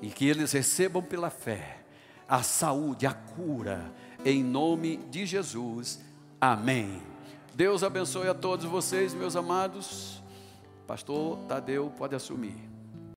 E 0.01 0.09
que 0.09 0.27
eles 0.27 0.51
recebam 0.51 1.01
pela 1.01 1.29
fé 1.29 1.79
a 2.27 2.43
saúde, 2.43 3.07
a 3.07 3.13
cura, 3.13 3.91
em 4.23 4.43
nome 4.43 4.97
de 5.09 5.25
Jesus. 5.25 5.99
Amém. 6.39 7.01
Deus 7.55 7.83
abençoe 7.83 8.27
a 8.27 8.33
todos 8.33 8.65
vocês, 8.65 9.13
meus 9.13 9.35
amados. 9.35 10.21
Pastor 10.85 11.37
Tadeu, 11.47 11.91
pode 11.97 12.15
assumir. 12.15 12.68